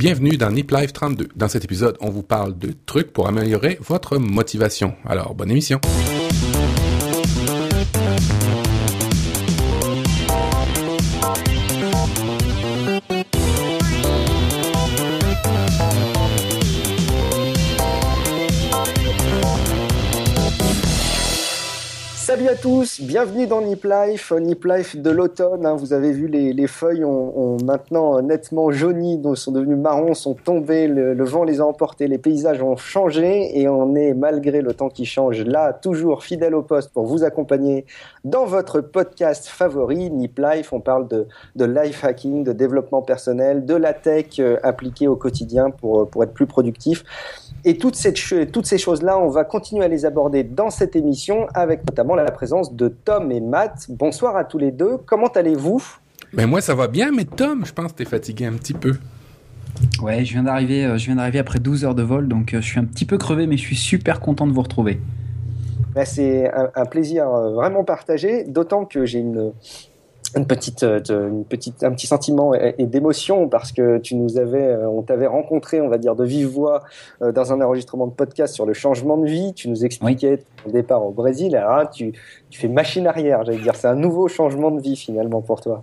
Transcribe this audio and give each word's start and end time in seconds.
Bienvenue 0.00 0.38
dans 0.38 0.50
Nip 0.50 0.70
Live 0.70 0.92
32. 0.92 1.28
Dans 1.36 1.48
cet 1.48 1.62
épisode, 1.62 1.98
on 2.00 2.08
vous 2.08 2.22
parle 2.22 2.56
de 2.56 2.72
trucs 2.86 3.12
pour 3.12 3.28
améliorer 3.28 3.76
votre 3.82 4.16
motivation. 4.16 4.94
Alors, 5.04 5.34
bonne 5.34 5.50
émission. 5.50 5.78
À 22.50 22.56
tous, 22.56 23.00
bienvenue 23.00 23.46
dans 23.46 23.60
Nip 23.60 23.84
Life, 23.84 24.32
Nip 24.32 24.64
Life 24.64 24.96
de 24.96 25.10
l'automne. 25.10 25.64
Hein. 25.64 25.76
vous 25.76 25.92
avez 25.92 26.10
vu 26.10 26.26
les, 26.26 26.66
feuilles 26.66 27.04
ont, 27.04 27.58
maintenant 27.62 28.20
nettement 28.22 28.72
jauni, 28.72 29.18
donc 29.18 29.38
sont 29.38 29.52
devenues 29.52 29.76
marrons, 29.76 30.14
sont 30.14 30.34
tombées, 30.34 30.88
le, 30.88 31.24
vent 31.24 31.44
les 31.44 31.60
a 31.60 31.66
emportés, 31.66 32.08
les 32.08 32.18
paysages 32.18 32.60
ont 32.60 32.76
changé 32.76 33.56
et 33.60 33.68
on 33.68 33.94
est 33.94 34.14
malgré 34.14 34.62
le 34.62 34.74
temps 34.74 34.88
qui 34.88 35.04
change 35.04 35.42
là 35.42 35.72
toujours 35.72 36.24
fidèle 36.24 36.56
au 36.56 36.62
poste 36.62 36.92
pour 36.92 37.06
vous 37.06 37.22
accompagner 37.22 37.86
dans 38.24 38.46
votre 38.46 38.80
podcast 38.80 39.46
favori 39.46 40.10
Nip 40.10 40.36
Life. 40.40 40.72
On 40.72 40.80
parle 40.80 41.06
de, 41.06 41.28
de 41.54 41.64
life 41.64 42.04
hacking, 42.04 42.42
de 42.42 42.52
développement 42.52 43.02
personnel, 43.02 43.64
de 43.64 43.74
la 43.74 43.92
tech 43.92 44.40
euh, 44.40 44.56
appliquée 44.64 45.06
au 45.06 45.14
quotidien 45.14 45.70
pour, 45.70 46.10
pour 46.10 46.24
être 46.24 46.34
plus 46.34 46.46
productif. 46.46 47.04
Et 47.64 47.76
toutes 47.76 47.96
ces, 47.96 48.14
toutes 48.50 48.66
ces 48.66 48.78
choses-là, 48.78 49.18
on 49.18 49.28
va 49.28 49.44
continuer 49.44 49.84
à 49.84 49.88
les 49.88 50.06
aborder 50.06 50.44
dans 50.44 50.70
cette 50.70 50.96
émission 50.96 51.46
avec 51.52 51.86
notamment 51.86 52.14
la 52.14 52.30
présence 52.30 52.74
de 52.74 52.88
Tom 52.88 53.30
et 53.30 53.40
Matt. 53.40 53.86
Bonsoir 53.90 54.36
à 54.36 54.44
tous 54.44 54.58
les 54.58 54.70
deux. 54.70 54.96
Comment 55.04 55.28
allez-vous? 55.28 55.82
Ben 56.32 56.46
moi 56.46 56.60
ça 56.60 56.74
va 56.74 56.88
bien, 56.88 57.10
mais 57.10 57.24
Tom, 57.24 57.66
je 57.66 57.72
pense 57.72 57.92
que 57.92 57.98
tu 57.98 58.02
es 58.04 58.06
fatigué 58.06 58.46
un 58.46 58.52
petit 58.52 58.72
peu. 58.72 58.94
Ouais, 60.00 60.24
je 60.24 60.32
viens 60.32 60.44
d'arriver, 60.44 60.84
euh, 60.84 60.96
je 60.96 61.06
viens 61.06 61.16
d'arriver 61.16 61.38
après 61.38 61.58
12 61.58 61.84
heures 61.84 61.94
de 61.94 62.02
vol, 62.02 62.28
donc 62.28 62.54
euh, 62.54 62.60
je 62.60 62.66
suis 62.66 62.78
un 62.78 62.84
petit 62.84 63.04
peu 63.04 63.18
crevé, 63.18 63.46
mais 63.46 63.56
je 63.56 63.62
suis 63.62 63.76
super 63.76 64.20
content 64.20 64.46
de 64.46 64.52
vous 64.52 64.62
retrouver. 64.62 65.00
Ben, 65.94 66.04
c'est 66.04 66.50
un, 66.52 66.84
plaisir 66.86 67.28
euh, 67.28 67.52
vraiment 67.52 67.84
partagé, 67.84 68.44
d'autant 68.44 68.84
que 68.84 69.04
j'ai 69.04 69.18
une, 69.18 69.52
une 70.36 70.46
petite, 70.46 70.82
euh, 70.82 71.00
une 71.28 71.44
petite, 71.44 71.82
un 71.82 71.92
petit 71.92 72.06
sentiment 72.06 72.54
et, 72.54 72.86
d'émotion 72.86 73.48
parce 73.48 73.72
que 73.72 73.98
tu 73.98 74.14
nous 74.14 74.38
avais, 74.38 74.62
euh, 74.62 74.88
on 74.88 75.02
t'avait 75.02 75.26
rencontré, 75.26 75.80
on 75.80 75.88
va 75.88 75.98
dire 75.98 76.14
de 76.14 76.24
vive 76.24 76.48
voix 76.48 76.82
euh, 77.22 77.32
dans 77.32 77.52
un 77.52 77.60
enregistrement 77.60 78.06
de 78.06 78.12
podcast 78.12 78.54
sur 78.54 78.66
le 78.66 78.72
changement 78.72 79.16
de 79.16 79.26
vie. 79.26 79.52
Tu 79.54 79.68
nous 79.68 79.84
expliquais 79.84 80.40
ton 80.64 80.70
départ 80.70 81.04
au 81.04 81.10
Brésil. 81.10 81.56
Alors 81.56 81.90
tu, 81.90 82.12
tu 82.50 82.60
fais 82.60 82.68
machine 82.68 83.06
arrière, 83.06 83.44
j'allais 83.44 83.58
dire. 83.58 83.74
C'est 83.74 83.88
un 83.88 83.94
nouveau 83.94 84.28
changement 84.28 84.70
de 84.70 84.80
vie 84.80 84.96
finalement 84.96 85.42
pour 85.42 85.60
toi. 85.60 85.82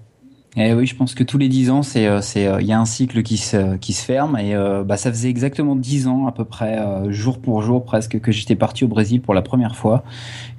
Eh 0.59 0.73
oui, 0.73 0.87
je 0.87 0.95
pense 0.95 1.13
que 1.13 1.23
tous 1.23 1.37
les 1.37 1.49
dix 1.49 1.69
ans, 1.69 1.83
c'est, 1.83 2.07
euh, 2.07 2.19
c'est, 2.19 2.47
euh, 2.47 2.59
il 2.59 2.65
y 2.65 2.73
a 2.73 2.79
un 2.79 2.85
cycle 2.85 3.21
qui 3.21 3.37
se, 3.37 3.77
qui 3.77 3.93
se 3.93 4.03
ferme 4.03 4.37
et 4.37 4.55
euh, 4.55 4.83
bah, 4.83 4.97
ça 4.97 5.11
faisait 5.11 5.29
exactement 5.29 5.75
dix 5.75 6.07
ans 6.07 6.25
à 6.25 6.31
peu 6.31 6.45
près, 6.45 6.79
jour 7.09 7.37
pour 7.37 7.61
jour 7.61 7.85
presque, 7.85 8.19
que 8.19 8.31
j'étais 8.31 8.55
parti 8.55 8.83
au 8.83 8.87
Brésil 8.87 9.21
pour 9.21 9.35
la 9.35 9.43
première 9.43 9.75
fois. 9.75 10.03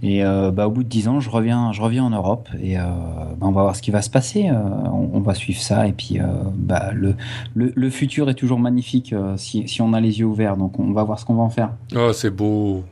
Et 0.04 0.22
bah, 0.22 0.68
au 0.68 0.70
bout 0.70 0.84
de 0.84 0.88
dix 0.88 1.08
ans, 1.08 1.18
je 1.18 1.28
reviens, 1.28 1.72
je 1.72 1.82
reviens 1.82 2.04
en 2.04 2.10
Europe 2.10 2.48
et 2.62 2.76
bah, 2.76 3.36
on 3.40 3.50
va 3.50 3.62
voir 3.62 3.76
ce 3.76 3.82
qui 3.82 3.90
va 3.90 4.02
se 4.02 4.10
passer. 4.10 4.48
On, 4.92 5.20
va 5.20 5.34
suivre 5.34 5.60
ça 5.60 5.88
et 5.88 5.92
puis 5.92 6.18
bah, 6.54 6.92
le, 6.94 7.14
le, 7.54 7.72
le, 7.74 7.90
futur 7.90 8.30
est 8.30 8.34
toujours 8.34 8.60
magnifique 8.60 9.14
si, 9.36 9.66
si 9.66 9.82
on 9.82 9.92
a 9.92 10.00
les 10.00 10.20
yeux 10.20 10.26
ouverts. 10.26 10.56
Donc 10.56 10.78
on 10.78 10.92
va 10.92 11.02
voir 11.02 11.18
ce 11.18 11.24
qu'on 11.24 11.34
va 11.34 11.42
en 11.42 11.50
faire. 11.50 11.70
Oh, 11.96 12.12
c'est 12.12 12.30
beau. 12.30 12.84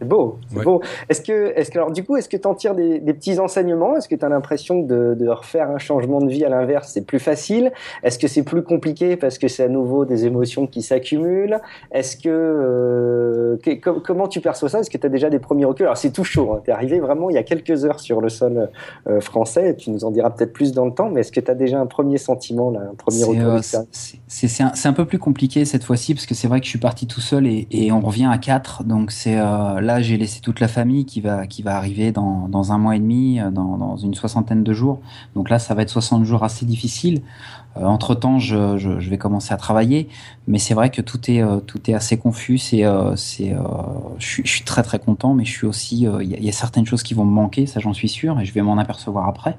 C'est 0.00 0.08
beau, 0.08 0.38
c'est 0.48 0.64
beau. 0.64 0.80
Est-ce 1.10 1.20
que, 1.20 1.52
est-ce 1.56 1.70
que, 1.70 1.78
alors 1.78 1.90
du 1.90 2.04
coup, 2.04 2.16
est-ce 2.16 2.28
que 2.30 2.38
tu 2.38 2.48
en 2.48 2.54
tires 2.54 2.74
des, 2.74 3.00
petits 3.00 3.38
enseignements? 3.38 3.98
Est-ce 3.98 4.08
que 4.08 4.14
tu 4.14 4.24
as 4.24 4.30
l'impression 4.30 4.80
de, 4.80 5.14
de, 5.14 5.28
refaire 5.28 5.70
un 5.70 5.76
changement 5.78 6.22
de 6.22 6.30
vie 6.30 6.42
à 6.42 6.48
l'inverse, 6.48 6.92
c'est 6.94 7.04
plus 7.04 7.18
facile? 7.18 7.70
Est-ce 8.02 8.18
que 8.18 8.26
c'est 8.26 8.42
plus 8.42 8.62
compliqué 8.62 9.16
parce 9.16 9.36
que 9.36 9.46
c'est 9.46 9.64
à 9.64 9.68
nouveau 9.68 10.06
des 10.06 10.24
émotions 10.24 10.66
qui 10.66 10.80
s'accumulent? 10.80 11.60
Est-ce 11.92 12.16
que, 12.16 12.30
euh, 12.30 13.56
comment 14.02 14.26
tu 14.26 14.40
perçois 14.40 14.70
ça? 14.70 14.80
Est-ce 14.80 14.88
que 14.88 14.96
tu 14.96 15.06
as 15.06 15.10
déjà 15.10 15.28
des 15.28 15.38
premiers 15.38 15.66
reculs? 15.66 15.84
Alors 15.84 15.98
c'est 15.98 16.12
tout 16.12 16.24
chaud, 16.24 16.54
hein. 16.54 16.62
tu 16.64 16.70
es 16.70 16.72
arrivé 16.72 16.98
vraiment 16.98 17.28
il 17.28 17.34
y 17.34 17.38
a 17.38 17.42
quelques 17.42 17.84
heures 17.84 18.00
sur 18.00 18.22
le 18.22 18.30
sol 18.30 18.70
euh, 19.06 19.20
français, 19.20 19.76
tu 19.76 19.90
nous 19.90 20.06
en 20.06 20.10
diras 20.10 20.30
peut-être 20.30 20.54
plus 20.54 20.72
dans 20.72 20.86
le 20.86 20.94
temps, 20.94 21.10
mais 21.10 21.20
est-ce 21.20 21.32
que 21.32 21.40
tu 21.40 21.50
as 21.50 21.54
déjà 21.54 21.78
un 21.78 21.86
premier 21.86 22.16
sentiment, 22.16 22.70
là, 22.70 22.80
un 22.90 22.94
premier 22.94 23.22
retour 23.22 23.52
euh, 23.52 23.60
C'est 24.28 24.62
un, 24.62 24.72
un, 24.82 24.92
peu 24.94 25.04
plus 25.04 25.18
compliqué 25.18 25.66
cette 25.66 25.84
fois-ci 25.84 26.14
parce 26.14 26.24
que 26.24 26.34
c'est 26.34 26.48
vrai 26.48 26.60
que 26.60 26.64
je 26.64 26.70
suis 26.70 26.78
parti 26.78 27.06
tout 27.06 27.20
seul 27.20 27.46
et, 27.46 27.68
et 27.70 27.92
on 27.92 28.00
revient 28.00 28.30
à 28.32 28.38
quatre, 28.38 28.82
donc 28.84 29.10
c'est 29.10 29.34
là 29.34 29.89
j'ai 30.00 30.16
laissé 30.16 30.40
toute 30.40 30.60
la 30.60 30.68
famille 30.68 31.04
qui 31.04 31.20
va, 31.20 31.46
qui 31.46 31.62
va 31.62 31.76
arriver 31.76 32.12
dans, 32.12 32.48
dans 32.48 32.72
un 32.72 32.78
mois 32.78 32.94
et 32.96 32.98
demi, 32.98 33.40
euh, 33.40 33.50
dans, 33.50 33.96
une 33.96 34.14
soixantaine 34.14 34.62
de 34.62 34.72
jours. 34.72 35.00
Donc 35.34 35.50
là, 35.50 35.58
ça 35.58 35.74
va 35.74 35.82
être 35.82 35.90
60 35.90 36.24
jours 36.24 36.44
assez 36.44 36.64
difficiles. 36.64 37.22
Euh, 37.76 37.84
entre 37.84 38.14
temps, 38.14 38.38
je, 38.38 38.78
je, 38.78 39.10
vais 39.10 39.18
commencer 39.18 39.52
à 39.52 39.56
travailler, 39.56 40.08
mais 40.46 40.58
c'est 40.58 40.74
vrai 40.74 40.90
que 40.90 41.02
tout 41.02 41.30
est, 41.30 41.42
euh, 41.42 41.58
tout 41.58 41.90
est 41.90 41.94
assez 41.94 42.18
confus. 42.18 42.58
C'est, 42.58 42.84
c'est, 43.16 43.54
je, 44.18 44.26
suis, 44.26 44.42
je 44.44 44.50
suis 44.50 44.64
très 44.64 44.82
très 44.82 44.98
content, 44.98 45.34
mais 45.34 45.44
je 45.44 45.50
suis 45.50 45.66
aussi, 45.66 46.06
il 46.20 46.44
y, 46.44 46.48
a 46.48 46.52
certaines 46.52 46.86
choses 46.86 47.02
qui 47.02 47.14
vont 47.14 47.24
me 47.24 47.32
manquer, 47.32 47.66
ça 47.66 47.80
j'en 47.80 47.92
suis 47.92 48.08
sûr, 48.08 48.38
et 48.40 48.44
je 48.44 48.52
vais 48.52 48.62
m'en 48.62 48.78
apercevoir 48.78 49.28
après. 49.28 49.56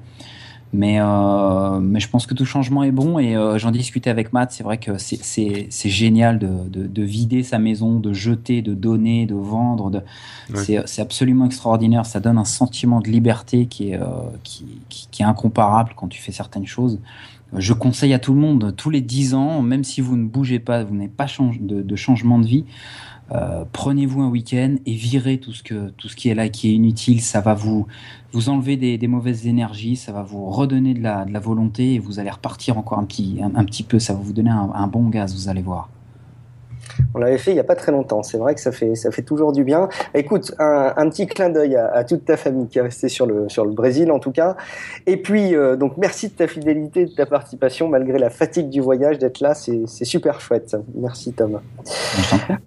Mais, 0.74 0.98
euh, 1.00 1.80
mais 1.80 2.00
je 2.00 2.08
pense 2.08 2.26
que 2.26 2.32
tout 2.32 2.46
changement 2.46 2.82
est 2.82 2.92
bon 2.92 3.18
et 3.18 3.36
euh, 3.36 3.58
j'en 3.58 3.70
discutais 3.70 4.08
avec 4.08 4.32
Matt. 4.32 4.52
C'est 4.52 4.64
vrai 4.64 4.78
que 4.78 4.96
c'est 4.96 5.88
génial 5.90 6.38
de, 6.38 6.48
de, 6.68 6.86
de, 6.86 7.02
vider 7.02 7.42
sa 7.42 7.58
maison, 7.58 8.00
de 8.00 8.14
jeter, 8.14 8.62
de 8.62 8.72
donner, 8.72 9.26
de 9.26 9.34
vendre. 9.34 9.90
De... 9.90 10.02
C'est 10.54 11.02
absolument 11.02 11.44
extraordinaire. 11.44 12.06
Ça 12.06 12.20
donne 12.20 12.38
un 12.38 12.46
sentiment 12.46 13.00
de 13.00 13.10
liberté 13.10 13.66
qui 13.66 13.90
est, 13.90 14.00
euh, 14.00 14.06
qui, 14.44 14.64
qui, 14.88 15.08
qui, 15.10 15.22
est 15.22 15.26
incomparable 15.26 15.92
quand 15.94 16.08
tu 16.08 16.22
fais 16.22 16.32
certaines 16.32 16.66
choses. 16.66 16.98
Je 17.54 17.74
conseille 17.74 18.14
à 18.14 18.18
tout 18.18 18.32
le 18.32 18.40
monde, 18.40 18.74
tous 18.74 18.88
les 18.88 19.02
10 19.02 19.34
ans, 19.34 19.60
même 19.60 19.84
si 19.84 20.00
vous 20.00 20.16
ne 20.16 20.24
bougez 20.24 20.58
pas, 20.58 20.84
vous 20.84 20.94
n'avez 20.94 21.08
pas 21.08 21.26
de, 21.26 21.82
de 21.82 21.96
changement 21.96 22.38
de 22.38 22.46
vie, 22.46 22.64
euh, 23.32 23.64
prenez-vous 23.72 24.20
un 24.20 24.28
week-end 24.28 24.76
et 24.84 24.94
virez 24.94 25.38
tout 25.38 25.52
ce 25.52 25.62
qui 26.16 26.28
est 26.28 26.34
là 26.34 26.48
qui 26.48 26.70
est 26.70 26.74
inutile. 26.74 27.20
Ça 27.20 27.40
va 27.40 27.54
vous 27.54 27.86
vous 28.32 28.48
enlever 28.48 28.76
des, 28.76 29.08
mauvaises 29.08 29.46
énergies, 29.46 29.96
ça 29.96 30.10
va 30.12 30.22
vous 30.22 30.46
redonner 30.50 30.94
de 30.94 31.02
la, 31.02 31.24
volonté 31.38 31.94
et 31.94 31.98
vous 31.98 32.18
allez 32.18 32.30
repartir 32.30 32.78
encore 32.78 32.98
un 32.98 33.04
petit 33.04 33.40
un, 33.42 33.64
petit 33.64 33.82
peu. 33.82 33.98
Ça 33.98 34.14
va 34.14 34.20
vous 34.20 34.32
donner 34.32 34.50
un 34.50 34.86
bon 34.86 35.08
gaz. 35.08 35.34
Vous 35.34 35.48
allez 35.48 35.62
voir. 35.62 35.88
On 37.14 37.18
l'avait 37.18 37.38
fait 37.38 37.50
il 37.50 37.54
n'y 37.54 37.60
a 37.60 37.64
pas 37.64 37.74
très 37.74 37.92
longtemps. 37.92 38.22
C'est 38.22 38.38
vrai 38.38 38.54
que 38.54 38.60
ça 38.60 38.72
fait, 38.72 38.94
ça 38.94 39.10
fait 39.10 39.22
toujours 39.22 39.52
du 39.52 39.64
bien. 39.64 39.88
Écoute, 40.14 40.54
un, 40.58 40.92
un 40.96 41.08
petit 41.08 41.26
clin 41.26 41.50
d'œil 41.50 41.76
à, 41.76 41.88
à, 41.92 42.04
toute 42.04 42.24
ta 42.24 42.36
famille 42.36 42.66
qui 42.68 42.78
est 42.78 42.82
restée 42.82 43.08
sur 43.08 43.26
le, 43.26 43.48
sur 43.48 43.64
le 43.64 43.72
Brésil 43.72 44.10
en 44.10 44.18
tout 44.18 44.32
cas. 44.32 44.56
Et 45.06 45.16
puis, 45.16 45.54
euh, 45.54 45.76
donc 45.76 45.96
merci 45.96 46.28
de 46.28 46.34
ta 46.34 46.46
fidélité, 46.46 47.06
de 47.06 47.14
ta 47.14 47.26
participation 47.26 47.88
malgré 47.88 48.18
la 48.18 48.30
fatigue 48.30 48.68
du 48.68 48.80
voyage, 48.80 49.18
d'être 49.18 49.40
là. 49.40 49.54
C'est 49.54 50.04
super 50.04 50.40
chouette. 50.40 50.76
Merci 50.94 51.32
Tom. 51.32 51.60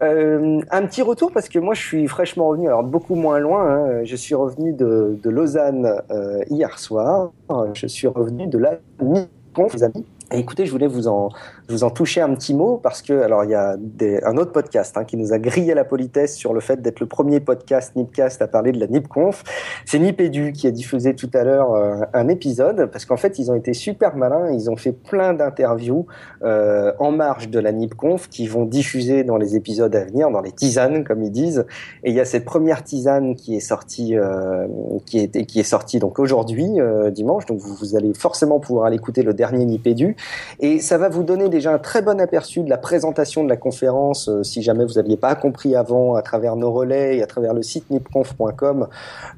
Euh, 0.04 0.60
un 0.72 0.86
petit 0.86 1.02
retour 1.02 1.32
parce 1.32 1.50
que 1.50 1.60
moi 1.60 1.74
je 1.74 1.82
suis 1.82 2.08
fraîchement 2.08 2.48
revenu, 2.48 2.68
alors 2.68 2.84
beaucoup 2.84 3.16
moins 3.16 3.40
loin. 3.40 3.70
Hein. 3.70 4.04
Je 4.04 4.16
suis 4.16 4.36
revenu 4.36 4.74
de, 4.74 5.18
de 5.22 5.30
Lausanne 5.30 6.02
euh, 6.12 6.44
hier 6.50 6.78
soir. 6.80 7.32
Je 7.74 7.88
suis 7.88 8.08
revenu 8.08 8.48
de 8.48 8.58
la 8.58 8.80
mi-conf, 9.02 9.74
les 9.74 9.84
amis. 9.84 10.06
Et 10.32 10.40
écoutez, 10.40 10.66
je 10.66 10.72
voulais 10.72 10.88
vous 10.88 11.08
en, 11.08 11.30
vous 11.70 11.84
en 11.84 11.90
toucher 11.90 12.22
un 12.22 12.34
petit 12.36 12.54
mot 12.54 12.78
parce 12.78 13.02
que, 13.02 13.22
alors, 13.22 13.44
il 13.44 13.52
y 13.52 13.56
a 13.56 13.76
des, 13.78 14.22
un 14.24 14.38
autre 14.38 14.52
podcast 14.52 14.98
hein, 14.98 15.04
qui 15.04 15.18
nous 15.18 15.34
a 15.34 15.40
grillé 15.40 15.74
la 15.74 15.84
politesse 15.84 16.36
sur 16.36 16.54
le 16.54 16.60
fait 16.60 16.82
d'être 16.82 17.00
le 17.00 17.08
premier 17.08 17.40
podcast 17.40 17.96
Nipcast 17.96 18.42
à 18.42 18.48
parler 18.48 18.72
de 18.72 18.80
la 18.80 18.88
NipConf. 18.88 19.44
C'est 19.86 20.00
Nipedu 20.00 20.52
qui 20.52 20.68
a 20.68 20.72
diffusé 20.72 21.16
tout 21.16 21.30
à 21.34 21.44
l'heure 21.44 21.74
euh, 21.74 22.02
un 22.14 22.28
épisode 22.28 22.90
parce 22.92 23.06
qu'en 23.06 23.18
fait, 23.18 23.40
ils 23.40 23.52
ont 23.52 23.56
été 23.56 23.74
super 23.74 24.16
malins. 24.16 24.52
Ils 24.52 24.70
ont 24.70 24.78
fait 24.78 24.92
plein 24.92 25.34
d'interviews 25.34 26.06
euh, 26.44 26.92
en 27.00 27.12
marge 27.12 27.50
de 27.50 27.60
la 27.60 27.72
NipConf 27.72 28.30
qui 28.30 28.48
vont 28.48 28.66
diffuser 28.66 29.24
dans 29.24 29.38
les 29.38 29.56
épisodes 29.56 29.96
à 29.96 30.04
venir, 30.04 30.30
dans 30.30 30.42
les 30.42 30.52
tisanes, 30.52 31.04
comme 31.04 31.24
ils 31.24 31.32
disent. 31.32 31.66
Et 32.04 32.12
il 32.12 32.16
y 32.16 32.20
a 32.20 32.26
cette 32.26 32.46
première 32.46 32.84
tisane 32.84 33.36
qui 33.36 33.56
est 33.56 33.60
sortie, 33.60 34.16
euh, 34.18 34.68
qui 35.06 35.20
est, 35.20 35.46
qui 35.46 35.60
est 35.60 35.64
sortie 35.64 36.00
donc 36.00 36.20
aujourd'hui, 36.20 36.80
euh, 36.80 37.10
dimanche. 37.12 37.46
Donc, 37.46 37.60
vous, 37.60 37.74
vous, 37.76 37.96
allez 37.96 38.14
forcément 38.14 38.60
pouvoir 38.60 38.86
aller 38.86 38.96
écouter 38.96 39.24
le 39.24 39.34
dernier 39.34 39.66
Nipedu. 39.66 40.16
Et 40.60 40.80
ça 40.80 40.98
va 40.98 41.10
vous 41.10 41.24
donner 41.24 41.50
déjà 41.56 41.74
un 41.74 41.80
très 41.80 42.02
bon 42.02 42.20
aperçu 42.20 42.62
de 42.64 42.70
la 42.70 42.78
présentation 42.78 43.44
de 43.44 43.50
la 43.50 43.56
conférence, 43.56 44.28
euh, 44.28 44.44
si 44.44 44.62
jamais 44.62 44.86
vous 44.86 44.94
n'aviez 44.94 45.16
pas 45.16 45.34
compris 45.36 45.76
avant 45.76 46.16
à 46.16 46.22
travers 46.22 46.56
nos 46.56 46.72
relais 46.72 47.18
et 47.18 47.24
à 47.24 47.28
travers 47.28 47.54
le 47.54 47.62
site 47.62 47.90
nipconf.com 47.90 48.88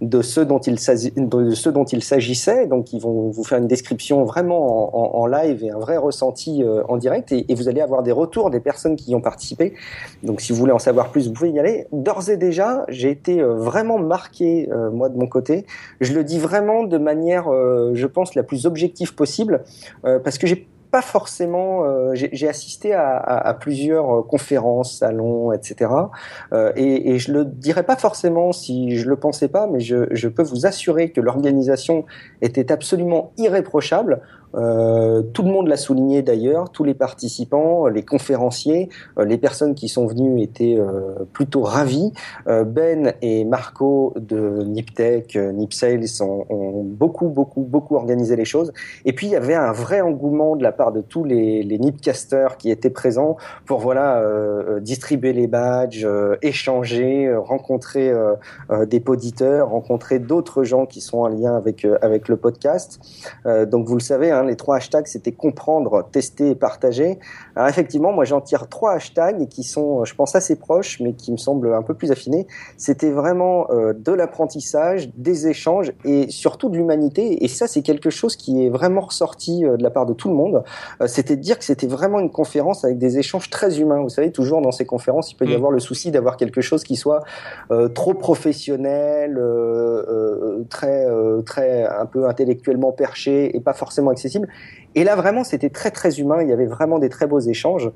de 0.02 0.22
ce 0.22 0.42
dont 0.42 0.60
il 0.60 0.80
s'agissait. 0.80 2.68
Donc, 2.68 2.94
ils 2.94 3.00
vont 3.00 3.30
vous 3.30 3.44
faire 3.44 3.60
une 3.60 3.68
description 3.68 4.24
vraiment 4.24 5.20
en, 5.20 5.28
live 5.28 5.64
et 5.64 5.70
un 5.70 5.78
vrai 5.78 5.98
ressenti 5.98 6.64
euh, 6.64 6.84
en 6.88 6.98
direct, 6.98 7.32
et, 7.32 7.46
et, 7.52 7.56
vous 7.56 7.70
allez 7.70 7.82
avoir 7.82 8.02
des 8.02 8.12
retours 8.12 8.50
des 8.50 8.60
personnes 8.60 8.96
qui 8.96 9.12
y 9.12 9.16
ont 9.16 9.22
participé. 9.22 9.74
Donc, 10.24 10.42
si 10.42 10.54
vous 10.54 10.58
voulez 10.58 10.72
en 10.72 10.80
savoir 10.80 11.12
plus, 11.12 11.28
vous 11.28 11.34
pouvez 11.34 11.52
y 11.52 11.60
aller. 11.60 11.86
D'ores 11.92 12.30
et 12.30 12.38
déjà, 12.38 12.86
j'ai 12.88 13.12
été 13.12 13.42
euh, 13.42 13.54
vraiment 13.56 14.00
marqué 14.00 14.70
moi 14.92 15.10
de 15.10 15.18
mon 15.18 15.28
côté. 15.28 15.66
Je 16.02 16.14
le 16.14 16.24
dis 16.24 16.40
vraiment 16.40 16.84
de 16.84 16.98
manière, 16.98 17.46
je 17.94 18.08
pense, 18.08 18.36
la 18.36 18.44
plus 18.44 18.66
objective 18.66 19.14
possible, 19.16 19.64
parce 20.02 20.38
que 20.38 20.48
j'ai 20.48 20.68
pas 20.92 21.02
forcément. 21.02 21.84
Euh, 21.84 22.14
j'ai 22.14 22.48
assisté 22.48 22.94
à, 22.94 23.18
à, 23.18 23.50
à, 23.50 23.54
plusieurs 23.54 24.20
euh, 24.20 24.22
conférences, 24.24 24.98
salons, 24.98 25.52
etc. 25.52 25.92
Euh, 26.54 26.72
et, 26.76 27.12
et, 27.12 27.20
je 27.20 27.32
le 27.32 27.46
dirais 27.46 27.84
pas 27.84 27.96
forcément 27.96 28.52
si 28.52 28.98
je 28.98 29.10
le 29.10 29.16
pensais 29.16 29.48
pas, 29.48 29.68
mais 29.68 29.80
je, 29.80 30.08
je 30.12 30.28
peux 30.28 30.44
vous 30.44 30.66
assurer 30.66 31.12
que 31.12 31.22
l'organisation 31.22 32.06
était 32.42 32.72
absolument 32.72 33.34
irréprochable. 33.38 34.22
Euh, 34.56 35.22
tout 35.34 35.44
le 35.44 35.52
monde 35.52 35.68
l'a 35.68 35.78
souligné 35.78 36.22
d'ailleurs, 36.22 36.72
tous 36.72 36.84
les 36.84 36.94
participants, 36.94 37.88
les 37.88 38.04
conférenciers, 38.04 38.90
euh, 39.18 39.26
les 39.26 39.38
personnes 39.38 39.76
qui 39.76 39.90
sont 39.90 40.08
venues 40.08 40.42
étaient 40.42 40.78
euh, 40.78 41.26
plutôt 41.34 41.62
ravis. 41.62 42.12
ben 42.46 43.14
et 43.22 43.46
Marco 43.46 44.14
de 44.18 44.64
Niptech, 44.64 45.36
Nipsales 45.36 46.22
ont, 46.22 46.46
ont, 46.50 46.84
beaucoup, 46.84 47.28
beaucoup, 47.28 47.62
beaucoup 47.62 47.96
organisé 47.96 48.36
les 48.36 48.46
choses. 48.46 48.72
Et 49.06 49.14
puis 49.14 49.28
il 49.28 49.32
y 49.32 49.36
avait 49.36 49.56
un 49.56 49.72
vrai 49.72 50.02
engouement 50.02 50.56
de 50.56 50.64
la 50.64 50.72
part 50.72 50.92
de 50.92 51.02
tous 51.02 51.24
les, 51.24 51.64
les 51.64 51.78
Nipcasters 51.78 52.58
qui 52.58 52.72
étaient 52.72 52.90
présents 52.90 53.38
pour 53.66 53.80
voilà 53.80 54.24
distribuer 54.82 55.34
les 55.34 55.48
badges, 55.48 56.08
échanger, 56.42 57.34
rencontrer 57.36 58.14
des 58.88 59.00
poditeurs, 59.00 59.70
rencontrer 59.70 60.20
d'autres 60.20 60.64
gens 60.64 60.86
qui 60.86 61.02
sont 61.02 61.20
en 61.20 61.28
lien 61.28 61.56
avec 61.56 61.86
avec 62.02 62.28
le 62.28 62.38
podcast. 62.38 63.00
donc 63.46 63.88
vous 63.88 63.96
le 63.96 64.02
savez. 64.02 64.32
Hein, 64.38 64.46
les 64.46 64.56
trois 64.56 64.78
hashtags, 64.78 65.08
c'était 65.08 65.32
comprendre, 65.32 66.08
tester 66.12 66.52
et 66.52 66.56
partager. 66.56 67.20
Alors 67.56 67.68
effectivement, 67.68 68.12
moi 68.14 68.26
j'en 68.26 68.42
tire 68.42 68.68
trois 68.68 68.94
hashtags 68.94 69.48
qui 69.48 69.64
sont, 69.64 70.06
je 70.06 70.16
pense, 70.16 70.36
assez 70.36 70.56
proches, 70.56 71.00
mais 71.00 71.14
qui 71.14 71.32
me 71.32 71.38
semblent 71.38 71.74
un 71.74 71.82
peu 71.82 71.94
plus 71.94 72.12
affinés. 72.12 72.48
C'était 72.78 73.12
vraiment 73.12 73.70
euh, 73.72 73.94
de 73.94 74.12
l'apprentissage, 74.12 75.10
des 75.16 75.48
échanges 75.48 75.92
et 76.06 76.30
surtout 76.30 76.70
de 76.70 76.78
l'humanité. 76.78 77.44
Et 77.44 77.48
ça, 77.48 77.68
c'est 77.68 77.82
quelque 77.82 78.10
chose 78.10 78.36
qui 78.36 78.66
est 78.66 78.70
vraiment 78.70 79.02
ressorti 79.02 79.66
euh, 79.66 79.78
de 79.78 79.84
la 79.84 79.90
part 79.90 80.06
de 80.06 80.14
tout 80.14 80.30
le 80.30 80.36
monde. 80.36 80.64
Euh, 81.02 81.08
c'était 81.08 81.36
de 81.36 81.42
dire 81.42 81.58
que 81.58 81.66
c'était 81.66 81.88
vraiment 81.88 82.20
une 82.20 82.32
conférence 82.32 82.86
avec 82.86 82.98
des 82.98 83.18
échanges 83.18 83.50
très 83.50 83.80
humains. 83.80 84.02
Vous 84.02 84.10
savez, 84.10 84.32
toujours 84.32 84.62
dans 84.62 84.72
ces 84.72 84.86
conférences, 84.86 85.32
il 85.32 85.36
peut 85.36 85.46
y 85.46 85.54
mm. 85.54 85.56
avoir 85.56 85.72
le 85.72 85.80
souci 85.80 86.12
d'avoir 86.12 86.38
quelque 86.38 86.62
chose 86.62 86.84
qui 86.84 86.96
soit 86.96 87.24
trop 87.94 88.14
professionnel, 88.14 89.40
très, 90.70 91.06
très 91.46 91.86
un 91.86 92.06
peu 92.06 92.28
intellectuellement 92.28 92.92
perché 92.92 93.56
et 93.56 93.60
pas 93.60 93.74
forcément 93.74 94.12
accessible 94.12 94.27
et 94.98 95.04
là, 95.04 95.16
vraiment, 95.16 95.44
c'était 95.44 95.70
très, 95.70 95.92
très 95.92 96.20
humain. 96.20 96.42
Il 96.42 96.50
y 96.50 96.52
avait 96.52 96.66
vraiment 96.66 96.98
des 96.98 97.10
très 97.10 97.28
beaux 97.28 97.40
échanges. 97.40 97.92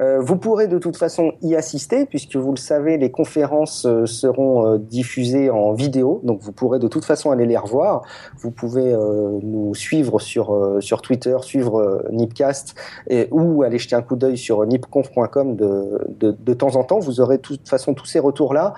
Euh, 0.00 0.18
vous 0.20 0.36
pourrez 0.36 0.66
de 0.66 0.78
toute 0.78 0.96
façon 0.96 1.32
y 1.42 1.54
assister, 1.54 2.06
puisque 2.06 2.36
vous 2.36 2.52
le 2.52 2.58
savez, 2.58 2.96
les 2.96 3.10
conférences 3.10 3.84
euh, 3.84 4.06
seront 4.06 4.66
euh, 4.66 4.78
diffusées 4.78 5.50
en 5.50 5.74
vidéo. 5.74 6.22
Donc, 6.24 6.40
vous 6.40 6.52
pourrez 6.52 6.78
de 6.78 6.88
toute 6.88 7.04
façon 7.04 7.30
aller 7.32 7.44
les 7.44 7.58
revoir. 7.58 8.02
Vous 8.38 8.50
pouvez 8.50 8.96
nous 9.42 9.74
suivre 9.74 10.18
sur, 10.20 10.78
sur 10.80 11.02
Twitter, 11.02 11.36
suivre 11.42 12.02
Nipcast, 12.10 12.74
ou 13.30 13.62
aller 13.62 13.78
jeter 13.78 13.96
un 13.96 14.02
coup 14.02 14.16
d'œil 14.16 14.38
sur 14.38 14.64
nipconf.com 14.64 15.56
de, 15.56 15.98
de 16.18 16.54
temps 16.54 16.76
en 16.76 16.84
temps. 16.84 16.98
Vous 16.98 17.20
aurez 17.20 17.36
de 17.36 17.42
toute 17.42 17.68
façon 17.68 17.92
tous 17.92 18.06
ces 18.06 18.20
retours-là 18.20 18.74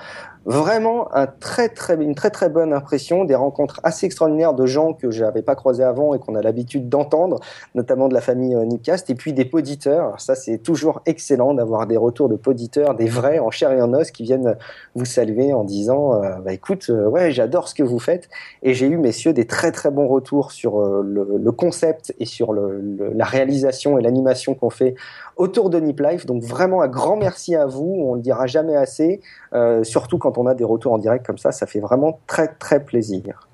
vraiment 0.46 1.14
un 1.14 1.26
très, 1.26 1.68
très, 1.68 1.94
une 1.94 2.14
très 2.14 2.30
très 2.30 2.48
bonne 2.48 2.72
impression, 2.72 3.24
des 3.24 3.34
rencontres 3.34 3.80
assez 3.82 4.06
extraordinaires 4.06 4.54
de 4.54 4.66
gens 4.66 4.94
que 4.94 5.10
je 5.10 5.24
n'avais 5.24 5.42
pas 5.42 5.54
croisés 5.54 5.84
avant 5.84 6.14
et 6.14 6.18
qu'on 6.18 6.34
a 6.34 6.42
l'habitude 6.42 6.88
d'entendre, 6.88 7.40
notamment 7.74 8.08
de 8.08 8.14
la 8.14 8.20
famille 8.20 8.54
euh, 8.54 8.64
Nipcast, 8.64 9.10
et 9.10 9.14
puis 9.14 9.32
des 9.32 9.44
poditeurs. 9.44 10.18
Ça, 10.20 10.34
c'est 10.34 10.58
toujours 10.58 11.02
excellent 11.06 11.54
d'avoir 11.54 11.86
des 11.86 11.96
retours 11.96 12.28
de 12.28 12.36
poditeurs, 12.36 12.94
des 12.94 13.06
vrais 13.06 13.38
en 13.38 13.50
chair 13.50 13.72
et 13.72 13.82
en 13.82 13.92
os 13.92 14.10
qui 14.10 14.22
viennent 14.22 14.56
vous 14.94 15.04
saluer 15.04 15.52
en 15.52 15.64
disant 15.64 16.22
euh, 16.22 16.36
bah, 16.44 16.52
écoute, 16.52 16.86
euh, 16.88 17.06
ouais, 17.06 17.30
j'adore 17.32 17.68
ce 17.68 17.74
que 17.74 17.82
vous 17.82 17.98
faites. 17.98 18.28
Et 18.62 18.72
j'ai 18.72 18.86
eu, 18.86 18.96
messieurs, 18.96 19.32
des 19.32 19.46
très 19.46 19.72
très 19.72 19.90
bons 19.90 20.08
retours 20.08 20.52
sur 20.52 20.80
le, 20.80 21.50
concept 21.50 22.14
et 22.20 22.26
sur 22.26 22.54
la 22.54 23.24
réalisation 23.24 23.98
et 23.98 24.02
l'animation 24.02 24.54
qu'on 24.54 24.70
fait 24.70 24.94
autour 25.40 25.70
de 25.70 25.80
Nip 25.80 26.00
Life. 26.00 26.26
Donc 26.26 26.42
vraiment 26.42 26.82
un 26.82 26.88
grand 26.88 27.16
merci 27.16 27.56
à 27.56 27.66
vous. 27.66 27.96
On 27.98 28.14
le 28.14 28.20
dira 28.20 28.46
jamais 28.46 28.76
assez, 28.76 29.20
euh, 29.54 29.82
surtout 29.82 30.18
quand 30.18 30.38
on 30.38 30.46
a 30.46 30.54
des 30.54 30.64
retours 30.64 30.92
en 30.92 30.98
direct 30.98 31.26
comme 31.26 31.38
ça. 31.38 31.50
Ça 31.50 31.66
fait 31.66 31.80
vraiment 31.80 32.20
très 32.26 32.48
très 32.48 32.84
plaisir. 32.84 33.48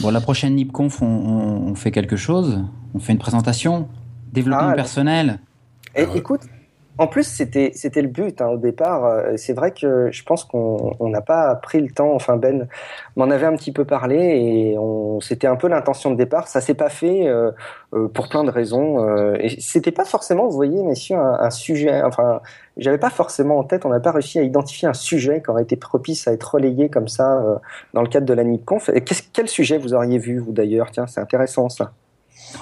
Bon, 0.00 0.10
la 0.10 0.20
prochaine 0.20 0.56
NipConf, 0.56 1.00
on, 1.00 1.06
on, 1.06 1.74
fait 1.76 1.92
quelque 1.92 2.16
chose. 2.16 2.64
On 2.94 2.98
fait 2.98 3.12
une 3.12 3.18
présentation, 3.18 3.86
développement 4.32 4.70
ah, 4.72 4.74
personnel. 4.74 5.38
Et, 5.94 6.04
écoute, 6.16 6.40
en 6.98 7.06
plus, 7.06 7.24
c'était 7.24 7.70
c'était 7.74 8.02
le 8.02 8.08
but 8.08 8.40
hein, 8.40 8.48
au 8.48 8.56
départ. 8.58 9.04
Euh, 9.04 9.36
c'est 9.36 9.52
vrai 9.52 9.72
que 9.72 10.10
je 10.10 10.22
pense 10.24 10.44
qu'on 10.44 10.96
n'a 11.00 11.20
pas 11.20 11.54
pris 11.56 11.80
le 11.80 11.90
temps. 11.90 12.12
Enfin, 12.12 12.36
Ben 12.36 12.68
m'en 13.16 13.30
avait 13.30 13.46
un 13.46 13.56
petit 13.56 13.72
peu 13.72 13.84
parlé 13.84 14.16
et 14.16 14.78
on 14.78 15.20
c'était 15.20 15.46
un 15.46 15.56
peu 15.56 15.68
l'intention 15.68 16.10
de 16.10 16.16
départ. 16.16 16.48
Ça 16.48 16.60
s'est 16.60 16.74
pas 16.74 16.88
fait 16.88 17.28
euh, 17.28 17.50
euh, 17.94 18.08
pour 18.08 18.28
plein 18.28 18.44
de 18.44 18.50
raisons. 18.50 19.06
Euh, 19.06 19.36
et 19.40 19.60
c'était 19.60 19.92
pas 19.92 20.04
forcément, 20.04 20.46
vous 20.48 20.56
voyez, 20.56 20.82
messieurs, 20.82 21.16
un, 21.16 21.50
sujet. 21.50 22.02
Enfin, 22.02 22.40
j'avais 22.76 22.98
pas 22.98 23.10
forcément 23.10 23.58
en 23.58 23.64
tête. 23.64 23.86
On 23.86 23.90
n'a 23.90 24.00
pas 24.00 24.12
réussi 24.12 24.38
à 24.38 24.42
identifier 24.42 24.88
un 24.88 24.94
sujet 24.94 25.42
qui 25.42 25.50
aurait 25.50 25.62
été 25.62 25.76
propice 25.76 26.28
à 26.28 26.32
être 26.32 26.54
relayé 26.54 26.88
comme 26.88 27.08
ça 27.08 27.60
dans 27.94 28.02
le 28.02 28.08
cadre 28.08 28.26
de 28.26 28.34
la 28.34 28.44
NIPConf. 28.44 28.90
Quel 29.32 29.48
sujet 29.48 29.78
vous 29.78 29.94
auriez 29.94 30.18
vu 30.18 30.38
vous 30.38 30.52
d'ailleurs? 30.52 30.90
Tiens, 30.90 31.06
c'est 31.06 31.20
intéressant 31.20 31.68
ça. 31.68 31.92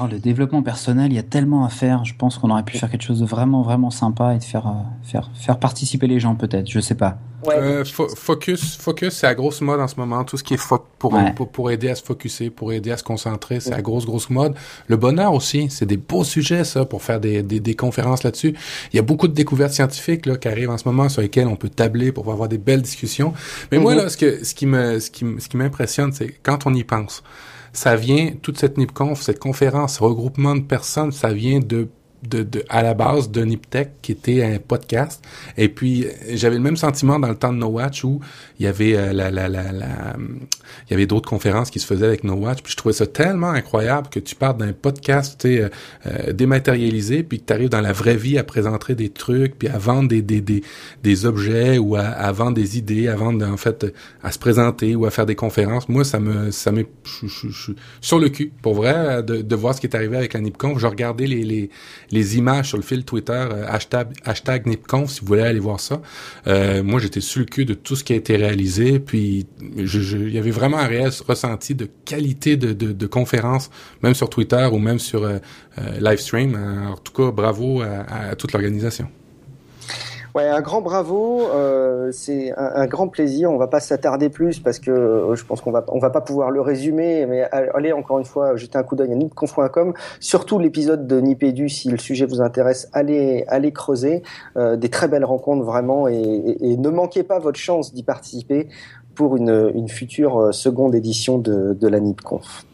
Oh, 0.00 0.06
le 0.10 0.18
développement 0.18 0.62
personnel, 0.62 1.12
il 1.12 1.16
y 1.16 1.18
a 1.18 1.22
tellement 1.22 1.64
à 1.64 1.68
faire. 1.68 2.04
Je 2.04 2.14
pense 2.14 2.38
qu'on 2.38 2.50
aurait 2.50 2.64
pu 2.64 2.76
faire 2.76 2.90
quelque 2.90 3.04
chose 3.04 3.20
de 3.20 3.26
vraiment, 3.26 3.62
vraiment 3.62 3.90
sympa 3.90 4.34
et 4.34 4.38
de 4.38 4.44
faire, 4.44 4.66
euh, 4.66 4.72
faire, 5.02 5.30
faire 5.34 5.58
participer 5.58 6.06
les 6.06 6.20
gens, 6.20 6.34
peut-être. 6.34 6.68
Je 6.70 6.80
sais 6.80 6.94
pas. 6.94 7.18
Euh, 7.48 7.84
focus, 7.84 8.76
focus, 8.76 9.14
c'est 9.14 9.26
à 9.26 9.34
grosse 9.34 9.60
mode 9.60 9.80
en 9.80 9.86
ce 9.86 9.96
moment. 9.96 10.24
Tout 10.24 10.36
ce 10.36 10.42
qui 10.42 10.54
est 10.54 10.68
pour, 10.98 11.14
pour, 11.52 11.70
aider 11.70 11.88
à 11.88 11.94
se 11.94 12.02
focuser, 12.02 12.50
pour 12.50 12.72
aider 12.72 12.90
à 12.90 12.96
se 12.96 13.04
concentrer, 13.04 13.60
c'est 13.60 13.72
à 13.72 13.82
grosse, 13.82 14.04
grosse 14.04 14.30
mode. 14.30 14.54
Le 14.88 14.96
bonheur 14.96 15.32
aussi, 15.32 15.68
c'est 15.70 15.86
des 15.86 15.96
beaux 15.96 16.24
sujets, 16.24 16.64
ça, 16.64 16.84
pour 16.84 17.02
faire 17.02 17.20
des, 17.20 17.42
des, 17.42 17.60
des 17.60 17.74
conférences 17.74 18.24
là-dessus. 18.24 18.54
Il 18.92 18.96
y 18.96 18.98
a 18.98 19.02
beaucoup 19.02 19.28
de 19.28 19.34
découvertes 19.34 19.72
scientifiques 19.72 20.26
là, 20.26 20.36
qui 20.36 20.48
arrivent 20.48 20.70
en 20.70 20.78
ce 20.78 20.88
moment 20.88 21.08
sur 21.08 21.22
lesquelles 21.22 21.48
on 21.48 21.56
peut 21.56 21.68
tabler 21.68 22.10
pour 22.10 22.30
avoir 22.32 22.48
des 22.48 22.58
belles 22.58 22.82
discussions. 22.82 23.32
Mais 23.70 23.78
moi, 23.78 23.94
mhm. 23.94 24.02
là, 24.02 24.08
ce, 24.08 24.16
que, 24.16 24.44
ce 24.44 24.54
qui 24.54 24.66
me, 24.66 24.98
ce 24.98 25.10
qui, 25.10 25.24
ce 25.38 25.48
qui 25.48 25.56
m'impressionne, 25.56 26.12
c'est 26.12 26.34
quand 26.42 26.66
on 26.66 26.74
y 26.74 26.84
pense 26.84 27.22
ça 27.76 27.94
vient, 27.94 28.32
toute 28.40 28.58
cette 28.58 28.78
NIPConf, 28.78 29.20
cette 29.20 29.38
conférence, 29.38 29.98
regroupement 29.98 30.56
de 30.56 30.62
personnes, 30.62 31.12
ça 31.12 31.32
vient 31.32 31.60
de 31.60 31.88
de, 32.28 32.42
de, 32.42 32.64
à 32.68 32.82
la 32.82 32.94
base 32.94 33.30
de 33.30 33.42
Niptech, 33.44 33.90
qui 34.02 34.12
était 34.12 34.42
un 34.42 34.58
podcast. 34.58 35.24
Et 35.56 35.68
puis, 35.68 36.06
j'avais 36.30 36.56
le 36.56 36.62
même 36.62 36.76
sentiment 36.76 37.18
dans 37.18 37.28
le 37.28 37.36
temps 37.36 37.52
de 37.52 37.58
No 37.58 37.68
Watch 37.68 38.04
où 38.04 38.20
il 38.58 38.64
y 38.64 38.68
avait 38.68 38.96
euh, 38.96 39.12
la, 39.12 39.30
la, 39.30 39.48
la, 39.48 39.72
la, 39.72 40.16
il 40.18 40.90
y 40.90 40.94
avait 40.94 41.06
d'autres 41.06 41.28
conférences 41.28 41.70
qui 41.70 41.80
se 41.80 41.86
faisaient 41.86 42.06
avec 42.06 42.24
No 42.24 42.34
Watch. 42.34 42.62
Puis 42.62 42.72
je 42.72 42.76
trouvais 42.76 42.94
ça 42.94 43.06
tellement 43.06 43.50
incroyable 43.50 44.08
que 44.08 44.20
tu 44.20 44.34
partes 44.34 44.58
d'un 44.58 44.72
podcast 44.72 45.44
euh, 45.44 45.68
euh, 46.06 46.32
dématérialisé, 46.32 47.22
puis 47.22 47.40
que 47.40 47.46
tu 47.46 47.52
arrives 47.52 47.68
dans 47.68 47.80
la 47.80 47.92
vraie 47.92 48.16
vie 48.16 48.38
à 48.38 48.44
présenter 48.44 48.94
des 48.94 49.10
trucs, 49.10 49.58
puis 49.58 49.68
à 49.68 49.78
vendre 49.78 50.08
des, 50.08 50.22
des, 50.22 50.40
des, 50.40 50.62
des 51.02 51.26
objets 51.26 51.78
ou 51.78 51.96
à, 51.96 52.02
à, 52.02 52.32
vendre 52.32 52.54
des 52.54 52.78
idées, 52.78 53.08
à 53.08 53.16
vendre 53.16 53.46
en 53.46 53.56
fait 53.56 53.86
à 54.22 54.32
se 54.32 54.38
présenter 54.38 54.94
ou 54.94 55.06
à 55.06 55.10
faire 55.10 55.26
des 55.26 55.34
conférences. 55.34 55.88
Moi, 55.88 56.04
ça 56.04 56.20
me 56.20 56.50
ça 56.50 56.72
me 56.72 56.86
je, 57.04 57.26
je, 57.26 57.72
sur 58.00 58.18
le 58.18 58.28
cul 58.28 58.52
pour 58.62 58.74
vrai 58.74 59.22
de, 59.22 59.42
de 59.42 59.56
voir 59.56 59.74
ce 59.74 59.80
qui 59.80 59.86
est 59.86 59.94
arrivé 59.94 60.16
avec 60.16 60.32
la 60.32 60.40
NipConf. 60.40 60.78
Je 60.78 60.86
regardais 60.86 61.26
les 61.26 61.70
les 62.10 62.15
images 62.20 62.68
sur 62.68 62.76
le 62.76 62.82
fil 62.82 63.04
Twitter, 63.04 63.32
euh, 63.32 63.66
hashtag, 63.68 64.66
NipConf, 64.66 65.10
si 65.10 65.20
vous 65.20 65.26
voulez 65.26 65.42
aller 65.42 65.60
voir 65.60 65.80
ça. 65.80 66.00
Euh, 66.46 66.82
moi, 66.82 67.00
j'étais 67.00 67.20
sur 67.20 67.40
le 67.40 67.46
cul 67.46 67.64
de 67.64 67.74
tout 67.74 67.96
ce 67.96 68.04
qui 68.04 68.12
a 68.12 68.16
été 68.16 68.36
réalisé, 68.36 68.98
puis 68.98 69.46
il 69.60 70.32
y 70.32 70.38
avait 70.38 70.50
vraiment 70.50 70.78
un 70.78 70.86
réel 70.86 71.10
ressenti 71.26 71.74
de 71.74 71.88
qualité 72.04 72.56
de, 72.56 72.72
de, 72.72 72.92
de 72.92 73.06
conférence, 73.06 73.70
même 74.02 74.14
sur 74.14 74.30
Twitter 74.30 74.68
ou 74.72 74.78
même 74.78 74.98
sur 74.98 75.24
euh, 75.24 75.38
euh 75.78 76.00
Livestream. 76.00 76.54
En 76.92 76.96
tout 76.96 77.12
cas, 77.12 77.30
bravo 77.30 77.82
à 77.82 78.34
toute 78.36 78.52
l'organisation. 78.52 79.08
Un 80.44 80.60
grand 80.60 80.80
bravo. 80.80 81.42
Euh, 81.42 82.10
c'est 82.12 82.52
un, 82.56 82.86
grand 82.86 83.08
plaisir. 83.08 83.50
On 83.50 83.56
va 83.56 83.66
pas 83.68 83.80
s'attarder 83.80 84.28
plus 84.28 84.60
parce 84.60 84.78
que 84.78 84.90
euh, 84.90 85.34
je 85.34 85.44
pense 85.44 85.60
qu'on 85.60 85.70
va 85.70 85.84
va 85.92 86.10
pas 86.10 86.20
pouvoir 86.20 86.50
le 86.50 86.60
résumer. 86.60 87.26
Mais 87.26 87.42
allez 87.42 87.92
encore 87.92 88.18
une 88.18 88.24
fois 88.24 88.56
jeter 88.56 88.78
un 88.78 88.82
coup 88.82 88.96
d'œil 88.96 89.12
à 89.12 89.14
nipconf.com. 89.14 89.94
Surtout 90.20 90.58
l'épisode 90.58 91.06
de 91.06 91.20
Nipédu, 91.20 91.68
si 91.68 91.88
le 91.88 91.98
sujet 91.98 92.26
vous 92.26 92.40
intéresse, 92.40 92.88
allez 92.92 93.44
allez 93.48 93.72
creuser. 93.72 94.22
Euh, 94.56 94.76
des 94.76 94.88
très 94.88 95.08
belles 95.08 95.24
rencontres 95.24 95.64
vraiment 95.64 96.08
et, 96.08 96.76
ne 96.76 96.90
manquez 96.90 97.22
pas 97.22 97.38
votre 97.38 97.58
chance 97.58 97.94
d'y 97.94 98.02
participer 98.02 98.68
pour 99.14 99.36
une, 99.36 99.88
future 99.88 100.38
euh, 100.38 100.52
seconde 100.52 100.94
édition 100.94 101.38
de, 101.38 101.72
de 101.72 101.88
la 101.88 102.00
Nipconf. 102.00 102.64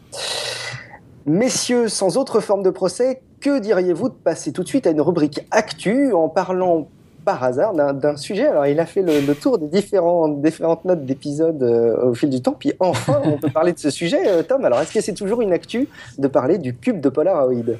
Messieurs, 1.25 1.87
sans 1.87 2.17
autre 2.17 2.41
forme 2.41 2.63
de 2.63 2.69
procès, 2.69 3.21
que 3.39 3.59
diriez-vous 3.59 4.09
de 4.09 4.13
passer 4.13 4.51
tout 4.51 4.63
de 4.63 4.67
suite 4.67 4.87
à 4.87 4.91
une 4.91 5.01
rubrique 5.01 5.45
actu 5.51 6.11
en 6.13 6.27
parlant 6.27 6.87
par 7.23 7.43
hasard 7.43 7.73
d'un 7.73 8.17
sujet. 8.17 8.47
Alors, 8.47 8.65
il 8.65 8.79
a 8.79 8.85
fait 8.85 9.01
le, 9.01 9.33
tour 9.33 9.57
des 9.57 9.67
différents, 9.67 10.27
différentes 10.27 10.85
notes 10.85 11.05
d'épisodes 11.05 11.61
euh, 11.63 12.09
au 12.09 12.13
fil 12.13 12.29
du 12.29 12.41
temps. 12.41 12.55
Puis 12.57 12.73
enfin, 12.79 13.21
on 13.23 13.37
peut 13.37 13.49
parler 13.49 13.73
de 13.73 13.79
ce 13.79 13.89
sujet, 13.89 14.27
euh, 14.27 14.43
Tom. 14.43 14.63
Alors, 14.65 14.79
est-ce 14.81 14.93
que 14.93 15.01
c'est 15.01 15.13
toujours 15.13 15.41
une 15.41 15.53
actu 15.53 15.87
de 16.17 16.27
parler 16.27 16.57
du 16.57 16.75
cube 16.75 16.99
de 16.99 17.09
Polaroid? 17.09 17.77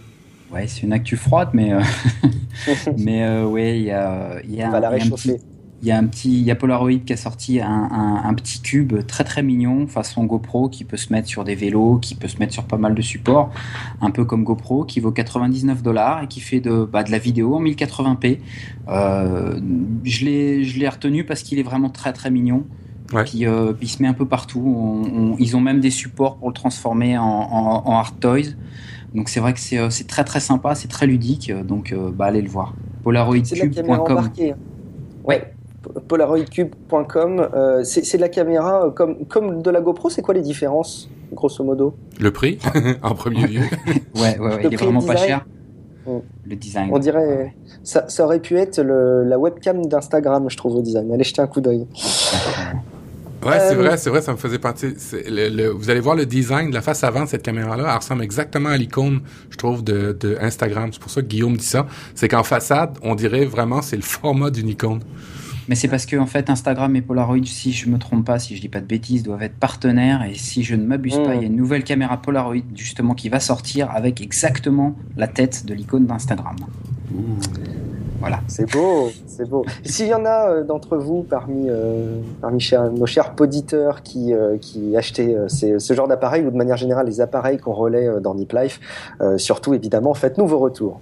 Ouais, 0.51 0.67
c'est 0.67 0.83
une 0.83 0.93
actu 0.93 1.17
froide, 1.17 1.50
mais 1.53 1.73
euh, 1.73 1.81
mais 2.97 3.43
ouais, 3.43 3.77
il 3.77 3.85
y 3.85 3.91
a, 3.91 4.41
y 4.47 4.62
a, 4.62 4.69
va 4.69 4.79
la 4.79 4.89
réchauffer. 4.89 5.39
Il 5.83 5.87
y 5.87 5.91
a 5.91 5.97
un 5.97 6.05
petit, 6.05 6.31
il 6.31 6.43
y 6.45 6.49
a 6.49 6.55
Polaroid 6.55 6.99
qui 7.05 7.11
a 7.11 7.17
sorti 7.17 7.59
un, 7.59 8.21
un, 8.23 8.33
petit 8.35 8.61
cube 8.61 9.05
très 9.05 9.25
très 9.25 9.43
mignon 9.43 9.85
façon 9.85 10.23
GoPro 10.23 10.69
qui 10.69 10.85
peut 10.85 10.95
se 10.95 11.11
mettre 11.11 11.27
sur 11.27 11.43
des 11.43 11.55
vélos, 11.55 11.97
qui 11.97 12.15
peut 12.15 12.29
se 12.29 12.37
mettre 12.37 12.53
sur 12.53 12.63
pas 12.63 12.77
mal 12.77 12.95
de 12.95 13.01
supports, 13.01 13.51
un 13.99 14.09
peu 14.09 14.23
comme 14.23 14.45
GoPro, 14.45 14.85
qui 14.85 15.01
vaut 15.01 15.11
99 15.11 15.83
dollars 15.83 16.23
et 16.23 16.27
qui 16.27 16.39
fait 16.39 16.61
de, 16.61 16.85
bah, 16.89 17.03
de 17.03 17.11
la 17.11 17.17
vidéo 17.17 17.55
en 17.55 17.61
1080p. 17.61 18.39
Euh, 18.87 19.59
je 20.05 20.23
l'ai, 20.23 20.63
je 20.63 20.79
l'ai 20.79 20.87
retenu 20.87 21.25
parce 21.25 21.43
qu'il 21.43 21.59
est 21.59 21.63
vraiment 21.63 21.89
très 21.89 22.13
très 22.13 22.31
mignon. 22.31 22.63
Ouais. 23.11 23.25
Puis, 23.25 23.45
euh, 23.45 23.73
puis, 23.73 23.87
il 23.87 23.89
se 23.89 24.01
met 24.01 24.07
un 24.07 24.13
peu 24.13 24.25
partout. 24.25 24.63
On, 24.65 25.33
on, 25.33 25.37
ils 25.37 25.57
ont 25.57 25.61
même 25.61 25.81
des 25.81 25.91
supports 25.91 26.37
pour 26.37 26.47
le 26.47 26.53
transformer 26.53 27.17
en, 27.17 27.25
en, 27.25 27.83
en 27.85 27.97
hard 27.97 28.21
toys. 28.21 28.55
Donc 29.13 29.27
c'est 29.27 29.41
vrai 29.41 29.51
que 29.51 29.59
c'est, 29.59 29.89
c'est 29.89 30.07
très 30.07 30.23
très 30.23 30.39
sympa, 30.39 30.75
c'est 30.75 30.87
très 30.87 31.07
ludique, 31.07 31.51
donc 31.51 31.93
bah, 32.15 32.27
allez 32.27 32.41
le 32.41 32.49
voir. 32.49 32.73
Polaroidcube.com. 33.03 34.29
Ouais. 35.25 35.52
Polaroidcube.com, 36.07 37.50
c'est, 37.83 38.17
de 38.17 38.21
la 38.21 38.29
caméra 38.29 38.91
comme, 38.95 39.25
comme 39.25 39.62
de 39.62 39.69
la 39.69 39.81
GoPro, 39.81 40.09
c'est 40.09 40.21
quoi 40.21 40.33
les 40.33 40.41
différences, 40.41 41.09
grosso 41.33 41.63
modo? 41.63 41.95
Le 42.19 42.31
prix, 42.31 42.59
en 43.03 43.15
premier 43.15 43.47
lieu. 43.47 43.62
ouais, 44.15 44.38
ouais, 44.38 44.39
ouais 44.39 44.62
il 44.63 44.73
est 44.73 44.77
vraiment 44.77 45.01
pas 45.01 45.15
cher. 45.15 45.45
Le 46.45 46.55
design. 46.55 46.89
On 46.91 47.00
dirait, 47.00 47.55
ça, 47.83 48.05
ça 48.09 48.25
aurait 48.25 48.41
pu 48.41 48.57
être 48.57 48.81
le, 48.81 49.23
la 49.23 49.39
webcam 49.39 49.85
d'Instagram, 49.85 50.50
je 50.50 50.57
trouve, 50.57 50.75
au 50.75 50.81
design. 50.81 51.12
Allez 51.13 51.23
jeter 51.23 51.41
un 51.41 51.47
coup 51.47 51.62
d'œil. 51.62 51.88
Ouais, 53.45 53.59
c'est 53.59 53.75
euh, 53.75 53.75
vrai, 53.75 53.97
c'est 53.97 54.09
vrai, 54.09 54.21
ça 54.21 54.31
me 54.31 54.38
faisait 54.38 54.59
penser. 54.59 54.93
Le, 55.27 55.67
vous 55.69 55.89
allez 55.89 56.00
voir 56.00 56.15
le 56.15 56.25
design 56.25 56.69
de 56.69 56.75
la 56.75 56.81
face 56.81 57.03
avant 57.03 57.23
de 57.23 57.29
cette 57.29 57.43
caméra-là, 57.43 57.85
elle 57.89 57.97
ressemble 57.97 58.23
exactement 58.23 58.69
à 58.69 58.77
l'icône, 58.77 59.21
je 59.50 59.57
trouve, 59.57 59.83
de, 59.83 60.15
de 60.17 60.38
Instagram. 60.39 60.89
C'est 60.93 61.01
pour 61.01 61.12
ça 61.12 61.21
que 61.21 61.27
Guillaume 61.27 61.57
dit 61.57 61.65
ça. 61.65 61.85
C'est 62.15 62.27
qu'en 62.27 62.43
façade, 62.43 62.97
on 63.01 63.15
dirait 63.15 63.45
vraiment 63.45 63.81
c'est 63.81 63.95
le 63.95 64.01
format 64.01 64.50
d'une 64.50 64.69
icône. 64.69 65.01
Mais 65.67 65.75
c'est 65.75 65.88
parce 65.88 66.05
que 66.05 66.17
en 66.17 66.25
fait 66.25 66.50
Instagram 66.50 66.96
et 66.96 67.01
Polaroid, 67.01 67.46
si 67.46 67.72
je 67.72 67.89
me 67.89 67.98
trompe 67.98 68.25
pas, 68.25 68.39
si 68.39 68.55
je 68.55 68.62
dis 68.62 68.70
pas 68.70 68.82
de 68.82 68.86
bêtises, 68.86 69.24
doivent 69.24 69.43
être 69.43 69.55
partenaires. 69.55 70.24
Et 70.24 70.36
si 70.36 70.63
je 70.63 70.75
ne 70.75 70.86
m'abuse 70.86 71.17
pas, 71.17 71.36
il 71.36 71.41
y 71.41 71.43
a 71.43 71.48
une 71.48 71.55
nouvelle 71.55 71.84
caméra 71.84 72.22
Polaroid 72.22 72.63
justement 72.75 73.13
qui 73.13 73.29
va 73.29 73.39
sortir 73.39 73.89
avec 73.91 74.22
exactement 74.22 74.96
la 75.15 75.27
tête 75.27 75.65
de 75.65 75.74
l'icône 75.74 76.05
d'Instagram. 76.05 76.55
Voilà. 78.24 78.39
C'est 78.48 78.72
beau, 78.72 79.12
c'est 79.27 79.50
beau. 79.50 79.65
S'il 79.84 80.08
y 80.08 80.13
en 80.13 80.24
a 80.24 80.50
euh, 80.50 80.63
d'entre 80.63 80.96
vous 80.96 81.24
parmi, 81.24 81.65
euh, 81.68 82.22
parmi 82.39 82.65
nos 82.98 83.06
chers 83.06 83.36
poditeurs 83.36 84.01
qui, 84.01 84.34
euh, 84.34 84.58
qui 84.58 84.96
achetaient 84.96 85.36
ce 85.50 85.94
genre 85.94 86.08
d'appareil 86.08 86.46
ou 86.46 86.50
de 86.50 86.56
manière 86.56 86.77
générale 86.77 87.06
les 87.06 87.20
appareils 87.20 87.58
qu'on 87.58 87.74
relaie 87.74 88.08
dans 88.22 88.34
Deep 88.34 88.53
Life, 88.53 88.80
surtout 89.36 89.74
évidemment, 89.74 90.13
faites-nous 90.13 90.48
vos 90.48 90.60
retours. 90.60 91.01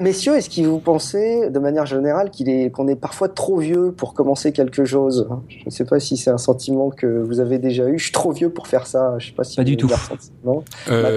messieurs, 0.00 0.34
est-ce 0.34 0.50
que 0.50 0.66
vous 0.66 0.80
pensez 0.80 1.48
de 1.48 1.58
manière 1.60 1.86
générale 1.86 2.30
qu'il 2.30 2.48
est 2.48 2.70
qu'on 2.72 2.88
est 2.88 2.96
parfois 2.96 3.28
trop 3.28 3.58
vieux 3.58 3.92
pour 3.92 4.12
commencer 4.12 4.50
quelque 4.50 4.84
chose? 4.84 5.28
Je 5.46 5.62
ne 5.66 5.70
sais 5.70 5.84
pas 5.84 6.00
si 6.00 6.16
c'est 6.16 6.30
un 6.30 6.38
sentiment 6.38 6.90
que 6.90 7.06
vous 7.06 7.38
avez 7.38 7.58
déjà 7.58 7.88
eu. 7.88 7.98
Je 7.98 8.04
suis 8.04 8.12
trop 8.12 8.32
vieux 8.32 8.50
pour 8.50 8.66
faire 8.66 8.88
ça. 8.88 9.14
Je 9.18 9.28
sais 9.28 9.32
pas 9.32 9.44
si 9.44 9.54
pas 9.54 9.62
du 9.62 9.76
tout. 9.76 9.88
Non, 10.44 10.64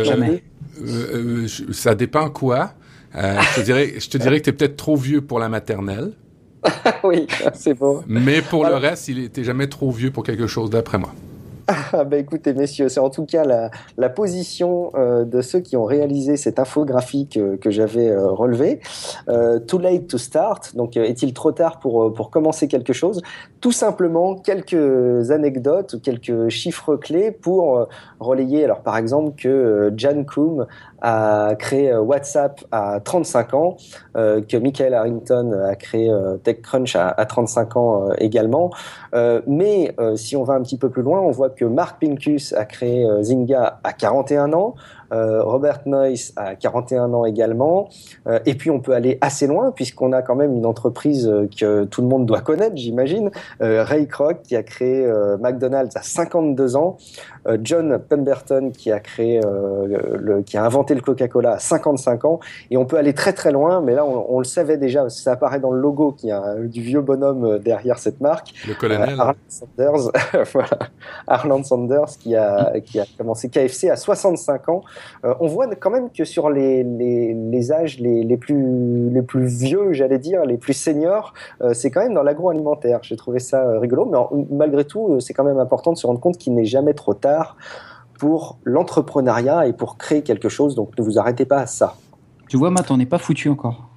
jamais. 0.03 0.43
ça 1.71 1.95
dépend 1.95 2.29
quoi. 2.29 2.73
Euh, 3.15 3.39
je 3.39 3.59
te 3.59 3.65
dirais, 3.65 3.93
je 3.97 4.09
te 4.09 4.17
dirais 4.17 4.39
que 4.39 4.45
tu 4.45 4.49
es 4.49 4.53
peut-être 4.53 4.77
trop 4.77 4.95
vieux 4.95 5.21
pour 5.21 5.39
la 5.39 5.49
maternelle. 5.49 6.13
oui, 7.03 7.27
c'est 7.53 7.73
beau. 7.73 8.03
Mais 8.07 8.41
pour 8.41 8.65
le 8.65 8.75
reste, 8.75 9.07
il 9.07 9.19
était 9.19 9.43
jamais 9.43 9.67
trop 9.67 9.91
vieux 9.91 10.11
pour 10.11 10.23
quelque 10.23 10.47
chose, 10.47 10.69
d'après 10.69 10.97
moi. 10.97 11.11
Ah 11.93 12.03
bah 12.03 12.17
écoutez 12.17 12.53
messieurs, 12.53 12.89
c'est 12.89 12.99
en 12.99 13.11
tout 13.11 13.25
cas 13.25 13.43
la, 13.43 13.69
la 13.97 14.09
position 14.09 14.91
euh, 14.95 15.23
de 15.23 15.41
ceux 15.41 15.59
qui 15.59 15.77
ont 15.77 15.85
réalisé 15.85 16.35
cette 16.35 16.57
infographique 16.57 17.37
euh, 17.37 17.57
que 17.57 17.69
j'avais 17.69 18.09
euh, 18.09 18.27
relevée. 18.31 18.79
Too 19.67 19.77
late 19.77 20.07
to 20.07 20.17
start, 20.17 20.75
donc 20.75 20.97
est-il 20.97 21.33
trop 21.33 21.51
tard 21.51 21.79
pour, 21.79 22.11
pour 22.13 22.31
commencer 22.31 22.67
quelque 22.67 22.93
chose? 22.93 23.21
Tout 23.61 23.71
simplement 23.71 24.35
quelques 24.35 25.31
anecdotes 25.31 25.93
ou 25.93 25.99
quelques 25.99 26.49
chiffres 26.49 26.95
clés 26.95 27.31
pour 27.31 27.87
relayer, 28.19 28.63
alors 28.63 28.81
par 28.81 28.97
exemple 28.97 29.35
que 29.39 29.93
Jan 29.95 30.23
Koum 30.23 30.65
a 31.01 31.55
créé 31.57 31.95
WhatsApp 31.95 32.61
à 32.71 32.99
35 32.99 33.53
ans, 33.53 33.77
que 34.13 34.57
Michael 34.57 34.93
Harrington 34.93 35.51
a 35.69 35.75
créé 35.75 36.11
TechCrunch 36.43 36.95
à, 36.95 37.09
à 37.09 37.25
35 37.25 37.77
ans 37.77 38.09
également. 38.17 38.71
mais 39.47 39.95
si 40.15 40.35
on 40.35 40.43
va 40.43 40.53
un 40.55 40.61
petit 40.61 40.77
peu 40.77 40.89
plus 40.89 41.01
loin, 41.01 41.19
on 41.19 41.31
voit 41.31 41.49
que 41.49 41.65
Mark 41.65 42.01
Pincus 42.01 42.53
a 42.53 42.65
créé 42.65 43.05
euh, 43.05 43.23
Zynga 43.23 43.79
à 43.83 43.93
41 43.93 44.53
ans, 44.53 44.75
euh, 44.75 44.98
Robert 45.11 45.81
Noyce 45.85 46.33
a 46.35 46.55
41 46.55 47.13
ans 47.13 47.25
également. 47.25 47.89
Euh, 48.27 48.39
et 48.45 48.55
puis 48.55 48.69
on 48.69 48.79
peut 48.79 48.93
aller 48.93 49.17
assez 49.21 49.47
loin 49.47 49.71
puisqu'on 49.71 50.13
a 50.13 50.21
quand 50.21 50.35
même 50.35 50.55
une 50.55 50.65
entreprise 50.65 51.27
euh, 51.27 51.47
que 51.47 51.85
tout 51.85 52.01
le 52.01 52.07
monde 52.07 52.25
doit 52.25 52.41
connaître, 52.41 52.75
j'imagine. 52.75 53.31
Ray 53.59 54.07
Kroc 54.07 54.41
qui 54.43 54.55
a 54.55 54.63
créé 54.63 55.07
McDonald's 55.39 55.95
à 55.95 56.01
52 56.01 56.75
ans. 56.75 56.97
John 57.61 57.99
Pemberton 57.99 58.71
qui 58.71 58.91
a 58.91 58.99
créé, 58.99 59.41
le, 59.41 60.41
qui 60.41 60.57
a 60.57 60.65
inventé 60.65 60.95
le 60.95 61.01
Coca-Cola 61.01 61.53
à 61.53 61.59
55 61.59 62.25
ans. 62.25 62.39
Et 62.71 62.77
on 62.77 62.85
peut 62.85 62.97
aller 62.97 63.13
très 63.13 63.33
très 63.33 63.51
loin, 63.51 63.81
mais 63.81 63.95
là 63.95 64.05
on, 64.05 64.39
le 64.39 64.45
savait 64.45 64.77
déjà, 64.77 65.09
ça 65.09 65.33
apparaît 65.33 65.59
dans 65.59 65.71
le 65.71 65.79
logo 65.79 66.11
qui 66.11 66.31
a 66.31 66.55
du 66.55 66.81
vieux 66.81 67.01
bonhomme 67.01 67.59
derrière 67.59 67.99
cette 67.99 68.21
marque. 68.21 68.53
Le 68.67 68.73
colonel. 68.73 69.09
Arland 69.19 69.35
Sanders, 69.47 70.11
voilà. 70.53 70.79
Arland 71.27 71.63
Sanders 71.63 72.17
qui 72.19 72.35
a, 72.35 72.79
qui 72.79 72.99
a 72.99 73.05
commencé 73.17 73.49
KFC 73.49 73.89
à 73.89 73.95
65 73.95 74.69
ans. 74.69 74.83
Euh, 75.25 75.33
on 75.39 75.47
voit 75.47 75.67
quand 75.75 75.89
même 75.89 76.09
que 76.11 76.25
sur 76.25 76.49
les, 76.49 76.83
les, 76.83 77.71
âges 77.71 77.99
les, 77.99 78.23
les, 78.23 78.37
plus, 78.37 79.09
les 79.09 79.21
plus 79.21 79.45
vieux, 79.45 79.93
j'allais 79.93 80.19
dire, 80.19 80.45
les 80.45 80.57
plus 80.57 80.73
seniors, 80.73 81.33
euh, 81.61 81.73
c'est 81.73 81.91
quand 81.91 82.01
même 82.01 82.13
dans 82.13 82.23
l'agroalimentaire. 82.23 82.99
J'ai 83.01 83.15
trouvé 83.15 83.39
ça 83.39 83.63
euh, 83.63 83.79
rigolo, 83.79 84.05
mais 84.05 84.45
malgré 84.51 84.85
tout, 84.85 85.19
c'est 85.19 85.33
quand 85.33 85.43
même 85.43 85.59
important 85.59 85.91
de 85.91 85.97
se 85.97 86.07
rendre 86.07 86.19
compte 86.19 86.37
qu'il 86.37 86.53
n'est 86.53 86.65
jamais 86.65 86.93
trop 86.93 87.13
tard 87.13 87.57
pour 88.17 88.59
l'entrepreneuriat 88.63 89.67
et 89.67 89.73
pour 89.73 89.97
créer 89.97 90.23
quelque 90.23 90.49
chose. 90.49 90.75
Donc 90.75 90.97
ne 90.97 91.03
vous 91.03 91.19
arrêtez 91.19 91.45
pas 91.45 91.59
à 91.59 91.65
ça. 91.65 91.95
Tu 92.49 92.57
vois, 92.57 92.71
Matt, 92.71 92.91
on 92.91 92.97
n'est 92.97 93.05
pas 93.05 93.19
foutu 93.19 93.49
encore. 93.49 93.89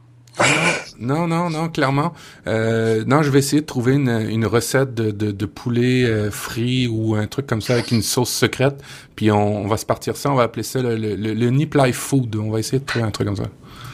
Non, 1.02 1.26
non, 1.26 1.50
non, 1.50 1.68
clairement. 1.68 2.12
Euh, 2.46 3.04
non, 3.06 3.22
je 3.22 3.30
vais 3.30 3.40
essayer 3.40 3.60
de 3.60 3.66
trouver 3.66 3.94
une, 3.94 4.08
une 4.08 4.46
recette 4.46 4.94
de, 4.94 5.10
de, 5.10 5.32
de 5.32 5.46
poulet 5.46 6.04
euh, 6.04 6.30
frit 6.30 6.86
ou 6.86 7.16
un 7.16 7.26
truc 7.26 7.46
comme 7.46 7.60
ça 7.60 7.74
avec 7.74 7.90
une 7.90 8.02
sauce 8.02 8.30
secrète. 8.30 8.80
Puis 9.16 9.32
on, 9.32 9.64
on 9.64 9.66
va 9.66 9.76
se 9.76 9.84
partir 9.84 10.16
ça, 10.16 10.30
on 10.30 10.36
va 10.36 10.44
appeler 10.44 10.62
ça 10.62 10.80
le, 10.80 10.96
le, 10.96 11.16
le, 11.16 11.50
Nip 11.50 11.74
Life 11.74 11.96
Food. 11.96 12.36
On 12.36 12.50
va 12.50 12.60
essayer 12.60 12.78
de 12.78 12.84
trouver 12.84 13.04
un 13.04 13.10
truc 13.10 13.26
comme 13.26 13.36
ça. 13.36 13.48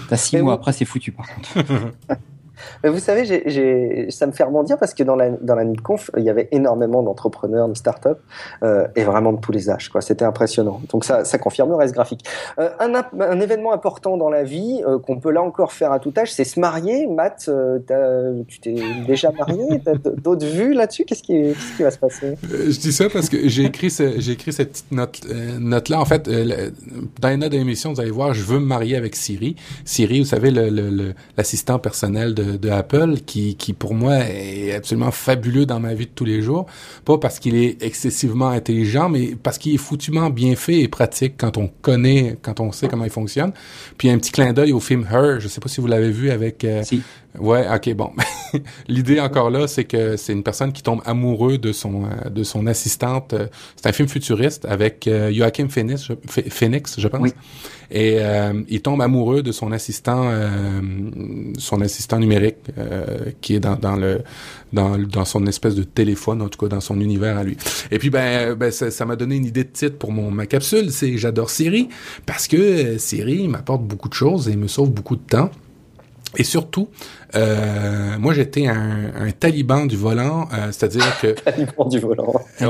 T'as 0.09 0.17
six 0.17 0.37
mois 0.37 0.55
après, 0.55 0.73
c'est 0.73 0.85
foutu 0.85 1.11
par 1.13 1.27
contre. 1.27 1.49
Mais 2.83 2.91
vous 2.91 2.99
savez, 2.99 4.11
ça 4.11 4.27
me 4.27 4.33
fait 4.33 4.45
rebondir 4.45 4.79
parce 4.79 4.95
que 4.95 5.03
dans 5.03 5.17
la, 5.17 5.31
dans 5.31 5.55
la 5.55 5.65
il 6.17 6.25
y 6.25 6.31
avait 6.31 6.49
énormément 6.53 7.03
d'entrepreneurs, 7.03 7.69
de 7.69 7.75
startups, 7.75 8.09
euh, 8.63 8.87
et 8.97 9.05
vraiment 9.05 9.33
de 9.33 9.41
tous 9.41 9.53
les 9.53 9.71
âges. 9.71 9.89
Quoi. 9.89 10.01
C'était 10.01 10.25
impressionnant. 10.25 10.81
Donc 10.91 11.05
ça, 11.05 11.25
ça 11.25 11.39
confirme 11.39 11.71
le 11.71 11.77
reste 11.77 11.95
graphique. 11.95 12.25
Euh, 12.59 12.71
un, 12.81 12.93
un, 12.95 13.41
événement 13.41 13.73
important 13.73 14.17
dans 14.17 14.31
la 14.31 14.43
vie 14.43 14.83
euh, 14.87 14.99
qu'on 14.99 15.19
peut 15.19 15.31
là 15.31 15.43
encore 15.43 15.73
faire 15.73 15.93
à 15.93 15.99
tout 15.99 16.13
âge, 16.17 16.33
c'est 16.33 16.45
se 16.45 16.59
marier. 16.59 17.07
Matt, 17.07 17.51
tu 18.49 18.61
t'es 18.61 18.75
déjà 19.07 19.31
marié? 19.33 19.81
T'as 19.85 19.95
d'autres 19.95 20.47
vues 20.47 20.75
là-dessus? 20.75 21.05
Qu'est-ce 21.05 21.23
qui, 21.23 21.33
qu'est-ce 21.33 21.77
qui 21.77 21.83
va 21.83 21.91
se 21.91 21.99
passer? 21.99 22.37
Je 22.43 22.79
dis 22.79 22.93
ça 22.93 23.09
parce 23.13 23.29
que 23.29 23.49
j'ai 23.49 23.65
écrit, 23.65 23.91
ce, 23.91 24.19
j'ai 24.21 24.33
écrit 24.33 24.53
cette 24.53 24.73
petite 24.73 24.93
note, 24.93 25.21
note-là. 25.61 26.01
En 26.01 26.05
fait, 26.05 26.29
dans 26.29 27.29
les 27.29 27.37
notes 27.37 27.53
de 27.53 27.59
l'émission, 27.59 27.93
vous 27.93 28.01
allez 28.01 28.11
voir, 28.11 28.35
je 28.35 28.43
veux 28.43 28.59
me 28.59 28.67
marier 28.67 28.97
avec 28.97 29.17
Siri. 29.17 29.57
Siri, 29.85 30.21
vous 30.21 30.27
savez, 30.27 30.51
l'assistant 31.37 31.79
personnel 31.79 32.35
de 32.35 32.48
de, 32.57 32.69
Apple 32.71 33.17
qui, 33.27 33.57
qui 33.57 33.73
pour 33.73 33.95
moi 33.95 34.19
est 34.19 34.75
absolument 34.75 35.11
fabuleux 35.11 35.67
dans 35.67 35.81
ma 35.81 35.95
vie 35.95 36.07
de 36.07 36.11
tous 36.15 36.25
les 36.25 36.43
jours. 36.43 36.67
Pas 37.05 37.19
parce 37.19 37.39
qu'il 37.39 37.57
est 37.57 37.83
excessivement 37.83 38.49
intelligent, 38.49 39.09
mais 39.09 39.35
parce 39.43 39.59
qu'il 39.59 39.75
est 39.75 39.79
foutument 39.79 40.31
bien 40.31 40.57
fait 40.57 40.81
et 40.81 40.89
pratique 40.89 41.35
quand 41.37 41.57
on 41.57 41.69
connaît, 41.83 42.37
quand 42.43 42.61
on 42.61 42.73
sait 42.73 42.89
comment 42.89 43.05
il 43.05 43.11
fonctionne. 43.11 43.53
Puis 43.97 44.11
un 44.11 44.19
petit 44.19 44.33
clin 44.33 44.53
d'œil 44.53 44.73
au 44.73 44.81
film 44.81 45.07
Her, 45.11 45.41
je 45.41 45.49
sais 45.49 45.61
pas 45.61 45.69
si 45.69 45.81
vous 45.81 45.87
l'avez 45.87 46.11
vu 46.11 46.31
avec... 46.31 46.65
Euh. 46.65 46.83
Ouais, 47.41 47.67
ok, 47.73 47.95
bon. 47.95 48.11
L'idée 48.89 49.21
encore 49.21 49.51
là, 49.51 49.67
c'est 49.69 49.85
que 49.85 50.17
c'est 50.17 50.33
une 50.33 50.43
personne 50.43 50.73
qui 50.73 50.83
tombe 50.83 51.01
amoureux 51.05 51.59
de 51.59 51.73
son 51.73 52.05
euh, 52.05 52.31
de 52.31 52.43
son 52.43 52.67
assistante. 52.67 53.35
C'est 53.77 53.89
un 53.89 53.93
film 53.93 54.09
futuriste 54.09 54.65
avec 54.65 55.07
euh, 55.07 55.33
Joachim 55.33 55.69
Phoenix, 55.69 56.05
je, 56.05 56.15
Phoenix, 56.51 56.99
je 56.99 57.09
pense. 57.09 57.21
Oui. 57.21 57.33
Et 57.91 58.17
euh, 58.19 58.53
il 58.69 58.83
tombe 58.83 59.01
amoureux 59.01 59.43
de 59.43 59.51
son 59.51 59.73
assistant, 59.73 60.31
son 61.57 61.81
assistant 61.81 62.19
numérique, 62.19 62.57
qui 63.41 63.55
est 63.55 63.61
dans, 63.61 63.77
dans 63.77 63.97
le 63.97 64.21
dans, 64.75 64.99
dans 64.99 65.25
son 65.25 65.47
espèce 65.47 65.75
de 65.75 65.85
téléphone, 65.85 66.43
en 66.43 66.49
tout 66.49 66.59
cas 66.59 66.69
dans 66.69 66.83
son 66.83 67.01
univers 67.01 67.39
à 67.39 67.45
lui. 67.45 67.57
Et 67.91 67.99
puis 67.99 68.11
ben, 68.11 68.55
ben 68.55 68.71
ça 68.71 69.07
m'a 69.07 69.17
donné 69.17 69.37
une 69.37 69.47
idée 69.47 69.65
de 69.65 69.71
titre 69.71 69.97
pour 69.97 70.13
mon 70.13 70.31
ma 70.31 70.45
capsule. 70.45 70.93
C'est 70.93 71.17
j'adore 71.17 71.49
Siri 71.49 71.89
parce 72.27 72.47
que 72.47 72.99
Siri 72.99 73.49
m'apporte 73.49 73.85
beaucoup 73.85 74.11
de 74.11 74.15
choses 74.15 74.51
et 74.51 74.57
me 74.57 74.69
sauve 74.69 74.91
beaucoup 74.91 75.17
de 75.17 75.23
temps. 75.23 75.51
Et 76.37 76.45
surtout, 76.45 76.89
euh, 77.35 78.19
moi 78.19 78.35
j'étais 78.35 78.67
un, 78.67 79.13
un, 79.19 79.31
taliban 79.31 79.87
du 79.87 79.97
volant, 79.97 80.49
euh, 80.53 80.67
c'est-à-dire 80.73 81.19
que 81.21 81.29
taliban 81.45 81.87
du 81.87 81.99
volant. 81.99 82.35
ouais, 82.61 82.67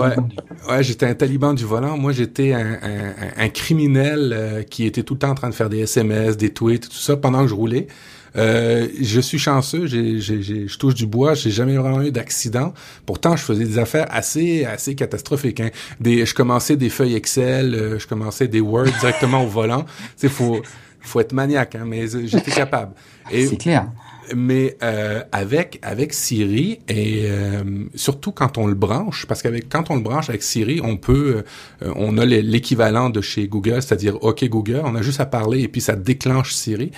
ouais 0.68 0.82
j'étais 0.82 1.06
un 1.06 1.14
taliban 1.14 1.54
du 1.54 1.64
volant. 1.64 1.96
Moi 1.96 2.12
j'étais 2.12 2.52
un, 2.52 2.78
un, 2.82 3.14
un, 3.36 3.48
criminel 3.48 4.32
euh, 4.32 4.62
qui 4.62 4.84
était 4.84 5.02
tout 5.02 5.14
le 5.14 5.20
temps 5.20 5.30
en 5.30 5.34
train 5.34 5.50
de 5.50 5.54
faire 5.54 5.68
des 5.68 5.80
SMS, 5.80 6.36
des 6.36 6.50
tweets, 6.50 6.88
tout 6.88 6.96
ça 6.96 7.16
pendant 7.16 7.42
que 7.42 7.48
je 7.48 7.54
roulais. 7.54 7.88
Euh, 8.36 8.88
je 9.00 9.20
suis 9.20 9.38
chanceux, 9.38 9.86
j'ai, 9.86 10.20
j'ai, 10.20 10.42
je 10.42 10.78
touche 10.78 10.94
du 10.94 11.06
bois, 11.06 11.34
j'ai 11.34 11.50
jamais 11.50 11.76
vraiment 11.76 12.02
eu 12.02 12.12
d'accident. 12.12 12.72
Pourtant, 13.06 13.36
je 13.36 13.42
faisais 13.42 13.64
des 13.64 13.78
affaires 13.78 14.06
assez, 14.10 14.64
assez 14.64 14.94
catastrophiques. 14.94 15.60
Hein. 15.60 15.70
Des, 16.00 16.26
je 16.26 16.34
commençais 16.34 16.76
des 16.76 16.90
feuilles 16.90 17.14
Excel, 17.14 17.74
euh, 17.74 17.98
je 17.98 18.06
commençais 18.06 18.48
des 18.48 18.60
Word 18.60 18.88
directement 19.00 19.42
au 19.42 19.48
volant. 19.48 19.86
C'est 20.16 20.28
faut, 20.28 20.62
faut 21.00 21.20
être 21.20 21.32
maniaque, 21.32 21.74
hein, 21.74 21.84
mais 21.86 22.06
j'étais 22.26 22.50
capable. 22.50 22.94
C'est 23.30 23.56
clair. 23.56 23.88
Mais 24.34 24.76
euh, 24.82 25.22
avec 25.32 25.78
avec 25.82 26.12
Siri 26.12 26.80
et 26.88 27.22
euh, 27.24 27.62
surtout 27.94 28.32
quand 28.32 28.58
on 28.58 28.66
le 28.66 28.74
branche, 28.74 29.26
parce 29.26 29.42
qu'avec 29.42 29.68
quand 29.68 29.90
on 29.90 29.96
le 29.96 30.00
branche 30.00 30.28
avec 30.28 30.42
Siri, 30.42 30.80
on 30.82 30.96
peut, 30.96 31.44
euh, 31.82 31.92
on 31.96 32.18
a 32.18 32.24
l'équivalent 32.24 33.10
de 33.10 33.20
chez 33.20 33.48
Google, 33.48 33.82
c'est-à-dire 33.82 34.22
OK 34.22 34.44
Google, 34.44 34.82
on 34.84 34.94
a 34.94 35.02
juste 35.02 35.20
à 35.20 35.26
parler 35.26 35.62
et 35.62 35.68
puis 35.68 35.80
ça 35.80 35.96
déclenche 35.96 36.52
Siri. 36.52 36.90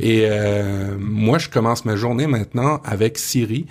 Et 0.00 0.28
moi, 0.98 1.38
je 1.38 1.48
commence 1.48 1.84
ma 1.84 1.96
journée 1.96 2.26
maintenant 2.26 2.80
avec 2.84 3.18
Siri, 3.18 3.66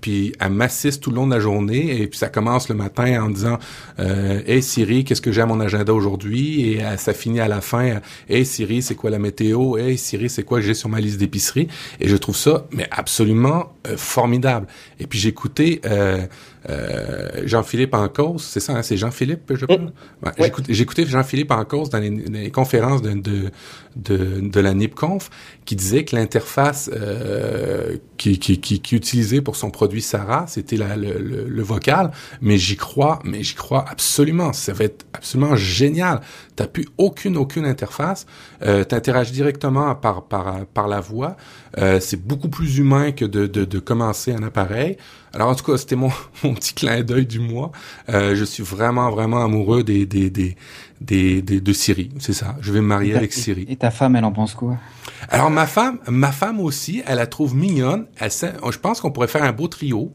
puis 0.00 0.32
elle 0.40 0.50
m'assiste 0.50 1.02
tout 1.02 1.10
le 1.10 1.16
long 1.16 1.26
de 1.26 1.34
la 1.34 1.40
journée 1.40 2.00
et 2.00 2.06
puis 2.06 2.18
ça 2.18 2.28
commence 2.28 2.68
le 2.68 2.74
matin 2.74 3.24
en 3.24 3.30
disant 3.30 3.58
Hey 3.98 4.62
Siri, 4.62 5.04
qu'est-ce 5.04 5.22
que 5.22 5.32
j'ai 5.32 5.42
à 5.42 5.46
mon 5.46 5.60
agenda 5.60 5.92
aujourd'hui? 5.92 6.72
Et 6.72 6.82
ça 6.96 7.12
finit 7.12 7.40
à 7.40 7.48
la 7.48 7.60
fin 7.60 8.00
Hey 8.28 8.44
Siri, 8.44 8.82
c'est 8.82 8.94
quoi 8.94 9.10
la 9.10 9.18
météo? 9.18 9.76
Hey 9.76 9.98
Siri, 9.98 10.28
c'est 10.28 10.44
quoi? 10.44 10.60
J'ai 10.60 10.74
sur 10.74 10.88
ma 10.88 11.00
liste 11.00 11.18
d'épicerie 11.18 11.68
et 12.00 12.08
je 12.08 12.16
trouve 12.16 12.36
ça 12.36 12.66
mais 12.70 12.88
absolument 12.90 13.72
euh, 13.86 13.96
formidable. 13.96 14.66
Et 15.00 15.06
puis 15.06 15.18
euh, 15.18 15.80
euh, 15.84 16.26
Jean-Philippe 17.44 17.94
en 17.94 18.08
cause, 18.08 18.42
c'est 18.42 18.60
ça, 18.60 18.74
hein, 18.74 18.82
c'est 18.82 18.96
Jean-Philippe, 18.96 19.52
je 19.54 19.66
pense. 19.66 19.90
J'ai 20.68 20.82
écouté 20.82 21.04
Jean-Philippe 21.06 21.50
en 21.50 21.64
cause 21.64 21.90
dans 21.90 21.98
les, 21.98 22.50
conférences 22.50 23.02
de, 23.02 23.12
de, 23.12 23.50
de, 23.96 24.40
de, 24.40 24.60
la 24.60 24.74
NIPConf 24.74 25.30
qui 25.64 25.76
disait 25.76 26.04
que 26.04 26.16
l'interface 26.16 26.90
euh, 26.92 27.96
qui, 28.16 28.38
qui, 28.38 28.60
qui, 28.60 28.80
qui, 28.80 28.96
utilisait 28.96 29.40
pour 29.40 29.56
son 29.56 29.70
produit 29.70 30.02
Sarah, 30.02 30.46
c'était 30.48 30.76
le, 30.76 30.86
le, 30.96 31.46
le, 31.48 31.62
vocal, 31.62 32.10
mais 32.40 32.58
j'y 32.58 32.76
crois, 32.76 33.18
mais 33.24 33.42
j'y 33.42 33.54
crois 33.54 33.84
absolument. 33.88 34.52
Ça 34.52 34.72
va 34.72 34.84
être 34.84 35.06
absolument 35.12 35.56
génial. 35.56 36.20
T'as 36.56 36.66
plus 36.66 36.86
aucune, 36.98 37.36
aucune 37.36 37.66
interface. 37.66 38.26
Euh, 38.62 38.84
T'interagis 38.84 39.32
directement 39.32 39.94
par, 39.94 40.24
par, 40.24 40.66
par 40.66 40.88
la 40.88 41.00
voix. 41.00 41.36
Euh, 41.78 42.00
c'est 42.00 42.22
beaucoup 42.22 42.48
plus 42.48 42.78
humain 42.78 43.12
que 43.12 43.24
de, 43.24 43.46
de, 43.46 43.64
de 43.64 43.78
commencer 43.78 44.32
un 44.32 44.42
appareil. 44.42 44.96
Alors 45.34 45.48
en 45.48 45.54
tout 45.54 45.64
cas, 45.64 45.76
c'était 45.76 45.96
mon, 45.96 46.10
mon 46.44 46.54
petit 46.54 46.74
clin 46.74 47.02
d'œil 47.02 47.26
du 47.26 47.40
mois. 47.40 47.72
Euh, 48.08 48.34
je 48.34 48.44
suis 48.44 48.62
vraiment, 48.62 49.10
vraiment 49.10 49.42
amoureux 49.44 49.82
des, 49.82 50.06
des, 50.06 50.30
des, 50.30 50.56
des, 51.00 51.42
des 51.42 51.60
de 51.60 51.72
Siri. 51.72 52.10
C'est 52.18 52.32
ça. 52.32 52.56
Je 52.60 52.72
vais 52.72 52.80
me 52.80 52.86
marier 52.86 53.14
avec 53.14 53.32
Siri. 53.32 53.66
Et 53.68 53.76
ta 53.76 53.90
femme, 53.90 54.16
elle 54.16 54.24
en 54.24 54.32
pense 54.32 54.54
quoi? 54.54 54.76
Alors 55.28 55.50
ma 55.50 55.66
femme, 55.66 55.98
ma 56.08 56.32
femme 56.32 56.60
aussi, 56.60 57.02
elle 57.06 57.16
la 57.16 57.26
trouve 57.26 57.54
mignonne. 57.54 58.06
Elle, 58.16 58.30
je 58.30 58.78
pense 58.78 59.00
qu'on 59.00 59.10
pourrait 59.10 59.28
faire 59.28 59.42
un 59.44 59.52
beau 59.52 59.68
trio. 59.68 60.12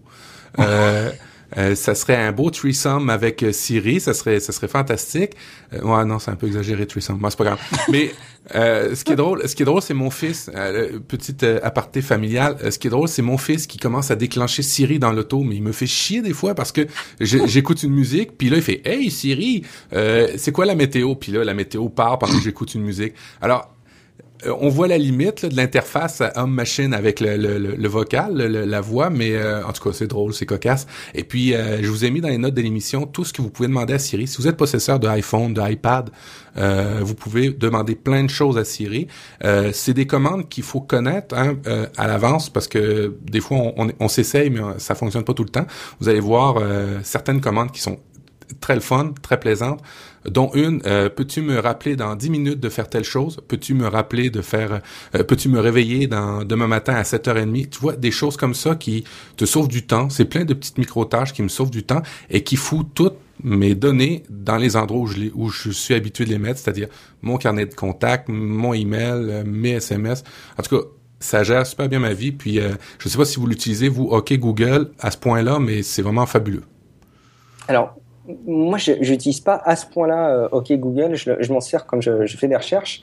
Euh, 0.60 1.12
euh, 1.58 1.76
ça 1.76 1.96
serait 1.96 2.16
un 2.16 2.32
beau 2.32 2.50
threesome 2.50 3.10
avec 3.10 3.44
euh, 3.44 3.52
Siri, 3.52 4.00
ça 4.00 4.14
serait 4.14 4.40
ça 4.40 4.52
serait 4.52 4.68
fantastique. 4.68 5.32
Euh, 5.74 5.82
ouais, 5.82 6.06
non, 6.06 6.20
c'est 6.20 6.32
un 6.32 6.36
peu 6.36 6.48
exagéré 6.48 6.86
threesome, 6.86 7.20
moi 7.20 7.32
c'est 7.32 7.38
pas 7.38 7.46
grave. 7.46 7.60
Mais 7.92 8.12
euh, 8.56 8.96
ce 8.96 9.04
qui 9.04 9.14
est 9.14 9.16
drôle, 9.16 9.48
ce 9.48 9.56
qui 9.56 9.64
est 9.64 9.66
drôle, 9.66 9.82
c'est 9.82 9.94
mon 9.94 10.10
fils, 10.10 10.50
petite 11.08 11.44
aparté 11.64 12.02
familiale. 12.02 12.58
ce 12.72 12.78
qui 12.80 12.88
est 12.88 12.92
drôle, 12.92 13.08
c'est 13.08 13.22
mon 13.22 13.38
fils 13.38 13.68
qui 13.68 13.78
commence 13.78 14.12
à 14.12 14.16
déclencher 14.16 14.64
Siri 14.64 15.00
dans 15.00 15.12
l'auto, 15.12 15.44
mais 15.44 15.56
il 15.56 15.64
me 15.64 15.72
fait 15.72 15.88
chier 15.88 16.22
des 16.22 16.34
fois 16.34 16.56
parce 16.56 16.72
que 16.72 16.88
j'écoute 17.20 17.84
une 17.84 17.94
musique, 17.94 18.38
puis 18.38 18.50
là 18.50 18.58
il 18.58 18.64
fait 18.64 18.82
Hey 18.86 19.12
Siri, 19.12 19.64
c'est 19.92 20.52
quoi 20.52 20.66
la 20.66 20.76
météo 20.76 21.16
Puis 21.16 21.32
là 21.32 21.44
la 21.44 21.54
météo 21.54 21.90
part 21.90 22.20
pendant 22.20 22.38
que 22.38 22.44
j'écoute 22.44 22.74
une 22.76 22.84
musique. 22.84 23.14
Alors 23.42 23.70
euh, 23.79 23.79
on 24.46 24.70
voit 24.70 24.88
la 24.88 24.98
limite 24.98 25.46
de 25.46 25.56
l'interface 25.56 26.24
homme-machine 26.36 26.94
avec 26.94 27.20
le, 27.20 27.88
vocal, 27.88 28.36
la 28.38 28.82
voix, 28.82 29.10
mais 29.10 29.36
euh, 29.36 29.66
en 29.66 29.74
tout 29.74 29.84
cas, 29.84 29.94
c'est 29.94 30.08
drôle, 30.08 30.34
c'est 30.34 30.46
cocasse. 30.46 30.88
Et 31.14 31.24
puis, 31.24 31.54
euh, 31.54 31.82
je 31.82 31.90
vous 31.90 32.06
ai 32.06 32.12
mis 32.12 32.22
dans 32.22 32.30
les 32.30 32.38
notes 32.38 32.54
de 32.54 32.62
l'émission 32.62 33.06
tout 33.06 33.26
ce 33.26 33.34
que 33.34 33.42
vous 33.42 33.50
pouvez 33.50 33.68
demander 33.68 33.94
à 33.94 34.00
Siri. 34.00 34.28
Si 34.28 34.38
vous 34.38 34.48
êtes 34.48 34.58
possesseur 34.58 35.00
d'iPhone, 35.00 35.54
d'iPad, 35.54 36.10
vous 37.02 37.16
pouvez 37.16 37.52
demander 37.52 37.96
plein 37.96 38.24
de 38.24 38.30
choses 38.30 38.58
à 38.58 38.66
Siri. 38.66 39.08
c'est 39.72 39.94
des 39.94 40.08
commandes 40.08 40.50
qu'il 40.50 40.64
faut 40.64 40.82
connaître 40.82 41.36
hein, 41.38 41.56
à 41.96 42.08
l'avance 42.08 42.50
parce 42.50 42.68
que 42.68 43.16
des 43.24 43.40
fois, 43.40 43.58
on, 43.78 43.90
on, 43.98 44.08
s'essaye, 44.10 44.50
mais 44.50 44.60
ça 44.78 44.96
fonctionne 44.96 45.24
pas 45.24 45.34
tout 45.34 45.46
le 45.46 45.50
temps. 45.50 45.66
Vous 46.00 46.10
allez 46.10 46.20
voir 46.20 46.62
certaines 47.04 47.40
commandes 47.40 47.72
qui 47.72 47.80
sont 47.80 48.00
très 48.60 48.80
fun, 48.80 49.14
très 49.22 49.40
plaisantes 49.40 49.82
dont 50.26 50.52
une, 50.54 50.82
euh, 50.86 51.10
peux-tu 51.10 51.42
me 51.42 51.60
rappeler 51.60 51.96
dans 51.96 52.16
dix 52.16 52.30
minutes 52.30 52.60
de 52.60 52.70
faire 52.70 52.90
telle 52.90 53.04
chose? 53.04 53.40
Peux-tu 53.48 53.74
me 53.74 53.88
rappeler 53.88 54.30
de 54.30 54.42
faire, 54.42 54.82
euh, 55.16 55.24
peux-tu 55.24 55.50
me 55.50 55.60
réveiller 55.60 56.08
dans 56.08 56.44
demain 56.44 56.68
matin 56.68 56.94
à 56.96 57.04
7h30? 57.04 57.70
Tu 57.70 57.80
vois, 57.80 57.96
des 57.96 58.12
choses 58.12 58.38
comme 58.38 58.54
ça 58.54 58.76
qui 58.76 59.04
te 59.38 59.46
sauvent 59.46 59.68
du 59.68 59.86
temps. 59.86 60.10
C'est 60.10 60.26
plein 60.26 60.46
de 60.46 60.54
petites 60.54 60.78
micro-tâches 60.78 61.34
qui 61.34 61.42
me 61.42 61.50
sauvent 61.50 61.72
du 61.72 61.84
temps 61.84 62.02
et 62.30 62.44
qui 62.44 62.56
foutent 62.56 62.94
toutes 62.94 63.18
mes 63.44 63.76
données 63.76 64.24
dans 64.30 64.58
les 64.58 64.76
endroits 64.76 65.02
où 65.02 65.08
je, 65.08 65.30
où 65.34 65.50
je 65.50 65.70
suis 65.70 65.94
habitué 65.94 66.26
de 66.26 66.30
les 66.30 66.40
mettre, 66.40 66.60
c'est-à-dire 66.60 66.88
mon 67.22 67.38
carnet 67.38 67.66
de 67.66 67.74
contact, 67.74 68.28
mon 68.28 68.74
email, 68.74 69.28
euh, 69.30 69.44
mes 69.46 69.72
SMS. 69.72 70.24
En 70.58 70.64
tout 70.64 70.78
cas, 70.78 70.86
ça 71.20 71.44
gère 71.44 71.66
super 71.66 71.90
bien 71.90 72.00
ma 72.00 72.14
vie. 72.14 72.32
Puis, 72.32 72.60
euh, 72.60 72.72
je 72.98 73.08
ne 73.08 73.12
sais 73.12 73.18
pas 73.18 73.26
si 73.26 73.40
vous 73.40 73.48
l'utilisez, 73.48 73.90
vous, 73.90 74.06
OK 74.06 74.34
Google, 74.34 74.92
à 75.00 75.12
ce 75.12 75.18
point-là, 75.18 75.60
mais 75.60 75.84
c'est 75.84 76.02
vraiment 76.02 76.26
fabuleux. 76.26 76.64
Alors, 77.68 77.96
moi, 78.46 78.78
je 78.78 79.14
pas 79.42 79.62
à 79.66 79.76
ce 79.76 79.86
point-là 79.86 80.30
euh, 80.30 80.50
OK 80.52 80.72
Google. 80.74 81.16
Je, 81.16 81.32
je 81.40 81.54
m'en 81.54 81.62
sers 81.62 81.86
quand 81.86 82.02
je, 82.02 82.26
je, 82.26 82.38
fais 82.38 82.48
des 82.48 82.56
recherches. 82.56 83.02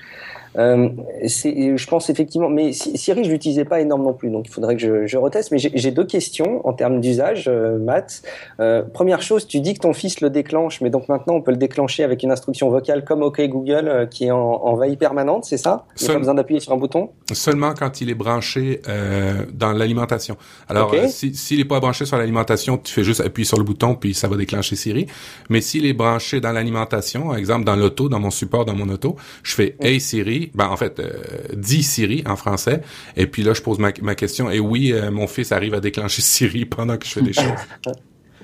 Euh, 0.59 0.89
je 1.23 1.87
pense 1.87 2.11
effectivement, 2.11 2.49
mais 2.49 2.73
Siri, 2.73 3.25
je 3.25 3.31
l'utilisais 3.31 3.65
pas 3.65 3.81
énorme 3.81 4.03
non 4.03 4.15
plus, 4.15 4.31
donc 4.31 4.47
il 4.49 4.51
faudrait 4.51 4.77
que 4.77 4.83
je, 4.83 5.07
je 5.07 5.17
reteste. 5.19 5.53
Mais 5.53 5.59
j'ai 5.59 5.91
deux 5.91 6.07
questions 6.07 6.67
en 6.67 6.73
termes 6.73 7.01
d'usage, 7.01 7.47
euh, 7.49 7.79
Matt. 7.79 8.23
Euh, 8.61 8.83
première 8.83 9.23
chose, 9.23 9.47
tu 9.47 9.61
dis 9.61 9.75
que 9.75 9.81
ton 9.81 9.93
fils 9.93 10.21
le 10.21 10.31
déclenche, 10.31 10.81
mais 10.81 10.91
donc 10.91 11.09
maintenant 11.09 11.35
on 11.35 11.43
peut 11.43 11.51
le 11.51 11.57
déclencher 11.57 12.05
avec 12.05 12.23
une 12.23 12.31
instruction 12.31 12.71
vocale 12.71 13.05
comme 13.05 13.23
OK 13.23 13.41
Google 13.49 13.89
euh, 13.89 14.07
qui 14.07 14.27
est 14.27 14.31
en, 14.31 14.39
en 14.39 14.77
veille 14.77 14.97
permanente, 14.97 15.45
c'est 15.45 15.59
ça? 15.59 15.85
Il 16.01 16.05
n'y 16.05 16.11
a 16.11 16.13
pas 16.15 16.19
besoin 16.19 16.35
d'appuyer 16.35 16.61
sur 16.61 16.73
un 16.73 16.77
bouton? 16.77 17.11
Seulement 17.33 17.75
quand 17.75 18.01
il 18.01 18.11
est 18.11 18.15
branché 18.15 18.81
euh, 18.89 19.45
dans 19.53 19.73
l'alimentation. 19.73 20.37
Alors 20.69 20.95
s'il 21.09 21.59
n'est 21.59 21.65
pas 21.65 21.81
branché 21.81 22.07
sur 22.07 22.17
l'alimentation, 22.17 22.79
tu 22.79 22.93
fais 22.93 23.05
juste 23.05 23.21
appuyer 23.21 23.47
sur 23.47 23.59
le 23.59 23.65
bouton 23.65 23.95
puis 23.95 24.15
ça 24.15 24.29
va 24.29 24.37
déclencher 24.37 24.77
Siri. 24.77 25.07
Mais 25.51 25.61
s'il 25.61 25.87
est 25.87 25.93
branché 25.93 26.41
dans 26.41 26.53
l'alimentation, 26.53 27.29
par 27.29 27.37
exemple 27.37 27.65
dans 27.65 27.77
l'auto, 27.77 28.09
dans 28.09 28.21
mon 28.21 28.31
support, 28.31 28.65
dans 28.65 28.75
mon 28.75 28.89
auto, 28.89 29.17
je 29.43 29.55
fais 29.55 29.77
Hey 29.81 30.01
Siri 30.01 30.46
ben 30.55 30.69
en 30.69 30.77
fait, 30.77 31.01
euh, 31.01 31.13
dit 31.55 31.83
Siri 31.83 32.25
en 32.27 32.37
français. 32.37 32.81
Et 33.17 33.27
puis 33.27 33.43
là, 33.43 33.53
je 33.53 33.63
pose 33.63 33.79
ma, 33.79 33.93
question. 34.15 34.51
Et 34.51 34.61
oui, 34.61 34.93
euh, 34.93 35.11
mon 35.11 35.27
fils 35.27 35.53
arrive 35.53 35.75
à 35.75 35.81
déclencher 35.81 36.23
Siri 36.23 36.65
pendant 36.65 36.97
que 36.97 37.07
je 37.07 37.13
fais 37.13 37.23
des 37.23 37.33
choses. 37.33 37.45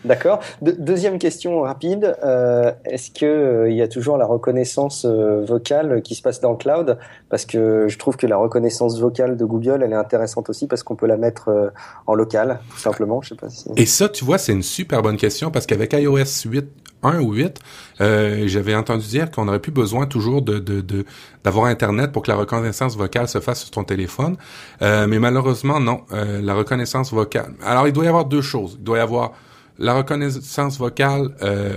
D'accord. 0.04 0.40
deuxième 0.60 1.20
question 1.20 1.60
rapide. 1.60 2.16
Euh, 2.24 2.72
est-ce 2.84 3.12
que 3.12 3.68
il 3.70 3.76
y 3.76 3.82
a 3.82 3.86
toujours 3.86 4.16
la 4.16 4.26
reconnaissance 4.26 5.06
vocale 5.06 6.02
qui 6.02 6.16
se 6.16 6.22
passe 6.22 6.40
dans 6.40 6.50
le 6.50 6.56
cloud? 6.56 6.98
Parce 7.28 7.46
que 7.46 7.86
je 7.86 7.98
trouve 7.98 8.16
que 8.16 8.26
la 8.26 8.36
reconnaissance 8.36 8.98
vocale 8.98 9.36
de 9.36 9.44
Google, 9.44 9.80
elle 9.84 9.92
est 9.92 9.96
intéressante 9.96 10.50
aussi 10.50 10.66
parce 10.66 10.82
qu'on 10.82 10.96
peut 10.96 11.06
la 11.06 11.16
mettre 11.16 11.72
en 12.08 12.14
local, 12.16 12.58
tout 12.70 12.80
simplement. 12.80 13.22
Je 13.22 13.28
sais 13.28 13.34
pas 13.36 13.48
si. 13.48 13.70
Et 13.76 13.86
ça, 13.86 14.08
tu 14.08 14.24
vois, 14.24 14.38
c'est 14.38 14.50
une 14.50 14.64
super 14.64 15.02
bonne 15.02 15.16
question 15.16 15.52
parce 15.52 15.66
qu'avec 15.66 15.92
iOS 15.92 16.46
8 16.46 16.81
1 17.02 17.20
ou 17.20 17.32
8, 17.32 17.58
euh, 18.00 18.44
j'avais 18.46 18.74
entendu 18.74 19.06
dire 19.06 19.30
qu'on 19.30 19.44
n'aurait 19.44 19.60
plus 19.60 19.72
besoin 19.72 20.06
toujours 20.06 20.42
d'avoir 20.42 21.66
Internet 21.66 22.12
pour 22.12 22.22
que 22.22 22.30
la 22.30 22.36
reconnaissance 22.36 22.96
vocale 22.96 23.28
se 23.28 23.40
fasse 23.40 23.62
sur 23.62 23.70
ton 23.70 23.84
téléphone. 23.84 24.36
Euh, 24.82 25.06
mais 25.06 25.18
malheureusement, 25.18 25.80
non. 25.80 26.02
Euh, 26.12 26.40
la 26.40 26.54
reconnaissance 26.54 27.12
vocale. 27.12 27.54
Alors, 27.64 27.86
il 27.86 27.92
doit 27.92 28.04
y 28.04 28.08
avoir 28.08 28.24
deux 28.24 28.42
choses. 28.42 28.76
Il 28.78 28.84
doit 28.84 28.98
y 28.98 29.00
avoir 29.00 29.32
la 29.78 29.94
reconnaissance 29.94 30.78
vocale 30.78 31.30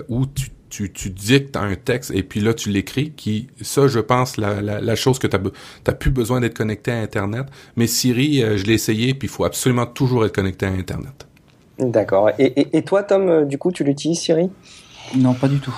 où 0.09 0.25
tu 0.69 1.09
dictes 1.09 1.55
un 1.55 1.75
texte 1.75 2.11
et 2.13 2.21
puis 2.21 2.41
là 2.41 2.53
tu 2.53 2.69
l'écris 2.69 3.13
qui 3.15 3.47
ça 3.61 3.87
je 3.87 3.99
pense 3.99 4.35
la, 4.35 4.95
chose 4.95 5.17
que 5.17 5.27
tu 5.27 5.37
n'as 5.37 5.93
plus 5.93 6.11
besoin 6.11 6.41
d'être 6.41 6.57
connecté 6.57 6.91
à 6.91 6.97
internet 6.97 7.45
mais 7.77 7.87
Siri 7.87 8.41
je 8.41 8.65
l'ai 8.65 8.73
essayé 8.73 9.13
puis 9.13 9.29
il 9.29 9.31
faut 9.31 9.45
absolument 9.45 9.85
toujours 9.85 10.25
être 10.25 10.35
connecté 10.35 10.65
à 10.65 10.71
internet 10.71 11.25
d'accord 11.79 12.31
et, 12.37 12.81
toi 12.83 13.03
Tom 13.03 13.47
du 13.47 13.57
coup 13.57 13.71
tu 13.71 13.85
l'utilises 13.85 14.19
Siri? 14.19 14.49
Non, 15.15 15.33
pas 15.33 15.47
du 15.47 15.59
tout. 15.59 15.75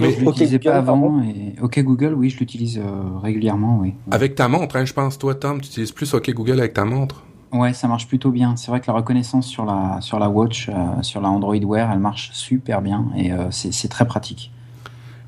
Mais 0.00 0.12
je 0.12 0.20
l'utilisais 0.20 0.58
pas 0.58 0.76
avant. 0.76 1.22
Et 1.22 1.54
OK 1.60 1.78
Google, 1.80 2.14
oui, 2.14 2.30
je 2.30 2.38
l'utilise 2.38 2.78
euh, 2.78 3.18
régulièrement, 3.22 3.78
oui. 3.80 3.94
Avec 4.10 4.34
ta 4.34 4.48
montre, 4.48 4.76
hein, 4.76 4.84
je 4.84 4.92
pense. 4.92 5.18
Toi, 5.18 5.34
Tom, 5.34 5.60
tu 5.60 5.68
utilises 5.68 5.92
plus 5.92 6.12
OK 6.14 6.30
Google 6.30 6.58
avec 6.58 6.74
ta 6.74 6.84
montre. 6.84 7.22
Ouais, 7.52 7.72
ça 7.72 7.86
marche 7.86 8.08
plutôt 8.08 8.30
bien. 8.30 8.56
C'est 8.56 8.70
vrai 8.70 8.80
que 8.80 8.86
la 8.88 8.94
reconnaissance 8.94 9.46
sur 9.46 9.64
la 9.64 10.00
sur 10.00 10.18
la 10.18 10.28
Watch, 10.28 10.68
euh, 10.68 10.72
sur 11.02 11.20
la 11.20 11.28
Android 11.28 11.56
Wear, 11.56 11.92
elle 11.92 12.00
marche 12.00 12.30
super 12.32 12.82
bien 12.82 13.06
et 13.16 13.32
euh, 13.32 13.50
c'est 13.50 13.88
très 13.88 14.06
pratique. 14.06 14.50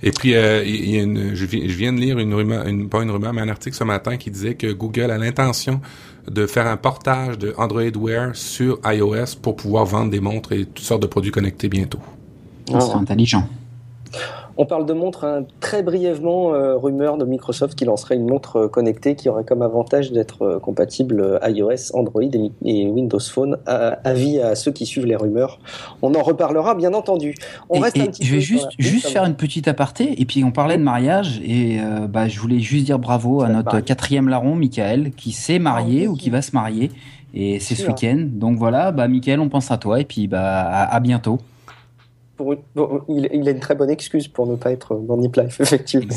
Et 0.02 0.10
puis, 0.10 0.32
il 0.32 0.90
y 0.90 0.98
a 0.98 1.02
une, 1.02 1.34
je, 1.34 1.46
viens 1.46 1.90
de 1.90 1.98
lire 1.98 2.18
une 2.18 2.34
rumeur, 2.34 2.66
une, 2.66 2.86
pas 2.90 3.02
une 3.02 3.10
rumeur, 3.10 3.32
mais 3.32 3.40
un 3.40 3.48
article 3.48 3.74
ce 3.74 3.82
matin 3.82 4.18
qui 4.18 4.30
disait 4.30 4.54
que 4.54 4.70
Google 4.70 5.10
a 5.10 5.16
l'intention 5.16 5.80
de 6.30 6.46
faire 6.46 6.66
un 6.66 6.76
portage 6.76 7.38
de 7.38 7.54
Android 7.56 7.96
Wear 7.96 8.36
sur 8.36 8.78
iOS 8.84 9.38
pour 9.40 9.56
pouvoir 9.56 9.86
vendre 9.86 10.10
des 10.10 10.20
montres 10.20 10.52
et 10.52 10.66
toutes 10.66 10.84
sortes 10.84 11.00
de 11.00 11.06
produits 11.06 11.30
connectés 11.30 11.70
bientôt. 11.70 12.00
C'est 12.66 12.94
intelligent. 12.94 13.44
On 14.58 14.64
parle 14.64 14.86
de 14.86 14.94
montre 14.94 15.24
hein, 15.24 15.44
très 15.60 15.82
brièvement, 15.82 16.54
euh, 16.54 16.76
rumeur 16.76 17.18
de 17.18 17.26
Microsoft 17.26 17.74
qui 17.74 17.84
lancerait 17.84 18.16
une 18.16 18.26
montre 18.26 18.56
euh, 18.56 18.68
connectée 18.68 19.14
qui 19.14 19.28
aurait 19.28 19.44
comme 19.44 19.60
avantage 19.60 20.12
d'être 20.12 20.42
euh, 20.42 20.58
compatible 20.58 21.38
iOS, 21.46 21.94
Android 21.94 22.22
et, 22.22 22.88
Windows 22.88 23.20
Phone. 23.20 23.58
avis 23.66 24.40
à 24.40 24.54
ceux 24.54 24.72
qui 24.72 24.86
suivent 24.86 25.04
les 25.04 25.16
rumeurs. 25.16 25.58
On 26.00 26.14
en 26.14 26.22
reparlera 26.22 26.74
bien 26.74 26.94
entendu. 26.94 27.34
On 27.68 27.80
reste 27.80 27.98
un 27.98 28.06
petit 28.06 28.24
je 28.24 28.34
vais 28.34 28.40
juste, 28.40 28.68
juste 28.78 29.08
faire 29.08 29.24
une 29.24 29.34
petite 29.34 29.68
aparté 29.68 30.20
et 30.20 30.24
puis 30.24 30.42
on 30.42 30.50
parlait 30.50 30.78
de 30.78 30.82
mariage 30.82 31.40
et 31.44 31.78
bah, 32.08 32.28
je 32.28 32.40
voulais 32.40 32.60
juste 32.60 32.86
dire 32.86 32.98
bravo 32.98 33.42
à 33.42 33.48
notre 33.48 33.80
quatrième 33.80 34.28
larron, 34.28 34.54
Michael, 34.54 35.10
qui 35.12 35.32
s'est 35.32 35.58
marié 35.58 36.06
ah 36.06 36.10
ou 36.10 36.14
qui 36.14 36.30
va 36.30 36.40
se 36.42 36.52
marier. 36.52 36.90
Et 37.34 37.60
c'est 37.60 37.74
ce 37.74 37.86
week-end. 37.86 38.26
Donc 38.26 38.56
voilà, 38.56 38.92
bah, 38.92 39.08
Michael, 39.08 39.40
on 39.40 39.48
pense 39.48 39.70
à 39.70 39.76
toi 39.76 40.00
et 40.00 40.04
puis 40.04 40.28
bah, 40.28 40.62
à 40.68 41.00
bientôt 41.00 41.38
il, 43.08 43.48
a 43.48 43.50
une 43.50 43.60
très 43.60 43.74
bonne 43.74 43.90
excuse 43.90 44.28
pour 44.28 44.46
ne 44.46 44.56
pas 44.56 44.72
être 44.72 44.96
dans 44.96 45.16
Nip 45.16 45.36
Life, 45.36 45.60
effectivement. 45.60 46.14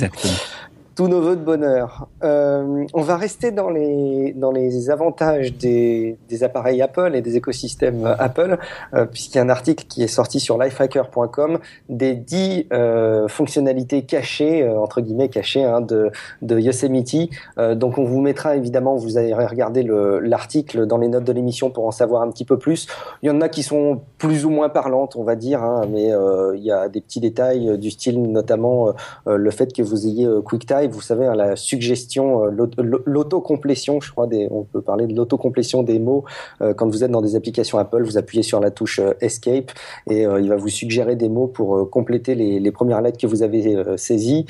Tous 0.99 1.07
nos 1.07 1.21
voeux 1.21 1.37
de 1.37 1.45
bonheur. 1.45 2.09
Euh, 2.25 2.83
on 2.93 3.01
va 3.01 3.15
rester 3.15 3.51
dans 3.51 3.69
les, 3.69 4.33
dans 4.33 4.51
les 4.51 4.89
avantages 4.89 5.53
des, 5.53 6.17
appareils 6.41 6.81
Apple 6.81 7.15
et 7.15 7.21
des 7.21 7.37
écosystèmes 7.37 8.05
Apple, 8.19 8.57
euh, 8.93 9.05
puisqu'il 9.05 9.37
y 9.37 9.39
a 9.39 9.43
un 9.43 9.49
article 9.49 9.85
qui 9.87 10.03
est 10.03 10.09
sorti 10.09 10.41
sur 10.41 10.57
lifehacker.com 10.57 11.59
des 11.87 12.15
10 12.15 12.65
euh, 12.73 13.29
fonctionnalités 13.29 14.01
cachées, 14.01 14.61
euh, 14.61 14.77
entre 14.77 14.99
guillemets 14.99 15.29
cachées, 15.29 15.63
hein, 15.63 15.79
de, 15.79 16.11
de 16.41 16.59
Yosemite. 16.59 17.29
Donc 17.75 17.97
on 17.97 18.03
vous 18.03 18.19
mettra 18.19 18.57
évidemment, 18.57 18.97
vous 18.97 19.17
allez 19.17 19.33
regarder 19.33 19.87
l'article 20.21 20.85
dans 20.85 20.97
les 20.97 21.07
notes 21.07 21.23
de 21.23 21.31
l'émission 21.31 21.69
pour 21.69 21.87
en 21.87 21.91
savoir 21.91 22.23
un 22.23 22.29
petit 22.29 22.43
peu 22.43 22.57
plus. 22.57 22.87
Il 23.23 23.27
y 23.27 23.29
en 23.29 23.39
a 23.39 23.47
qui 23.47 23.63
sont 23.63 24.01
plus 24.17 24.43
ou 24.43 24.49
moins 24.49 24.67
parlantes, 24.67 25.15
on 25.15 25.23
va 25.23 25.37
dire, 25.37 25.63
hein, 25.63 25.83
mais 25.89 26.11
il 26.55 26.61
y 26.61 26.73
a 26.73 26.89
des 26.89 26.99
petits 26.99 27.21
détails 27.21 27.77
du 27.77 27.89
style, 27.89 28.21
notamment 28.21 28.93
le 29.25 29.51
fait 29.51 29.71
que 29.71 29.81
vous 29.81 30.05
ayez 30.05 30.27
QuickTime 30.43 30.88
vous 30.89 31.01
savez, 31.01 31.25
hein, 31.25 31.35
la 31.35 31.55
suggestion, 31.55 32.45
euh, 32.45 32.67
l'autocomplétion, 33.05 34.01
je 34.01 34.11
crois, 34.11 34.27
on 34.51 34.63
peut 34.63 34.81
parler 34.81 35.07
de 35.07 35.15
l'autocomplétion 35.15 35.83
des 35.83 35.99
mots. 35.99 36.25
Euh, 36.61 36.73
quand 36.73 36.87
vous 36.87 37.03
êtes 37.03 37.11
dans 37.11 37.21
des 37.21 37.35
applications 37.35 37.77
Apple, 37.77 38.03
vous 38.03 38.17
appuyez 38.17 38.43
sur 38.43 38.59
la 38.59 38.71
touche 38.71 38.99
euh, 38.99 39.13
Escape 39.21 39.71
et 40.09 40.21
il 40.23 40.49
va 40.49 40.55
vous 40.55 40.69
suggérer 40.69 41.15
des 41.15 41.29
mots 41.29 41.47
pour 41.47 41.89
compléter 41.89 42.35
les, 42.35 42.71
premières 42.71 43.01
lettres 43.01 43.17
que 43.17 43.27
vous 43.27 43.43
avez 43.43 43.97
saisies 43.97 44.45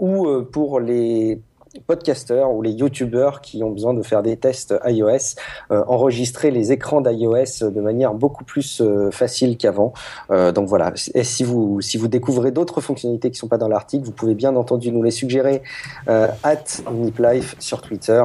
ou 0.00 0.26
pour 0.50 0.80
les 0.80 1.40
podcasters 1.80 2.50
ou 2.50 2.62
les 2.62 2.72
youtubeurs 2.72 3.40
qui 3.40 3.62
ont 3.62 3.70
besoin 3.70 3.94
de 3.94 4.02
faire 4.02 4.22
des 4.22 4.36
tests 4.36 4.74
iOS, 4.84 5.36
euh, 5.70 5.82
enregistrer 5.86 6.50
les 6.50 6.72
écrans 6.72 7.00
d'iOS 7.00 7.70
de 7.70 7.80
manière 7.80 8.14
beaucoup 8.14 8.44
plus 8.44 8.80
euh, 8.80 9.10
facile 9.10 9.56
qu'avant. 9.56 9.92
Euh, 10.30 10.52
donc 10.52 10.68
voilà. 10.68 10.92
Et 11.14 11.24
si 11.24 11.44
vous 11.44 11.80
si 11.80 11.96
vous 11.96 12.08
découvrez 12.08 12.50
d'autres 12.50 12.80
fonctionnalités 12.80 13.30
qui 13.30 13.38
sont 13.38 13.48
pas 13.48 13.58
dans 13.58 13.68
l'article, 13.68 14.04
vous 14.04 14.12
pouvez 14.12 14.34
bien 14.34 14.54
entendu 14.56 14.92
nous 14.92 15.02
les 15.02 15.10
suggérer 15.10 15.62
at 16.06 16.64
NipLife 16.92 17.56
sur 17.58 17.80
Twitter 17.80 18.22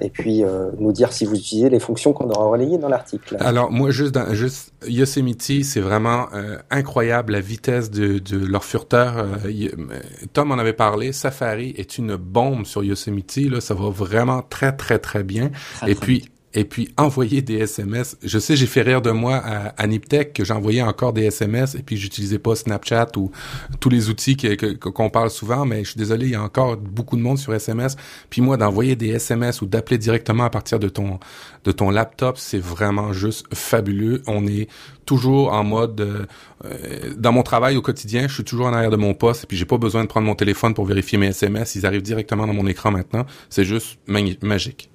et 0.00 0.10
puis 0.10 0.44
nous 0.78 0.92
dire 0.92 1.12
si 1.12 1.24
vous 1.24 1.36
utilisez 1.36 1.68
les 1.68 1.80
fonctions 1.80 2.12
qu'on 2.12 2.28
aura 2.30 2.46
relayées 2.46 2.78
dans 2.78 2.88
l'article. 2.88 3.36
Alors 3.40 3.70
moi 3.70 3.90
juste 3.90 4.18
juste 4.32 4.72
Yosemite, 4.86 5.64
c'est 5.64 5.80
vraiment 5.80 6.26
incroyable 6.70 7.32
la 7.32 7.40
vitesse 7.40 7.90
de, 7.90 8.20
leur 8.46 8.64
furteur. 8.64 9.26
Tom 10.32 10.52
en 10.52 10.58
avait 10.58 10.72
parlé. 10.72 11.12
Safari 11.12 11.74
est 11.76 11.98
une 11.98 12.16
bombe 12.16 12.64
sur 12.64 12.82
Yosemite, 12.88 13.36
là, 13.36 13.60
ça 13.60 13.74
va 13.74 13.90
vraiment 13.90 14.42
très, 14.42 14.74
très, 14.76 14.98
très 14.98 15.22
bien. 15.22 15.50
et 15.86 15.94
puis, 15.94 16.30
et 16.54 16.64
puis 16.64 16.92
envoyer 16.96 17.42
des 17.42 17.58
SMS. 17.58 18.16
Je 18.22 18.38
sais, 18.38 18.56
j'ai 18.56 18.66
fait 18.66 18.82
rire 18.82 19.02
de 19.02 19.10
moi 19.10 19.36
à, 19.36 19.68
à 19.68 19.86
Niptech 19.86 20.32
que 20.32 20.44
j'envoyais 20.44 20.82
encore 20.82 21.12
des 21.12 21.24
SMS 21.24 21.74
et 21.74 21.82
puis 21.82 21.96
j'utilisais 21.96 22.38
pas 22.38 22.56
Snapchat 22.56 23.08
ou 23.16 23.30
tous 23.80 23.88
les 23.90 24.08
outils 24.08 24.36
qu'on 24.80 25.10
parle 25.10 25.30
souvent, 25.30 25.64
mais 25.64 25.84
je 25.84 25.90
suis 25.90 25.98
désolé, 25.98 26.26
il 26.26 26.32
y 26.32 26.36
a 26.36 26.42
encore 26.42 26.76
beaucoup 26.76 27.16
de 27.16 27.22
monde 27.22 27.38
sur 27.38 27.54
SMS. 27.54 27.96
Puis 28.30 28.40
moi, 28.40 28.56
d'envoyer 28.56 28.96
des 28.96 29.08
SMS 29.08 29.60
ou 29.62 29.66
d'appeler 29.66 29.98
directement 29.98 30.44
à 30.44 30.50
partir 30.50 30.78
de 30.78 30.88
ton 30.88 31.18
de 31.64 31.72
ton 31.72 31.90
laptop, 31.90 32.38
c'est 32.38 32.58
vraiment 32.58 33.12
juste 33.12 33.46
fabuleux. 33.52 34.22
On 34.26 34.46
est 34.46 34.68
toujours 35.04 35.52
en 35.52 35.64
mode 35.64 36.00
euh, 36.00 37.14
dans 37.16 37.32
mon 37.32 37.42
travail 37.42 37.76
au 37.76 37.82
quotidien, 37.82 38.28
je 38.28 38.34
suis 38.34 38.44
toujours 38.44 38.66
en 38.66 38.72
arrière 38.72 38.90
de 38.90 38.96
mon 38.96 39.14
poste 39.14 39.44
et 39.44 39.46
puis 39.46 39.56
j'ai 39.56 39.64
pas 39.64 39.78
besoin 39.78 40.02
de 40.02 40.08
prendre 40.08 40.26
mon 40.26 40.34
téléphone 40.34 40.74
pour 40.74 40.86
vérifier 40.86 41.18
mes 41.18 41.28
SMS, 41.28 41.74
ils 41.74 41.86
arrivent 41.86 42.02
directement 42.02 42.46
dans 42.46 42.54
mon 42.54 42.66
écran 42.66 42.90
maintenant. 42.90 43.26
C'est 43.48 43.64
juste 43.64 43.98
magique. 44.06 44.90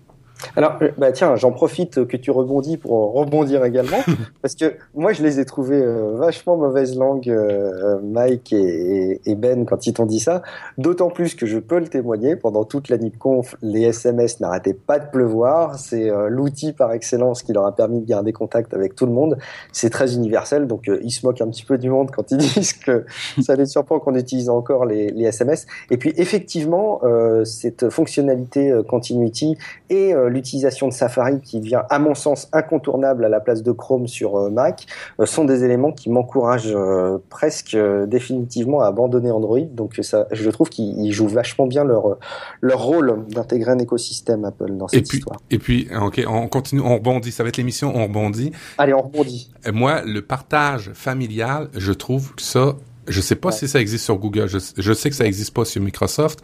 Alors, 0.55 0.77
euh, 0.81 0.89
bah 0.97 1.11
tiens, 1.11 1.35
j'en 1.35 1.51
profite 1.51 2.05
que 2.05 2.17
tu 2.17 2.31
rebondis 2.31 2.77
pour 2.77 3.13
rebondir 3.13 3.63
également, 3.65 3.97
parce 4.41 4.55
que 4.55 4.75
moi, 4.93 5.13
je 5.13 5.23
les 5.23 5.39
ai 5.39 5.45
trouvés 5.45 5.81
euh, 5.81 6.15
vachement 6.15 6.57
mauvaise 6.57 6.97
langue, 6.97 7.29
euh, 7.29 7.99
Mike 8.03 8.53
et, 8.53 9.35
Ben, 9.35 9.65
quand 9.65 9.87
ils 9.87 9.93
t'ont 9.93 10.05
dit 10.05 10.19
ça. 10.19 10.41
D'autant 10.77 11.09
plus 11.09 11.35
que 11.35 11.45
je 11.45 11.59
peux 11.59 11.79
le 11.79 11.87
témoigner, 11.87 12.35
pendant 12.35 12.63
toute 12.63 12.89
la 12.89 12.97
NipConf, 12.97 13.55
les 13.61 13.81
SMS 13.83 14.39
n'arrêtaient 14.39 14.73
pas 14.73 14.99
de 14.99 15.09
pleuvoir. 15.09 15.77
C'est 15.77 16.09
l'outil 16.29 16.71
par 16.71 16.91
excellence 16.93 17.43
qui 17.43 17.51
leur 17.51 17.65
a 17.65 17.75
permis 17.75 17.99
de 17.99 18.05
garder 18.05 18.31
contact 18.31 18.73
avec 18.73 18.95
tout 18.95 19.05
le 19.05 19.11
monde. 19.11 19.37
C'est 19.71 19.89
très 19.89 20.15
universel, 20.15 20.67
donc 20.67 20.89
ils 21.03 21.11
se 21.11 21.25
moquent 21.25 21.41
un 21.41 21.49
petit 21.49 21.65
peu 21.65 21.77
du 21.77 21.89
monde 21.89 22.11
quand 22.11 22.31
ils 22.31 22.37
disent 22.55 22.73
que 22.73 23.05
ça 23.41 23.55
les 23.55 23.65
surprend 23.65 23.99
qu'on 23.99 24.15
utilise 24.15 24.49
encore 24.49 24.85
les, 24.85 25.09
les, 25.09 25.25
SMS. 25.25 25.65
Et 25.89 25.97
puis, 25.97 26.13
effectivement, 26.17 27.01
cette 27.43 27.89
fonctionnalité 27.89 28.73
Continuity 28.87 29.57
et 29.89 30.13
l'utilisation 30.33 30.87
de 30.87 30.93
Safari 30.93 31.39
qui 31.41 31.59
devient 31.59 31.83
à 31.89 31.99
mon 31.99 32.15
sens 32.15 32.49
incontournable 32.51 33.23
à 33.23 33.29
la 33.29 33.39
place 33.39 33.63
de 33.63 33.71
Chrome 33.71 34.07
sur 34.07 34.35
euh, 34.35 34.49
Mac 34.49 34.85
euh, 35.19 35.25
sont 35.25 35.45
des 35.45 35.63
éléments 35.63 35.91
qui 35.91 36.09
m'encouragent 36.09 36.73
euh, 36.75 37.17
presque 37.29 37.77
définitivement 38.07 38.81
à 38.81 38.87
abandonner 38.87 39.31
Android. 39.31 39.61
Donc 39.61 39.99
ça, 40.01 40.27
je 40.31 40.49
trouve 40.49 40.69
qu'ils 40.69 41.11
jouent 41.11 41.27
vachement 41.27 41.67
bien 41.67 41.83
leur 41.83 42.17
leur 42.61 42.83
rôle 42.83 43.25
d'intégrer 43.29 43.71
un 43.71 43.79
écosystème 43.79 44.45
Apple 44.45 44.71
dans 44.73 44.87
cette 44.87 44.99
et 44.99 45.03
puis, 45.03 45.17
histoire. 45.19 45.39
Et 45.51 45.59
puis, 45.59 45.87
ok, 46.01 46.23
on 46.27 46.47
continue, 46.47 46.81
on 46.81 46.95
rebondit. 46.95 47.31
Ça 47.31 47.43
va 47.43 47.49
être 47.49 47.57
l'émission, 47.57 47.93
on 47.95 48.03
rebondit. 48.03 48.51
Allez, 48.77 48.93
on 48.93 49.01
rebondit. 49.01 49.51
Moi, 49.71 50.01
le 50.05 50.21
partage 50.21 50.91
familial, 50.93 51.69
je 51.75 51.93
trouve 51.93 52.33
que 52.35 52.41
ça 52.41 52.75
je 53.07 53.21
sais 53.21 53.35
pas 53.35 53.51
si 53.51 53.67
ça 53.67 53.79
existe 53.79 54.05
sur 54.05 54.17
Google. 54.17 54.47
Je, 54.47 54.93
sais 54.93 55.09
que 55.09 55.15
ça 55.15 55.25
existe 55.25 55.53
pas 55.53 55.65
sur 55.65 55.81
Microsoft 55.81 56.39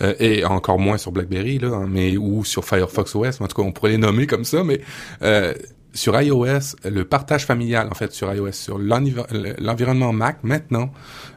euh, 0.00 0.14
et 0.18 0.44
encore 0.44 0.78
moins 0.78 0.98
sur 0.98 1.12
BlackBerry 1.12 1.58
là, 1.58 1.68
hein, 1.68 1.86
mais 1.88 2.16
ou 2.16 2.44
sur 2.44 2.64
Firefox 2.64 3.14
OS. 3.14 3.40
En 3.40 3.46
tout 3.48 3.56
cas, 3.56 3.66
on 3.66 3.72
pourrait 3.72 3.92
les 3.92 3.98
nommer 3.98 4.26
comme 4.26 4.44
ça, 4.44 4.64
mais 4.64 4.80
euh, 5.22 5.54
sur 5.92 6.20
iOS, 6.20 6.76
le 6.84 7.04
partage 7.04 7.46
familial, 7.46 7.88
en 7.90 7.94
fait, 7.94 8.12
sur 8.12 8.32
iOS, 8.32 8.52
sur 8.52 8.78
l'environnement 8.78 10.12
Mac, 10.12 10.38
maintenant, 10.42 10.92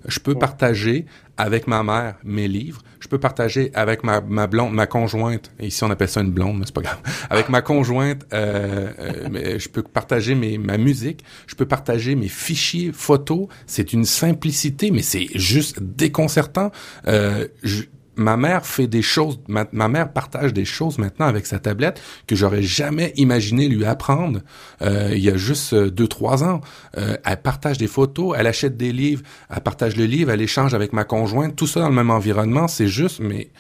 je 0.06 0.20
peux 0.20 0.36
partager 0.36 1.06
avec 1.38 1.68
ma 1.68 1.84
mère 1.84 2.16
mes 2.24 2.48
livres. 2.48 2.82
Je 3.00 3.08
peux 3.08 3.20
partager 3.20 3.72
avec 3.74 4.04
ma, 4.04 4.22
ma 4.22 4.48
blonde, 4.48 4.74
ma 4.74 4.88
conjointe. 4.88 5.52
Ici, 5.60 5.84
on 5.84 5.92
appelle 5.92 6.10
ça 6.10 6.22
une 6.22 6.32
blonde, 6.32 6.58
mais 6.60 6.66
c'est 6.66 6.76
pas 6.76 6.82
grave. 6.82 7.00
Avec 7.30 7.50
ma 7.50 7.62
conjointe, 7.62 8.26
euh, 8.34 8.92
euh, 9.00 9.60
je 9.60 9.70
peux 9.70 9.84
partager 9.84 10.36
mes, 10.36 10.58
ma 10.58 10.78
musique. 10.78 11.24
Je 11.48 11.56
peux 11.56 11.66
partager 11.66 12.16
mes 12.16 12.28
fichiers 12.28 12.92
photos. 12.92 13.48
C'est 13.66 13.94
une 13.94 14.06
simplicité, 14.06 14.92
mais 14.92 15.02
c'est 15.02 15.28
juste 15.36 15.82
déconcertant. 15.82 16.72
Euh, 17.08 17.48
je, 17.64 17.84
ma 18.18 18.36
mère 18.36 18.66
fait 18.66 18.88
des 18.88 19.02
choses, 19.02 19.40
ma, 19.48 19.88
mère 19.88 20.12
partage 20.12 20.54
des 20.54 20.66
choses 20.66 20.98
maintenant 20.98 21.28
avec 21.28 21.46
sa 21.46 21.60
tablette 21.60 22.02
que 22.26 22.36
j'aurais 22.36 22.64
jamais 22.64 23.14
imaginé 23.16 23.68
lui 23.68 23.86
apprendre 23.86 24.42
euh, 24.82 25.12
il 25.14 25.24
y 25.24 25.30
a 25.30 25.38
juste 25.38 25.74
euh, 25.74 25.90
deux 25.90 26.08
trois 26.08 26.44
ans. 26.44 26.62
Euh, 26.98 27.16
elle 27.24 27.42
partage 27.42 27.78
des 27.78 27.88
photos, 27.88 28.36
elle 28.38 28.48
achète 28.48 28.76
des 28.76 28.92
livres, 28.92 29.22
elle 29.50 29.62
partage 29.62 29.96
le 29.96 30.06
livre, 30.06 30.32
elle 30.32 30.42
échange 30.42 30.74
avec 30.74 30.94
ma 30.94 31.04
conjointe, 31.04 31.56
tout 31.56 31.68
ça 31.68 31.82
dans 31.82 31.90
le 31.90 31.96
même 31.96 32.10
environnement. 32.10 32.68
C'est 32.68 32.88
juste, 32.88 33.20
mais 33.20 33.52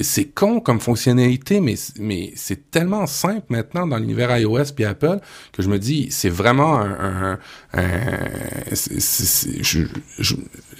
c'est 0.00 0.26
con 0.26 0.60
comme 0.60 0.80
fonctionnalité, 0.80 1.60
mais 1.60 1.74
mais 1.98 2.32
c'est 2.36 2.70
tellement 2.70 3.06
simple 3.06 3.46
maintenant 3.48 3.86
dans 3.86 3.98
l'univers 3.98 4.36
iOS 4.38 4.72
puis 4.74 4.84
Apple 4.84 5.18
que 5.52 5.62
je 5.62 5.68
me 5.68 5.78
dis 5.78 6.08
c'est 6.10 6.28
vraiment 6.28 6.78
un, 6.80 7.38
un, 7.72 7.84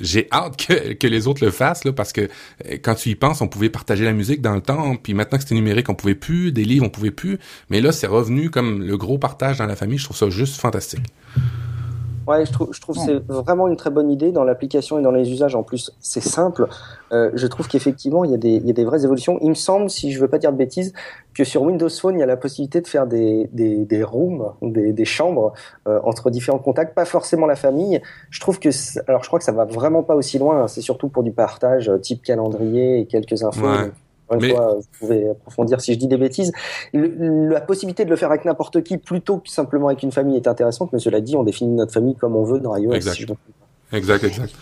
j'ai 0.01 0.29
hâte 0.33 0.57
que, 0.57 0.93
que 0.95 1.07
les 1.07 1.27
autres 1.27 1.45
le 1.45 1.51
fassent 1.51 1.85
là 1.85 1.93
parce 1.93 2.13
que 2.13 2.29
quand 2.83 2.95
tu 2.95 3.11
y 3.11 3.15
on 3.41 3.49
pouvait 3.49 3.71
partager 3.71 4.05
la 4.05 4.13
musique 4.13 4.41
dans 4.41 4.55
le 4.55 4.61
temps, 4.61 4.97
puis 4.97 5.15
maintenant 5.15 5.39
que 5.39 5.45
c'était 5.45 5.55
numérique, 5.55 5.89
on 5.89 5.95
pouvait 5.95 6.15
plus, 6.15 6.53
des 6.53 6.65
livres, 6.65 6.87
on 6.87 6.91
pouvait 6.91 7.11
plus. 7.11 7.39
Mais 7.71 7.81
là, 7.81 7.93
c'est 7.93 8.07
revenu 8.07 8.51
comme 8.51 8.83
le 8.83 8.97
gros 8.97 9.19
partage 9.19 9.59
dans 9.59 9.67
la 9.67 9.77
famille. 9.77 9.99
Je 9.99 10.05
trouve 10.05 10.17
ça 10.17 10.31
juste 10.31 10.61
fantastique. 10.61 11.05
Ouais, 12.27 12.47
je 12.47 12.53
trouve, 12.53 12.69
je 12.73 12.81
trouve 12.81 12.97
c'est 12.97 13.19
vraiment 13.29 13.69
une 13.69 13.77
très 13.77 13.91
bonne 13.91 14.11
idée 14.11 14.33
dans 14.33 14.45
l'application 14.45 14.99
et 14.99 15.03
dans 15.03 15.11
les 15.11 15.31
usages. 15.31 15.55
En 15.55 15.63
plus, 15.63 15.93
c'est 16.01 16.23
simple. 16.23 16.67
Euh, 17.13 17.31
je 17.35 17.47
trouve 17.47 17.69
qu'effectivement, 17.69 18.25
il 18.25 18.31
y, 18.31 18.35
a 18.35 18.39
des, 18.39 18.55
il 18.55 18.67
y 18.67 18.71
a 18.71 18.73
des 18.73 18.85
vraies 18.85 19.05
évolutions. 19.05 19.39
Il 19.43 19.51
me 19.51 19.55
semble, 19.55 19.91
si 19.91 20.13
je 20.13 20.21
veux 20.21 20.29
pas 20.29 20.39
dire 20.39 20.53
de 20.53 20.57
bêtises, 20.57 20.93
que 21.35 21.45
sur 21.45 21.63
Windows 21.63 21.89
Phone, 21.89 22.17
il 22.17 22.21
y 22.21 22.23
a 22.23 22.27
la 22.27 22.37
possibilité 22.37 22.81
de 22.81 22.87
faire 22.87 23.07
des, 23.07 23.49
des, 23.53 23.85
des 23.85 24.03
rooms, 24.03 24.53
des, 24.63 24.93
des 24.93 25.05
chambres 25.05 25.53
euh, 25.87 26.01
entre 26.05 26.31
différents 26.31 26.59
contacts, 26.59 26.95
pas 26.95 27.05
forcément 27.05 27.47
la 27.47 27.57
famille. 27.57 28.01
Je 28.31 28.41
trouve 28.41 28.59
que, 28.59 28.71
alors 29.09 29.23
je 29.23 29.29
crois 29.29 29.39
que 29.39 29.45
ça 29.45 29.53
va 29.53 29.65
vraiment 29.65 30.03
pas 30.03 30.15
aussi 30.15 30.39
loin. 30.39 30.69
C'est 30.69 30.81
surtout 30.81 31.09
pour 31.09 31.23
du 31.23 31.33
partage, 31.33 31.89
euh, 31.89 31.99
type 31.99 32.23
calendrier 32.23 33.01
et 33.01 33.07
quelques 33.07 33.43
infos. 33.43 33.67
Encore 34.29 34.43
une 34.43 34.51
fois, 34.51 34.75
vous 34.75 34.99
pouvez 34.99 35.29
approfondir 35.31 35.81
si 35.81 35.93
je 35.93 35.99
dis 35.99 36.09
des 36.09 36.17
bêtises. 36.17 36.53
la 36.93 37.61
possibilité 37.61 38.05
de 38.05 38.11
le 38.11 38.17
faire 38.17 38.31
avec 38.31 38.45
n'importe 38.45 38.83
qui 38.83 38.99
plutôt 38.99 39.39
que 39.39 39.49
simplement 39.49 39.89
avec 39.89 40.03
une 40.03 40.13
famille 40.13 40.37
est 40.37 40.49
intéressante, 40.49 40.93
mais 40.93 40.99
cela 40.99 41.21
dit, 41.21 41.37
on 41.37 41.43
définit 41.43 41.75
notre 41.75 41.93
famille 41.93 42.15
comme 42.15 42.37
on 42.37 42.45
veut 42.45 42.61
dans 42.61 42.77
iOS. 42.77 42.93
Exact, 42.93 43.33
exact, 43.93 44.25
exact. 44.25 44.55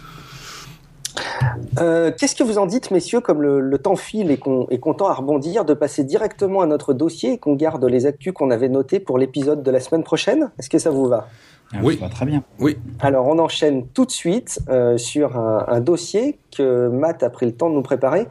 Qu'est-ce 1.77 2.35
que 2.35 2.45
vous 2.45 2.59
en 2.59 2.67
dites, 2.67 2.91
messieurs, 2.91 3.21
comme 3.21 3.43
le, 3.43 3.79
temps 3.79 3.97
file 3.97 4.31
et 4.31 4.37
qu'on 4.37 4.67
est 4.69 4.79
content 4.79 5.07
à 5.07 5.15
rebondir, 5.15 5.65
de 5.65 5.75
passer 5.75 6.05
directement 6.05 6.61
à 6.61 6.67
notre 6.67 6.93
dossier 6.93 7.33
et 7.33 7.39
qu'on 7.39 7.55
garde 7.55 7.85
les 7.85 8.07
actus 8.07 8.33
qu'on 8.33 8.51
avait 8.51 8.69
notés 8.69 9.01
pour 9.01 9.19
l'épisode 9.19 9.63
de 9.63 9.71
la 9.71 9.81
semaine 9.81 10.05
prochaine? 10.05 10.51
Est-ce 10.59 10.71
que 10.71 10.79
ça 10.79 10.91
vous 10.91 11.07
va? 11.07 11.29
Ah, 11.73 11.79
oui, 11.83 11.97
va 11.97 12.09
très 12.09 12.27
bien. 12.27 12.43
Oui. 12.59 12.77
Alors, 13.01 13.27
on 13.27 13.39
enchaîne 13.39 13.87
tout 13.89 14.05
de 14.05 14.11
suite 14.11 14.61
euh, 14.69 14.99
sur 14.99 15.39
un, 15.39 15.65
un, 15.69 15.81
dossier 15.81 16.39
que 16.57 16.89
Matt 16.89 17.23
a 17.23 17.31
pris 17.31 17.47
le 17.47 17.53
temps 17.53 17.71
de 17.71 17.75
nous 17.75 17.83
préparer. 17.83 18.27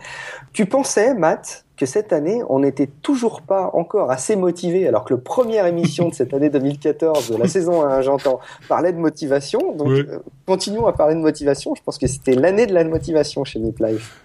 Tu 0.54 0.66
pensais, 0.66 1.14
Matt, 1.16 1.66
que 1.82 1.88
cette 1.88 2.14
année, 2.14 2.44
on 2.48 2.60
n'était 2.60 2.86
toujours 3.02 3.42
pas 3.42 3.72
encore 3.74 4.12
assez 4.12 4.36
motivé, 4.36 4.88
alors 4.88 5.04
que 5.04 5.16
le 5.16 5.20
première 5.20 5.66
émission 5.66 6.10
de 6.10 6.14
cette 6.14 6.32
année 6.32 6.52
2014, 6.52 7.32
de 7.32 7.38
la 7.38 7.48
saison 7.48 7.84
1, 7.84 8.02
j'entends, 8.04 8.40
parlait 8.70 8.94
de 8.94 9.00
motivation. 9.00 9.74
Donc, 9.76 9.88
euh, 9.88 10.20
continuons 10.46 10.86
à 10.86 10.94
parler 10.94 11.16
de 11.16 11.22
motivation. 11.22 11.74
Je 11.74 11.82
pense 11.82 11.98
que 11.98 12.06
c'était 12.06 12.36
l'année 12.36 12.68
de 12.68 12.74
la 12.74 12.84
motivation 12.84 13.44
chez 13.44 13.60
Nip 13.60 13.80
Life. 13.80 14.16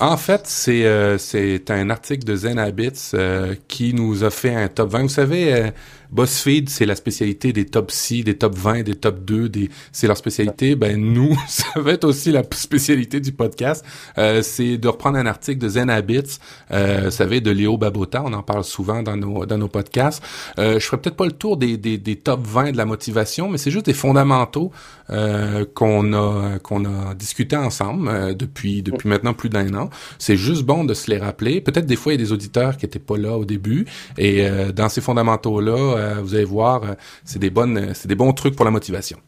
En 0.00 0.16
fait, 0.16 0.42
c'est 0.46 0.86
euh, 0.86 1.18
c'est 1.18 1.70
un 1.70 1.88
article 1.88 2.24
de 2.24 2.34
Zen 2.34 2.58
Habits 2.58 3.12
euh, 3.14 3.54
qui 3.68 3.94
nous 3.94 4.24
a 4.24 4.30
fait 4.30 4.54
un 4.54 4.66
top 4.66 4.90
20. 4.90 5.02
Vous 5.02 5.08
savez, 5.08 5.54
euh, 5.54 5.70
BuzzFeed, 6.10 6.68
c'est 6.68 6.86
la 6.86 6.96
spécialité 6.96 7.52
des 7.52 7.66
top 7.66 7.90
6, 7.90 8.24
des 8.24 8.36
top 8.36 8.54
20, 8.54 8.82
des 8.82 8.94
top 8.94 9.24
2, 9.24 9.48
des 9.48 9.70
c'est 9.92 10.06
leur 10.06 10.16
spécialité. 10.16 10.76
Ben 10.76 11.00
nous, 11.00 11.36
ça 11.48 11.80
va 11.80 11.92
être 11.92 12.04
aussi 12.04 12.32
la 12.32 12.42
spécialité 12.52 13.20
du 13.20 13.32
podcast. 13.32 13.84
Euh, 14.18 14.42
c'est 14.42 14.78
de 14.78 14.88
reprendre 14.88 15.18
un 15.18 15.26
article 15.26 15.58
de 15.58 15.68
Zen 15.68 15.90
Habits, 15.90 16.38
vous 16.70 17.10
savez, 17.10 17.40
de 17.40 17.50
Léo 17.50 17.76
Babota. 17.76 18.22
On 18.24 18.32
en 18.32 18.42
parle 18.42 18.64
souvent 18.64 19.02
dans 19.02 19.16
nos 19.16 19.46
dans 19.46 19.58
nos 19.58 19.68
podcasts. 19.68 20.22
je 20.56 20.78
ferai 20.78 20.98
peut-être 20.98 21.16
pas 21.16 21.26
le 21.26 21.32
tour 21.32 21.56
des, 21.56 21.76
des, 21.76 21.98
des 21.98 22.16
top 22.16 22.46
20 22.46 22.72
de 22.72 22.76
la 22.76 22.84
motivation, 22.84 23.48
mais 23.48 23.58
c'est 23.58 23.70
juste 23.70 23.86
des 23.86 23.92
fondamentaux 23.94 24.72
qu'on 25.08 26.12
a 26.12 26.58
qu'on 26.60 26.84
a 26.84 27.14
discuté 27.14 27.56
ensemble 27.56 28.36
depuis 28.36 28.82
depuis 28.82 29.08
maintenant 29.08 29.34
plus 29.34 29.48
d'un 29.48 29.74
an. 29.74 29.90
C'est 30.18 30.36
juste 30.36 30.62
bon 30.62 30.84
de 30.84 30.94
se 30.94 31.10
les 31.10 31.18
rappeler. 31.18 31.60
Peut-être 31.60 31.86
des 31.86 31.96
fois, 31.96 32.12
il 32.12 32.20
y 32.20 32.22
a 32.22 32.24
des 32.24 32.32
auditeurs 32.32 32.76
qui 32.76 32.86
étaient 32.86 32.98
pas 32.98 33.16
là 33.16 33.36
au 33.36 33.44
début. 33.44 33.86
Et 34.18 34.46
euh, 34.46 34.72
dans 34.72 34.88
ces 34.88 35.00
fondamentaux-là, 35.00 35.72
euh, 35.72 36.03
vous 36.22 36.34
allez 36.34 36.44
voir, 36.44 36.82
euh, 36.82 36.94
c'est 37.24 37.38
des 37.38 37.50
bonnes, 37.50 37.92
c'est 37.94 38.08
des 38.08 38.14
bons 38.14 38.32
trucs 38.32 38.56
pour 38.56 38.64
la 38.64 38.70
motivation. 38.70 39.18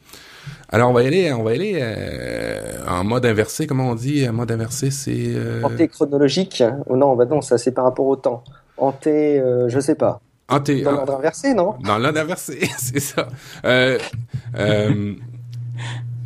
Alors 0.69 0.91
on 0.91 0.93
va 0.93 1.03
y 1.03 1.07
aller, 1.07 1.33
on 1.33 1.43
va 1.43 1.55
y 1.55 1.57
aller 1.57 2.65
en 2.89 3.05
mode 3.05 3.25
inversé, 3.27 3.67
comment 3.67 3.91
on 3.91 3.95
dit 3.95 4.29
En 4.29 4.33
mode 4.33 4.51
inversé, 4.51 4.91
c'est 4.91 5.35
Anté 5.63 5.89
chronologique. 5.89 6.63
Oh 6.87 6.97
non, 6.97 7.17
bah 7.17 7.25
non, 7.25 7.41
ça 7.41 7.59
c'est 7.59 7.73
par 7.73 7.85
rapport 7.85 8.07
au 8.07 8.17
temps. 8.17 8.43
Anté, 8.77 9.43
je 9.69 9.81
sais 9.81 9.95
pas. 9.95 10.21
Anté, 10.49 10.83
dans 10.83 10.93
l'ordre 10.93 11.17
inversé, 11.17 11.55
non? 11.55 11.75
Dans 11.81 11.99
l'ordre 11.99 12.21
inversé, 12.21 12.69
c'est 12.79 13.01
ça. 13.01 13.29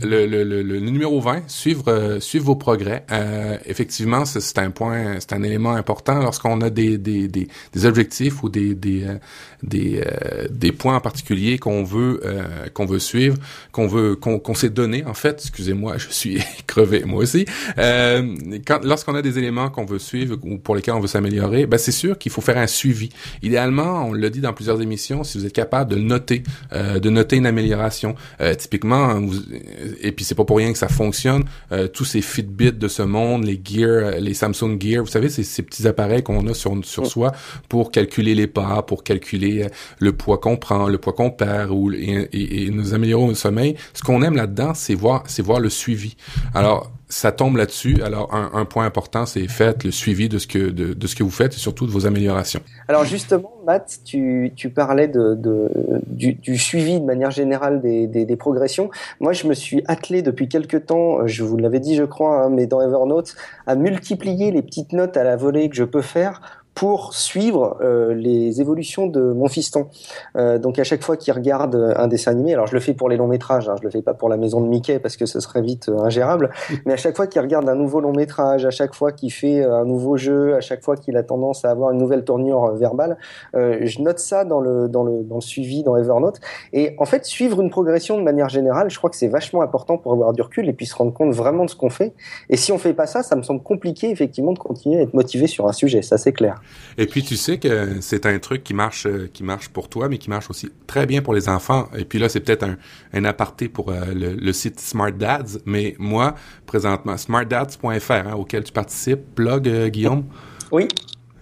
Euh, 0.03 0.27
le, 0.27 0.45
le, 0.45 0.63
le, 0.63 0.81
numéro 0.81 1.21
20, 1.21 1.49
suivre, 1.49 1.85
euh, 1.89 2.21
suivre 2.21 2.45
vos 2.47 2.57
progrès. 2.57 3.05
Euh, 3.11 3.57
effectivement, 3.67 4.25
c'est 4.25 4.59
un 4.59 4.71
point, 4.71 5.17
c'est 5.19 5.33
un 5.33 5.43
élément 5.43 5.73
important 5.73 6.21
lorsqu'on 6.21 6.61
a 6.61 6.71
des, 6.71 6.99
des, 6.99 7.29
des, 7.29 7.49
des, 7.73 7.87
objectifs 7.87 8.43
ou 8.43 8.49
des, 8.49 8.75
des, 8.75 9.05
euh, 9.05 9.15
des, 9.63 10.03
euh, 10.05 10.47
des 10.51 10.73
points 10.73 10.97
en 10.97 11.01
particulier 11.01 11.59
qu'on 11.59 11.85
veut 11.85 12.21
qu'on 12.75 12.87
veut 12.87 12.99
suivre, 12.99 13.37
qu'on 13.73 13.87
veut 13.87 14.17
qu'on 14.17 14.55
s'est 14.55 14.71
donné. 14.71 15.05
En 15.05 15.15
fait, 15.15 15.41
excusez-moi, 15.41 15.99
je 15.99 16.09
suis 16.09 16.43
crevé 16.67 17.05
moi 17.05 17.23
aussi. 17.23 17.45
quand 17.77 18.85
lorsqu'on 18.85 19.15
a 19.15 19.23
des 19.23 19.39
éléments 19.39 19.71
qu'on 19.71 19.85
veut 19.85 19.99
suivre 19.99 20.37
ou 20.43 20.59
pour 20.59 20.75
lesquels 20.77 20.95
on 20.95 21.01
veut 21.01 21.09
s'améliorer, 21.09 21.67
ben 21.67 21.79
c'est 21.79 21.93
sûr 21.93 22.19
qu'il 22.19 22.33
faut 22.33 22.41
faire 22.41 22.59
un 22.59 22.67
suivi. 22.67 23.11
Idéalement, 23.43 24.07
on 24.09 24.13
l'a 24.13 24.31
dit 24.31 24.41
dans 24.41 24.53
plusieurs 24.53 24.81
émissions, 24.81 25.25
si 25.25 25.39
vous 25.39 25.47
êtes 25.47 25.53
capable 25.53 25.91
de 25.91 25.97
noter, 25.97 26.43
de 26.73 27.11
noter 27.11 27.37
une 27.37 27.47
amélioration. 27.47 28.15
typiquement, 28.59 29.21
vous, 29.21 29.41
et 30.01 30.13
puis 30.13 30.25
c'est 30.25 30.35
pas 30.35 30.45
pour 30.45 30.57
rien 30.59 30.73
que 30.73 30.79
ça 30.79 30.89
fonctionne. 30.89 31.45
Euh, 31.73 31.89
tous 31.89 32.05
ces 32.05 32.21
Fitbit 32.21 32.73
de 32.73 32.89
ce 32.89 33.03
monde, 33.03 33.45
les 33.45 33.61
Gear, 33.63 34.19
les 34.19 34.35
Samsung 34.35 34.79
Gear, 34.81 35.03
vous 35.03 35.11
savez, 35.11 35.29
c'est 35.29 35.43
ces 35.43 35.63
petits 35.63 35.87
appareils 35.87 36.23
qu'on 36.23 36.47
a 36.47 36.55
sur 36.55 36.71
sur 36.85 37.07
soi 37.07 37.33
pour 37.69 37.91
calculer 37.91 38.35
les 38.35 38.47
pas, 38.47 38.83
pour 38.83 39.05
calculer 39.05 39.65
euh, 39.65 39.69
le 39.99 40.13
poids 40.13 40.39
qu'on 40.39 40.57
prend, 40.57 40.89
le 40.89 40.99
poids 40.99 41.13
qu'on 41.13 41.31
perd, 41.31 41.71
ou 41.71 41.93
et, 41.93 42.29
et, 42.33 42.71
nous 42.71 42.95
améliorer 42.95 43.25
au 43.25 43.35
sommeil. 43.35 43.77
Ce 43.95 44.03
qu'on 44.03 44.23
aime 44.23 44.37
là-dedans, 44.37 44.73
c'est 44.75 44.95
voir, 44.95 45.25
c'est 45.27 45.43
voir 45.43 45.61
le 45.61 45.71
suivi. 45.71 46.17
Alors 46.55 46.93
ça 47.11 47.33
tombe 47.33 47.57
là-dessus. 47.57 48.03
Alors, 48.03 48.33
un, 48.35 48.51
un, 48.55 48.65
point 48.65 48.87
important, 48.87 49.27
c'est 49.27 49.47
faites 49.49 49.85
le 49.85 49.91
suivi 49.91 50.29
de 50.29 50.39
ce 50.39 50.47
que 50.47 50.71
de, 50.71 50.95
de, 50.95 51.07
ce 51.07 51.15
que 51.15 51.23
vous 51.23 51.31
faites 51.31 51.55
et 51.55 51.59
surtout 51.59 51.87
de 51.87 51.91
vos 51.91 52.07
améliorations. 52.07 52.61
Alors 52.89 53.05
justement, 53.05 53.53
Matt, 53.67 53.99
tu, 54.05 54.53
tu 54.57 54.71
parlais 54.71 55.09
de, 55.09 55.35
de 55.35 55.69
du, 56.07 56.35
du, 56.35 56.57
suivi 56.57 57.01
de 57.01 57.05
manière 57.05 57.31
générale 57.31 57.81
des, 57.83 58.07
des, 58.07 58.25
des, 58.25 58.37
progressions. 58.37 58.91
Moi, 59.19 59.33
je 59.33 59.47
me 59.47 59.55
suis 59.55 59.83
attelé 59.87 60.23
depuis 60.23 60.49
quelques 60.49 60.87
temps, 60.87 61.27
je 61.27 61.43
vous 61.43 61.57
l'avais 61.57 61.81
dit, 61.81 61.97
je 61.97 62.05
crois, 62.05 62.45
hein, 62.45 62.51
mais 62.51 62.67
dans 62.67 62.81
Evernote, 62.81 63.35
à 63.67 63.75
multiplier 63.75 64.53
les 64.53 64.63
petites 64.63 64.93
notes 64.93 65.17
à 65.17 65.25
la 65.25 65.37
volée 65.37 65.69
que 65.69 65.77
je 65.77 65.85
peux 65.85 66.03
faire 66.03 66.60
pour 66.75 67.15
suivre 67.15 67.77
euh, 67.83 68.15
les 68.15 68.61
évolutions 68.61 69.07
de 69.07 69.21
mon 69.21 69.49
fiston. 69.49 69.89
Euh, 70.37 70.59
donc 70.59 70.79
à 70.79 70.85
chaque 70.85 71.03
fois 71.03 71.17
qu'il 71.17 71.33
regarde 71.33 71.95
un 71.97 72.09
dessin 72.09 72.31
animé, 72.31 72.55
alors 72.55 72.67
je 72.67 72.75
le 72.75 72.81
fais 72.81 72.95
pour 72.95 73.09
les 73.09 73.17
longs 73.17 73.27
métrages, 73.27 73.69
hein, 73.69 73.75
je 73.79 73.85
le 73.85 73.91
fais 73.91 74.03
pas 74.03 74.15
pour 74.15 74.29
la 74.29 74.37
maison 74.37 74.61
de 74.61 74.67
Mickey 74.67 74.99
parce 74.99 75.17
que 75.17 75.27
ce 75.27 75.41
serait 75.41 75.63
vite 75.63 75.89
euh, 75.89 75.99
ingérable, 75.99 76.51
mais 76.87 76.93
à 76.93 76.97
chaque 76.97 77.17
fois 77.17 77.27
qu'il 77.27 77.41
regarde 77.41 77.69
un 77.69 77.75
nouveau 77.75 78.01
long 78.01 78.13
métrage, 78.13 78.65
à 78.65 78.71
chaque 78.71 78.95
fois 78.95 79.13
qu'il 79.13 79.33
fait 79.33 79.63
un 79.63 79.85
nouveau 79.85 80.17
jeu, 80.17 80.55
à 80.55 80.61
chaque 80.61 80.83
fois 80.83 80.97
qu'il 80.97 81.17
a 81.17 81.23
tendance 81.23 81.65
à 81.65 81.71
avoir 81.71 81.91
une 81.91 81.99
nouvelle 81.99 82.25
tournure 82.25 82.75
verbale, 82.75 83.19
je 83.55 84.01
note 84.01 84.19
ça 84.19 84.45
dans 84.45 84.61
le 84.61 84.89
dans 84.89 85.03
le 85.03 85.23
dans 85.23 85.37
le 85.37 85.41
suivi 85.41 85.83
dans 85.83 85.97
Evernote. 85.97 86.41
Et 86.73 86.95
en 86.99 87.05
fait, 87.05 87.25
suivre 87.25 87.61
une 87.61 87.71
progression 87.71 88.19
de 88.19 88.23
manière 88.23 88.49
générale, 88.49 88.91
je 88.91 88.99
crois 88.99 89.11
que 89.11 89.17
c'est 89.17 89.29
vachement 89.29 89.63
important 89.63 89.99
pour 89.99 90.13
avoir 90.13 90.33
du 90.33 90.43
recul 90.43 90.69
et 90.69 90.73
puis 90.73 90.87
se 90.87 90.95
rendre 90.95 91.13
compte 91.13 91.33
vraiment 91.33 91.65
de 91.65 91.71
ce 91.71 91.77
qu'on 91.77 91.91
fait. 91.91 92.13
Et 92.49 92.57
si 92.57 92.73
on 92.73 92.79
fait 92.79 92.95
pas 92.95 93.07
ça, 93.07 93.23
ça 93.23 93.37
me 93.37 93.43
semble 93.43 93.63
compliqué 93.63 94.11
effectivement 94.11 94.53
de 94.53 94.59
continuer 94.59 94.99
à 94.99 95.03
être 95.03 95.15
motivé 95.15 95.47
sur 95.47 95.67
un 95.67 95.73
sujet, 95.73 96.03
ça 96.03 96.19
c'est 96.19 96.33
clair. 96.33 96.60
Et 96.99 97.07
puis 97.07 97.23
tu 97.23 97.37
sais 97.37 97.59
que 97.59 98.01
c'est 98.01 98.27
un 98.27 98.39
truc 98.39 98.65
qui 98.65 98.75
marche, 98.75 99.07
euh, 99.07 99.29
qui 99.33 99.43
marche 99.43 99.69
pour 99.69 99.89
toi, 99.89 100.09
mais 100.09 100.19
qui 100.19 100.31
marche 100.31 100.51
aussi 100.51 100.71
très 100.87 101.07
bien 101.07 101.23
pour 101.23 101.35
les 101.35 101.49
enfants. 101.49 101.89
Et 101.97 102.05
puis 102.05 102.19
là, 102.19 102.29
c'est 102.29 102.41
peut-être 102.41 102.65
un, 102.65 102.77
un 103.13 103.25
aparté 103.25 103.69
pour 103.69 103.91
euh, 103.91 104.05
le, 104.15 104.53
site 104.53 104.81
Smart 104.81 105.13
Dads, 105.13 105.61
mais 105.65 105.95
moi, 105.99 106.35
présentement, 106.67 107.17
smartdads.fr, 107.17 108.13
hein, 108.13 108.35
auquel 108.35 108.65
tu 108.65 108.73
participes, 108.73 109.21
blog 109.37 109.69
euh, 109.69 109.89
Guillaume? 109.89 110.25
Oui. 110.73 110.89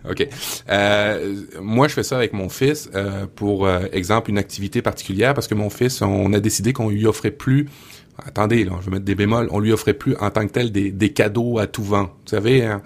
OK. 0.09 0.27
Euh, 0.71 1.43
moi, 1.61 1.89
je 1.89 1.95
fais 1.95 2.03
ça 2.03 2.17
avec 2.17 2.33
mon 2.33 2.49
fils 2.49 2.89
pour, 3.35 3.69
exemple, 3.93 4.31
une 4.31 4.39
activité 4.39 4.81
particulière 4.81 5.35
parce 5.35 5.49
que 5.49 5.55
mon 5.55 5.69
fils, 5.69 6.01
on 6.01 6.33
a 6.33 6.41
décidé 6.41 6.73
qu'on 6.73 6.89
lui 6.89 7.05
offrait 7.05 7.33
plus 7.33 7.69
attendez, 8.27 8.65
là, 8.65 8.73
je 8.81 8.87
vais 8.87 8.93
mettre 8.93 9.05
des 9.05 9.15
bémols, 9.15 9.49
on 9.51 9.61
lui 9.61 9.73
offrait 9.73 9.95
plus 9.95 10.17
en 10.17 10.31
tant 10.31 10.47
que 10.47 10.53
tel 10.53 10.73
des, 10.73 10.91
des 10.91 11.13
cadeaux 11.13 11.59
à 11.59 11.67
tout 11.67 11.83
vent. 11.83 12.05
Vous 12.05 12.29
savez, 12.31 12.65
hein, 12.65 12.83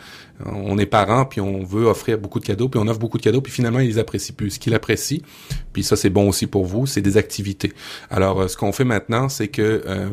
on 0.47 0.79
est 0.79 0.87
parents, 0.87 1.25
puis 1.25 1.41
on 1.41 1.65
veut 1.65 1.87
offrir 1.87 2.19
beaucoup 2.19 2.41
de 2.41 2.45
cadeaux, 2.45 2.69
puis 2.69 2.81
on 2.83 2.87
offre 2.89 2.99
beaucoup 2.99 3.19
de 3.19 3.23
cadeaux, 3.23 3.41
puis 3.41 3.53
finalement, 3.53 3.81
il 3.81 3.89
les 3.89 3.99
apprécie 3.99 4.33
plus. 4.33 4.51
Ce 4.51 4.59
qu'il 4.59 4.75
apprécie, 4.75 5.23
puis 5.73 5.83
ça, 5.83 5.97
c'est 5.97 6.11
bon 6.11 6.29
aussi 6.29 6.47
pour 6.47 6.67
vous, 6.67 6.87
c'est 6.87 7.01
des 7.01 7.17
activités. 7.17 7.73
Alors, 8.11 8.43
euh, 8.43 8.49
ce 8.49 8.57
qu'on 8.57 8.73
fait 8.73 8.85
maintenant, 8.85 9.29
c'est 9.29 9.49
que 9.49 9.83
euh, 9.87 10.11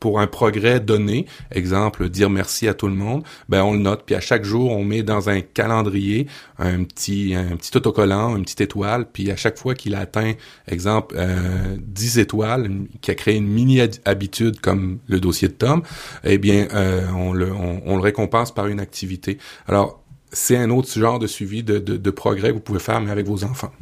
pour 0.00 0.20
un 0.20 0.26
progrès 0.26 0.80
donné, 0.80 1.26
exemple 1.50 2.08
dire 2.08 2.30
merci 2.30 2.68
à 2.68 2.74
tout 2.74 2.88
le 2.88 2.94
monde, 2.94 3.22
ben 3.48 3.62
on 3.62 3.72
le 3.72 3.78
note 3.78 4.02
puis 4.06 4.14
à 4.14 4.20
chaque 4.20 4.44
jour 4.44 4.70
on 4.70 4.84
met 4.84 5.02
dans 5.02 5.28
un 5.28 5.40
calendrier 5.40 6.26
un 6.58 6.84
petit 6.84 7.34
un 7.34 7.56
petit 7.56 7.76
autocollant, 7.76 8.36
une 8.36 8.42
petite 8.42 8.60
étoile, 8.60 9.06
puis 9.12 9.30
à 9.30 9.36
chaque 9.36 9.58
fois 9.58 9.74
qu'il 9.74 9.94
atteint 9.94 10.32
exemple 10.66 11.14
euh, 11.18 11.76
10 11.78 12.18
étoiles, 12.18 12.70
qui 13.00 13.10
a 13.10 13.14
créé 13.14 13.36
une 13.36 13.48
mini 13.48 13.80
habitude 14.04 14.60
comme 14.60 14.98
le 15.08 15.20
dossier 15.20 15.48
de 15.48 15.54
Tom, 15.54 15.82
eh 16.24 16.38
bien 16.38 16.68
euh, 16.74 17.06
on 17.14 17.32
le 17.32 17.52
on, 17.52 17.96
le 17.96 18.02
récompense 18.02 18.54
par 18.54 18.66
une 18.66 18.80
activité. 18.80 19.38
Alors 19.66 20.02
c'est 20.30 20.56
un 20.56 20.70
autre 20.70 20.90
genre 20.90 21.18
de 21.18 21.26
suivi 21.26 21.62
de, 21.62 21.78
de, 21.78 21.96
de 21.96 22.10
progrès 22.10 22.48
que 22.48 22.54
vous 22.54 22.60
pouvez 22.60 22.78
faire 22.78 23.00
mais 23.00 23.10
avec 23.10 23.26
vos 23.26 23.44
enfants. 23.44 23.72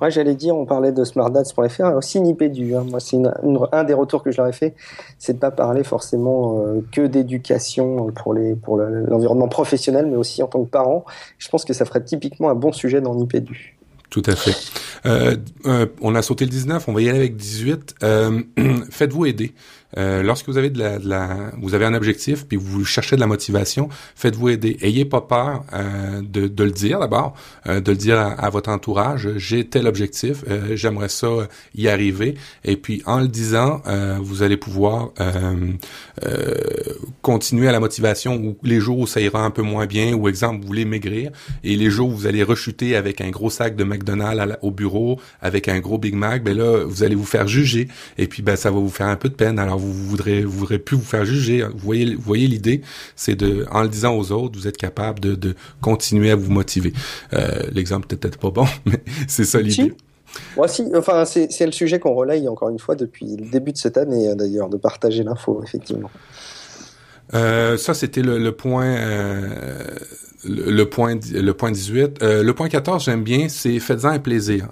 Ouais, 0.00 0.10
j'allais 0.10 0.34
dire, 0.34 0.56
on 0.56 0.66
parlait 0.66 0.92
de 0.92 1.04
smartdads.fr, 1.04 1.96
aussi 1.96 2.20
Nipédu. 2.20 2.74
Hein. 2.74 2.84
Moi, 2.88 3.00
c'est 3.00 3.18
un 3.72 3.84
des 3.84 3.94
retours 3.94 4.22
que 4.22 4.30
je 4.30 4.38
leur 4.38 4.46
ai 4.46 4.52
fait, 4.52 4.74
c'est 5.18 5.34
de 5.34 5.38
pas 5.38 5.50
parler 5.50 5.84
forcément 5.84 6.60
euh, 6.60 6.80
que 6.92 7.06
d'éducation 7.06 8.12
pour 8.12 8.34
l'environnement 8.34 9.48
professionnel, 9.48 10.06
mais 10.06 10.16
aussi 10.16 10.42
en 10.42 10.46
tant 10.46 10.64
que 10.64 10.70
parent. 10.70 11.04
Je 11.38 11.48
pense 11.48 11.64
que 11.64 11.72
ça 11.72 11.84
ferait 11.84 12.04
typiquement 12.04 12.50
un 12.50 12.54
bon 12.54 12.72
sujet 12.72 13.00
dans 13.00 13.14
Nipédu. 13.14 13.76
Tout 14.14 14.22
à 14.26 14.36
fait. 14.36 14.54
Euh, 15.06 15.36
euh, 15.66 15.86
on 16.00 16.14
a 16.14 16.22
sauté 16.22 16.44
le 16.44 16.50
19, 16.52 16.86
on 16.86 16.92
va 16.92 17.02
y 17.02 17.08
aller 17.08 17.18
avec 17.18 17.34
18. 17.34 17.96
Euh, 18.04 18.42
Faites-vous 18.90 19.26
aider. 19.26 19.54
Euh, 19.96 20.22
lorsque 20.22 20.48
vous 20.48 20.58
avez 20.58 20.70
de 20.70 20.78
la, 20.78 20.98
de 20.98 21.08
la, 21.08 21.52
vous 21.60 21.74
avez 21.74 21.84
un 21.84 21.94
objectif 21.94 22.46
puis 22.46 22.56
vous 22.56 22.84
cherchez 22.84 23.16
de 23.16 23.20
la 23.20 23.26
motivation, 23.26 23.88
faites-vous 24.16 24.48
aider. 24.48 24.76
Ayez 24.80 25.04
pas 25.04 25.20
peur 25.20 25.64
euh, 25.72 26.20
de, 26.22 26.48
de, 26.48 26.64
le 26.64 26.70
dire 26.70 27.00
d'abord, 27.00 27.34
euh, 27.66 27.80
de 27.80 27.90
le 27.92 27.96
dire 27.96 28.18
à, 28.18 28.50
votre 28.50 28.70
entourage. 28.70 29.28
J'ai 29.36 29.66
tel 29.66 29.86
objectif, 29.86 30.44
euh, 30.48 30.76
j'aimerais 30.76 31.08
ça 31.08 31.28
y 31.74 31.88
arriver. 31.88 32.34
Et 32.64 32.76
puis 32.76 33.02
en 33.06 33.20
le 33.20 33.28
disant, 33.28 33.82
euh, 33.86 34.18
vous 34.20 34.42
allez 34.42 34.56
pouvoir 34.56 35.10
continuer 37.22 37.68
à 37.68 37.72
la 37.72 37.80
motivation 37.80 38.36
ou 38.36 38.56
les 38.62 38.80
jours 38.80 38.98
où 38.98 39.06
ça 39.06 39.20
ira 39.20 39.40
un 39.40 39.50
peu 39.50 39.62
moins 39.62 39.86
bien, 39.86 40.14
ou 40.14 40.28
exemple 40.28 40.60
vous 40.60 40.66
voulez 40.66 40.84
maigrir 40.84 41.30
et 41.62 41.76
les 41.76 41.90
jours 41.90 42.08
où 42.08 42.12
vous 42.12 42.26
allez 42.26 42.42
rechuter 42.42 42.96
avec 42.96 43.20
un 43.20 43.30
gros 43.30 43.50
sac 43.50 43.76
de 43.76 43.84
McDonald's 43.84 44.56
au 44.62 44.70
bureau 44.70 45.20
avec 45.40 45.68
un 45.68 45.80
gros 45.80 45.98
Big 45.98 46.14
Mac, 46.14 46.42
ben 46.42 46.56
là 46.56 46.84
vous 46.84 47.02
allez 47.02 47.14
vous 47.14 47.24
faire 47.24 47.46
juger 47.48 47.88
et 48.18 48.26
puis 48.26 48.42
ben 48.42 48.56
ça 48.56 48.70
va 48.70 48.78
vous 48.78 48.88
faire 48.88 49.06
un 49.06 49.16
peu 49.16 49.28
de 49.28 49.34
peine. 49.34 49.58
Vous 49.84 50.08
voudrez, 50.08 50.42
vous 50.42 50.58
voudrez 50.58 50.78
plus 50.78 50.96
vous 50.96 51.04
faire 51.04 51.24
juger. 51.24 51.62
Vous 51.62 51.78
voyez, 51.78 52.14
vous 52.14 52.22
voyez 52.22 52.46
l'idée, 52.46 52.82
c'est 53.16 53.36
de, 53.36 53.66
en 53.70 53.82
le 53.82 53.88
disant 53.88 54.16
aux 54.16 54.32
autres, 54.32 54.58
vous 54.58 54.68
êtes 54.68 54.76
capable 54.76 55.20
de, 55.20 55.34
de 55.34 55.54
continuer 55.80 56.30
à 56.30 56.36
vous 56.36 56.50
motiver. 56.50 56.92
Euh, 57.32 57.62
L'exemple 57.72 58.06
peut 58.06 58.26
être 58.26 58.38
pas 58.38 58.50
bon, 58.50 58.66
mais 58.86 59.02
c'est 59.28 59.44
ça 59.44 59.60
l'idée. 59.60 59.94
Moi, 60.56 60.68
si, 60.68 60.84
enfin, 60.96 61.24
c'est 61.24 61.66
le 61.66 61.72
sujet 61.72 61.98
qu'on 61.98 62.14
relaye 62.14 62.48
encore 62.48 62.68
une 62.68 62.78
fois 62.78 62.96
depuis 62.96 63.36
le 63.36 63.46
début 63.46 63.72
de 63.72 63.78
cette 63.78 63.96
année, 63.96 64.34
d'ailleurs, 64.34 64.68
de 64.68 64.76
partager 64.76 65.22
l'info, 65.22 65.62
effectivement. 65.62 66.10
Euh, 67.34 67.76
ça, 67.76 67.94
c'était 67.94 68.22
le, 68.22 68.38
le, 68.38 68.52
point, 68.52 68.86
euh, 68.86 69.84
le, 70.44 70.70
le, 70.70 70.88
point, 70.88 71.18
le 71.32 71.52
point 71.52 71.70
18. 71.70 72.22
Euh, 72.22 72.42
le 72.42 72.54
point 72.54 72.68
14, 72.68 73.04
j'aime 73.04 73.22
bien, 73.22 73.48
c'est 73.48 73.78
faites-en 73.78 74.08
un 74.08 74.18
plaisir. 74.18 74.68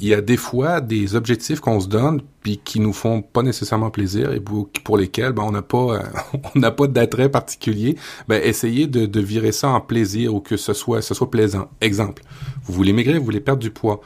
Il 0.00 0.08
y 0.08 0.14
a 0.14 0.20
des 0.20 0.36
fois 0.36 0.80
des 0.80 1.14
objectifs 1.14 1.60
qu'on 1.60 1.80
se 1.80 1.88
donne 1.88 2.20
puis 2.42 2.58
qui 2.58 2.80
nous 2.80 2.92
font 2.92 3.22
pas 3.22 3.42
nécessairement 3.42 3.90
plaisir 3.90 4.32
et 4.32 4.40
pour, 4.40 4.68
pour 4.84 4.98
lesquels 4.98 5.32
ben 5.32 5.42
on 5.42 5.52
n'a 5.52 5.62
pas 5.62 5.96
euh, 5.96 6.02
on 6.54 6.58
n'a 6.58 6.70
pas 6.70 6.86
d'attrait 6.86 7.30
particulier. 7.30 7.96
Ben 8.28 8.40
essayez 8.42 8.86
de, 8.86 9.06
de 9.06 9.20
virer 9.20 9.52
ça 9.52 9.68
en 9.68 9.80
plaisir 9.80 10.34
ou 10.34 10.40
que 10.40 10.56
ce 10.56 10.74
soit 10.74 11.02
ce 11.02 11.14
soit 11.14 11.30
plaisant. 11.30 11.70
Exemple. 11.80 12.22
Vous 12.64 12.74
voulez 12.74 12.92
maigrir 12.92 13.18
vous 13.18 13.24
voulez 13.24 13.40
perdre 13.40 13.62
du 13.62 13.70
poids. 13.70 14.00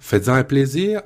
Faites-en 0.00 0.34
un 0.34 0.44
plaisir 0.44 1.02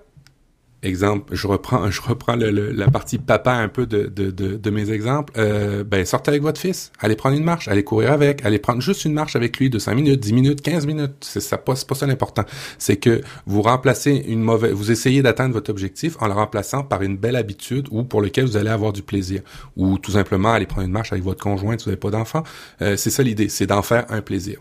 exemple, 0.83 1.35
je 1.35 1.47
reprends, 1.47 1.91
je 1.91 2.01
reprends 2.01 2.37
le, 2.37 2.51
la 2.51 2.91
partie 2.91 3.19
papa 3.19 3.53
un 3.53 3.69
peu 3.69 3.87
de, 3.87 4.07
de, 4.07 4.31
de, 4.31 4.71
mes 4.71 4.91
exemples. 4.91 5.33
Euh, 5.37 5.85
ben, 5.85 6.05
sortez 6.05 6.31
avec 6.31 6.43
votre 6.43 6.61
fils, 6.61 6.93
allez 7.01 7.17
prendre 7.17 7.37
une 7.37 7.45
marche, 7.45 7.69
allez 7.69 7.85
courir 7.85 8.13
avec, 8.13 8.45
allez 8.45 8.59
prendre 8.59 8.81
juste 8.81 9.05
une 9.05 9.13
marche 9.13 9.37
avec 9.37 9.59
lui 9.59 9.71
de 9.71 9.79
5 9.79 9.95
minutes, 9.95 10.21
10 10.21 10.33
minutes, 10.33 10.63
15 10.63 10.87
minutes. 10.87 11.13
C'est 11.21 11.41
ça, 11.41 11.59
pas, 11.59 11.75
pas 11.87 11.95
ça 11.95 12.07
l'important. 12.07 12.45
C'est 12.79 12.97
que 12.97 13.21
vous 13.47 13.63
remplacez 13.63 14.25
une 14.27 14.43
mauvaise, 14.43 14.73
vous 14.73 14.91
essayez 14.91 15.23
d'atteindre 15.23 15.53
votre 15.53 15.71
objectif 15.71 16.17
en 16.21 16.27
le 16.27 16.33
remplaçant 16.33 16.83
par 16.83 17.03
une 17.03 17.17
belle 17.17 17.37
habitude 17.37 17.89
ou 17.91 18.05
pour 18.05 18.23
lequel 18.23 18.47
vous 18.47 18.57
allez 18.57 18.71
avoir 18.71 18.93
du 18.93 19.03
plaisir. 19.03 19.43
Ou 19.77 19.99
tout 19.99 20.13
simplement 20.13 20.53
aller 20.53 20.67
prendre 20.67 20.87
une 20.87 20.93
marche 20.93 21.13
avec 21.13 21.25
votre 21.25 21.43
conjoint 21.43 21.77
si 21.77 21.85
vous 21.85 21.91
n'avez 21.91 22.01
pas 22.01 22.11
d'enfant. 22.11 22.43
Euh, 22.83 22.97
c'est 22.97 23.11
ça 23.11 23.23
l'idée, 23.23 23.49
c'est 23.49 23.67
d'en 23.67 23.83
faire 23.83 24.07
un 24.09 24.23
plaisir. 24.23 24.61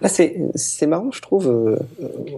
Là, 0.00 0.08
c'est, 0.08 0.86
marrant, 0.86 1.10
je 1.12 1.20
trouve. 1.20 1.48
Euh, 1.48 1.76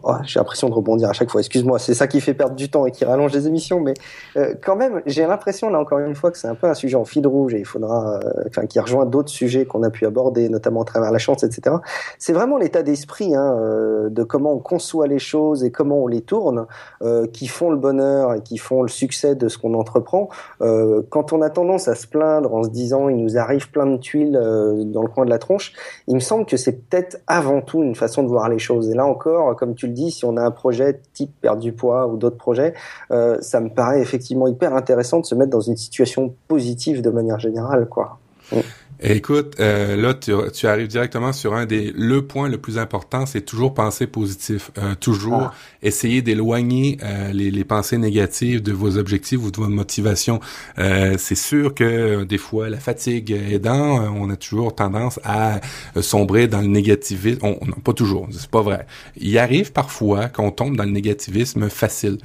oh, 0.03 0.15
j'ai 0.25 0.41
l'impression 0.41 0.69
de 0.69 0.75
rebondir 0.75 1.09
à 1.09 1.13
chaque 1.13 1.31
fois. 1.31 1.41
Excuse-moi, 1.41 1.79
c'est 1.79 1.95
ça 1.95 2.07
qui 2.07 2.21
fait 2.21 2.35
perdre 2.35 2.55
du 2.55 2.69
temps 2.69 2.87
et 2.87 2.91
qui 2.91 3.05
rallonge 3.05 3.33
les 3.33 3.47
émissions. 3.47 3.81
Mais 3.81 3.95
euh, 4.37 4.55
quand 4.63 4.77
même, 4.77 5.03
j'ai 5.07 5.27
l'impression, 5.27 5.71
là 5.71 5.81
encore 5.81 5.99
une 5.99 6.15
fois, 6.15 6.31
que 6.31 6.39
c'est 6.39 6.49
un 6.49 6.55
peu 6.55 6.67
un 6.67 6.75
sujet 6.75 6.97
en 6.97 7.05
fil 7.05 7.27
rouge 7.27 7.55
et 7.55 7.59
il 7.59 7.65
faudra, 7.65 8.21
euh, 8.25 8.67
qui 8.67 8.81
rejoint 8.81 9.07
d'autres 9.07 9.31
sujets 9.31 9.67
qu'on 9.67 9.83
a 9.83 9.91
pu 9.91 10.07
aborder, 10.07 10.49
notamment 10.49 10.83
à 10.83 10.85
travers 10.85 11.11
la 11.11 11.19
chance, 11.19 11.43
etc. 11.43 11.77
C'est 12.19 12.33
vraiment 12.33 12.59
l'état 12.59 12.83
d'esprit 12.83 13.35
hein, 13.35 13.57
euh, 13.59 14.09
de 14.11 14.23
comment 14.23 14.53
on 14.53 14.59
conçoit 14.59 15.07
les 15.07 15.19
choses 15.19 15.65
et 15.65 15.71
comment 15.71 16.03
on 16.03 16.07
les 16.07 16.21
tourne, 16.21 16.67
euh, 17.03 17.27
qui 17.27 17.47
font 17.47 17.71
le 17.71 17.77
bonheur 17.77 18.35
et 18.35 18.41
qui 18.41 18.59
font 18.59 18.83
le 18.83 18.89
succès 18.89 19.35
de 19.35 19.49
ce 19.49 19.59
qu'on 19.59 19.75
entreprend. 19.75 20.29
quand 20.61 21.33
on 21.33 21.43
a 21.43 21.51
tendance 21.51 21.89
à 21.89 21.95
se 21.95 22.07
plaindre 22.07 22.55
en 22.55 22.63
se 22.63 22.69
disant, 22.69 23.09
il 23.09 23.17
nous 23.17 23.39
arrive 23.39 23.71
plein 23.71 23.87
de 23.87 23.97
tuiles 23.97 24.33
dans 24.33 25.03
le 25.03 25.09
coin 25.09 25.25
de 25.25 25.31
la 25.31 25.39
tronche, 25.39 25.73
il 26.07 26.15
me 26.15 26.21
semble 26.21 26.47
que 26.47 26.57
c'est 26.57 26.73
peut-être 26.73 27.19
avant 27.29 27.61
tout 27.61 27.83
une 27.83 27.95
façon 27.95 28.23
de 28.23 28.29
voir 28.29 28.49
les 28.49 28.59
choses. 28.59 28.91
Et 28.91 28.95
là 28.95 29.07
encore, 29.07 29.55
comme 29.57 29.75
tu 29.75 29.87
le 29.87 29.93
dis, 29.93 30.11
si 30.11 30.25
on 30.25 30.37
a 30.37 30.43
un 30.43 30.51
projet 30.51 31.01
type 31.13 31.31
perdre 31.41 31.61
du 31.61 31.73
poids 31.73 32.09
ou 32.09 32.17
d'autres 32.17 32.37
projets, 32.37 32.75
euh, 33.11 33.39
ça 33.41 33.61
me 33.61 33.69
paraît 33.69 34.01
effectivement 34.01 34.49
hyper 34.49 34.75
intéressant 34.75 35.21
de 35.21 35.27
se 35.27 35.35
mettre 35.35 35.51
dans 35.51 35.61
une 35.61 35.77
situation 35.77 36.35
positive 36.49 37.03
de 37.03 37.11
manière 37.11 37.39
générale, 37.39 37.89
quoi. 37.89 38.19
Mm 38.53 38.59
écoute, 39.01 39.57
euh, 39.61 39.97
là, 39.97 40.15
tu, 40.15 40.33
tu, 40.53 40.67
arrives 40.67 40.89
directement 40.89 41.33
sur 41.33 41.55
un 41.55 41.67
des... 41.67 41.93
Le 41.97 42.27
point 42.27 42.49
le 42.49 42.59
plus 42.59 42.79
important, 42.79 43.27
c'est 43.27 43.43
toujours 43.43 43.75
penser 43.75 44.07
positif. 44.07 44.71
Euh, 44.79 44.95
toujours 44.95 45.43
ah. 45.43 45.55
essayer 45.83 46.23
d'éloigner 46.23 46.99
euh, 47.03 47.33
les, 47.33 47.51
les, 47.51 47.65
pensées 47.65 47.99
négatives 47.99 48.63
de 48.63 48.73
vos 48.73 48.97
objectifs 48.99 49.41
ou 49.43 49.51
de 49.51 49.57
votre 49.57 49.71
motivation. 49.71 50.41
Euh, 50.79 51.17
c'est 51.19 51.35
sûr 51.35 51.75
que 51.75 52.25
des 52.25 52.39
fois, 52.39 52.71
la 52.71 52.79
fatigue 52.79 53.31
aidant, 53.31 54.13
on 54.15 54.31
a 54.31 54.37
toujours 54.37 54.75
tendance 54.75 55.21
à 55.25 55.61
sombrer 56.01 56.49
dans 56.49 56.61
le 56.61 56.67
négativisme. 56.67 57.41
On, 57.43 57.59
non, 57.67 57.77
pas 57.85 57.93
toujours, 57.93 58.29
c'est 58.33 58.51
pas 58.51 58.63
vrai. 58.63 58.87
Il 59.17 59.39
arrive 59.39 59.73
parfois 59.73 60.29
qu'on 60.29 60.51
tombe 60.51 60.77
dans 60.77 60.85
le 60.85 60.91
négativisme 60.91 61.69
facile. 61.69 62.19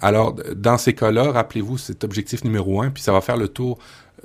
alors, 0.00 0.34
dans 0.56 0.78
ces 0.78 0.94
cas-là, 0.94 1.30
rappelez-vous 1.30 1.78
cet 1.78 2.04
objectif 2.04 2.44
numéro 2.44 2.82
un, 2.82 2.90
puis 2.90 3.02
ça 3.02 3.12
va 3.12 3.20
faire 3.20 3.36
le 3.36 3.48
tour 3.48 3.78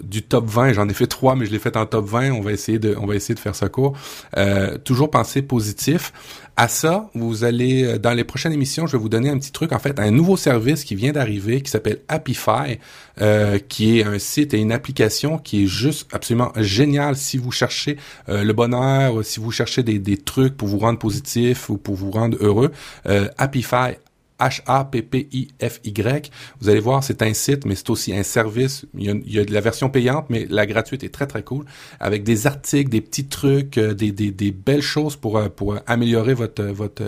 du 0.04 0.24
top 0.24 0.46
20. 0.46 0.74
J'en 0.74 0.88
ai 0.88 0.94
fait 0.94 1.08
trois, 1.08 1.36
mais 1.36 1.46
je 1.46 1.52
l'ai 1.52 1.60
fait 1.60 1.76
en 1.78 1.86
top 1.86 2.06
20. 2.06 2.32
On 2.32 2.42
va 2.42 2.52
essayer 2.52 2.80
de, 2.80 2.96
on 3.00 3.06
va 3.06 3.16
essayer 3.16 3.36
de 3.36 3.40
faire 3.40 3.56
ça 3.56 3.70
court. 3.70 3.94
Euh, 4.38 4.78
toujours 4.78 5.12
penser 5.12 5.42
positif. 5.42 6.14
À 6.58 6.68
ça, 6.68 7.10
vous 7.14 7.46
allez, 7.46 7.84
euh, 7.84 7.98
dans 8.00 8.14
les 8.14 8.26
prochaines 8.26 8.52
émissions, 8.52 8.86
je 8.86 8.94
vais 8.94 9.02
vous 9.02 9.10
donner 9.10 9.30
un 9.30 9.38
petit 9.38 9.52
truc, 9.52 9.72
en 9.72 9.80
fait, 9.80 9.98
un 10.00 10.12
nouveau 10.12 10.36
service 10.36 10.84
qui 10.84 10.96
vient 10.96 11.14
d'arriver, 11.14 11.62
qui 11.62 11.72
s'appelle 11.72 12.00
Happify, 12.10 12.80
euh, 13.22 13.60
qui 13.60 14.00
est 14.00 14.04
un 14.04 14.20
site 14.20 14.54
et 14.54 14.58
une 14.58 14.74
application 14.74 15.38
qui 15.38 15.64
est 15.64 15.68
juste 15.68 16.10
absolument 16.12 16.52
génial 16.58 17.16
si 17.16 17.38
vous 17.38 17.52
cherchez 17.52 17.98
le 18.28 18.52
bonheur, 18.52 19.24
si 19.24 19.40
vous 19.40 19.52
cherchez 19.52 19.84
des, 19.84 20.00
des, 20.00 20.18
trucs 20.18 20.58
pour 20.58 20.68
vous 20.68 20.80
rendre 20.80 21.00
positif 21.00 21.70
ou 21.70 21.78
pour 21.78 21.96
vous 21.96 22.12
rendre 22.12 22.38
heureux. 22.42 22.72
Happify, 23.38 23.96
H-A-P-P-I-F-Y. 24.40 26.32
Vous 26.60 26.70
allez 26.70 26.80
voir, 26.80 27.04
c'est 27.04 27.22
un 27.22 27.34
site, 27.34 27.66
mais 27.66 27.76
c'est 27.76 27.90
aussi 27.90 28.16
un 28.16 28.24
service. 28.24 28.86
Il 28.98 29.24
y, 29.26 29.40
a, 29.40 29.46
de 29.46 29.54
la 29.54 29.62
version 29.62 29.90
payante, 29.90 30.26
mais 30.30 30.46
la 30.50 30.66
gratuite 30.66 31.04
est 31.04 31.14
très, 31.14 31.28
très 31.28 31.44
cool, 31.44 31.66
avec 32.00 32.24
des 32.24 32.48
articles, 32.48 32.90
des 32.90 33.02
petits 33.02 33.28
trucs, 33.28 33.78
euh, 33.78 33.94
des, 33.94 34.12
des, 34.12 34.32
des 34.32 34.52
belles 34.52 34.82
choses 34.82 35.16
pour, 35.16 35.38
euh, 35.38 35.50
pour 35.50 35.78
améliorer 35.88 36.34
votre, 36.34 36.64
votre, 36.64 37.04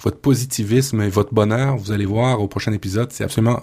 votre 0.00 0.18
positivisme 0.18 1.00
et 1.02 1.08
votre 1.08 1.34
bonheur. 1.34 1.76
Vous 1.76 1.92
allez 1.92 2.06
voir 2.06 2.40
au 2.40 2.48
prochain 2.48 2.72
épisode, 2.72 3.12
c'est 3.12 3.24
absolument 3.24 3.62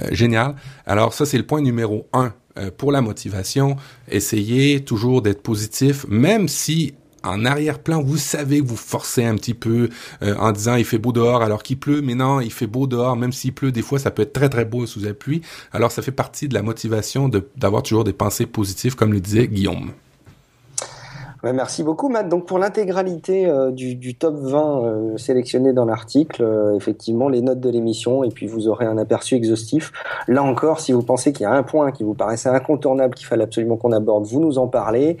euh, 0.00 0.08
génial. 0.12 0.54
Alors 0.86 1.12
ça, 1.12 1.26
c'est 1.26 1.38
le 1.38 1.46
point 1.46 1.60
numéro 1.60 2.08
un 2.12 2.32
pour 2.76 2.90
la 2.92 3.00
motivation. 3.00 3.76
Essayez 4.08 4.84
toujours 4.84 5.22
d'être 5.22 5.40
positif, 5.40 6.04
même 6.08 6.48
si 6.48 6.94
en 7.22 7.44
arrière-plan, 7.44 8.02
vous 8.02 8.16
savez 8.16 8.60
que 8.60 8.66
vous 8.66 8.76
forcez 8.76 9.24
un 9.24 9.34
petit 9.36 9.54
peu 9.54 9.88
euh, 10.22 10.34
en 10.36 10.52
disant 10.52 10.76
il 10.76 10.84
fait 10.84 10.98
beau 10.98 11.12
dehors 11.12 11.42
alors 11.42 11.62
qu'il 11.62 11.78
pleut, 11.78 12.02
mais 12.02 12.14
non, 12.14 12.40
il 12.40 12.52
fait 12.52 12.66
beau 12.66 12.86
dehors, 12.86 13.16
même 13.16 13.32
s'il 13.32 13.52
pleut, 13.52 13.72
des 13.72 13.82
fois 13.82 13.98
ça 13.98 14.10
peut 14.10 14.22
être 14.22 14.32
très 14.32 14.48
très 14.48 14.64
beau 14.64 14.86
sous 14.86 15.00
la 15.00 15.14
pluie. 15.14 15.42
Alors 15.72 15.92
ça 15.92 16.02
fait 16.02 16.12
partie 16.12 16.48
de 16.48 16.54
la 16.54 16.62
motivation 16.62 17.30
d'avoir 17.56 17.82
toujours 17.82 18.04
des 18.04 18.12
pensées 18.12 18.46
positives, 18.46 18.96
comme 18.96 19.12
le 19.12 19.20
disait 19.20 19.48
Guillaume 19.48 19.92
merci 21.42 21.82
beaucoup, 21.82 22.08
Matt. 22.08 22.28
Donc, 22.28 22.46
pour 22.46 22.58
l'intégralité 22.58 23.46
euh, 23.46 23.70
du, 23.70 23.94
du, 23.94 24.14
top 24.14 24.34
20 24.36 24.84
euh, 24.84 25.16
sélectionné 25.16 25.72
dans 25.72 25.84
l'article, 25.84 26.42
euh, 26.42 26.76
effectivement, 26.76 27.28
les 27.28 27.40
notes 27.40 27.60
de 27.60 27.70
l'émission, 27.70 28.24
et 28.24 28.28
puis 28.28 28.46
vous 28.46 28.68
aurez 28.68 28.84
un 28.84 28.98
aperçu 28.98 29.36
exhaustif. 29.36 29.92
Là 30.28 30.42
encore, 30.42 30.80
si 30.80 30.92
vous 30.92 31.02
pensez 31.02 31.32
qu'il 31.32 31.44
y 31.44 31.46
a 31.46 31.52
un 31.52 31.62
point 31.62 31.92
qui 31.92 32.04
vous 32.04 32.14
paraissait 32.14 32.50
incontournable, 32.50 33.14
qu'il 33.14 33.26
fallait 33.26 33.44
absolument 33.44 33.76
qu'on 33.76 33.92
aborde, 33.92 34.26
vous 34.26 34.40
nous 34.40 34.58
en 34.58 34.68
parlez. 34.68 35.16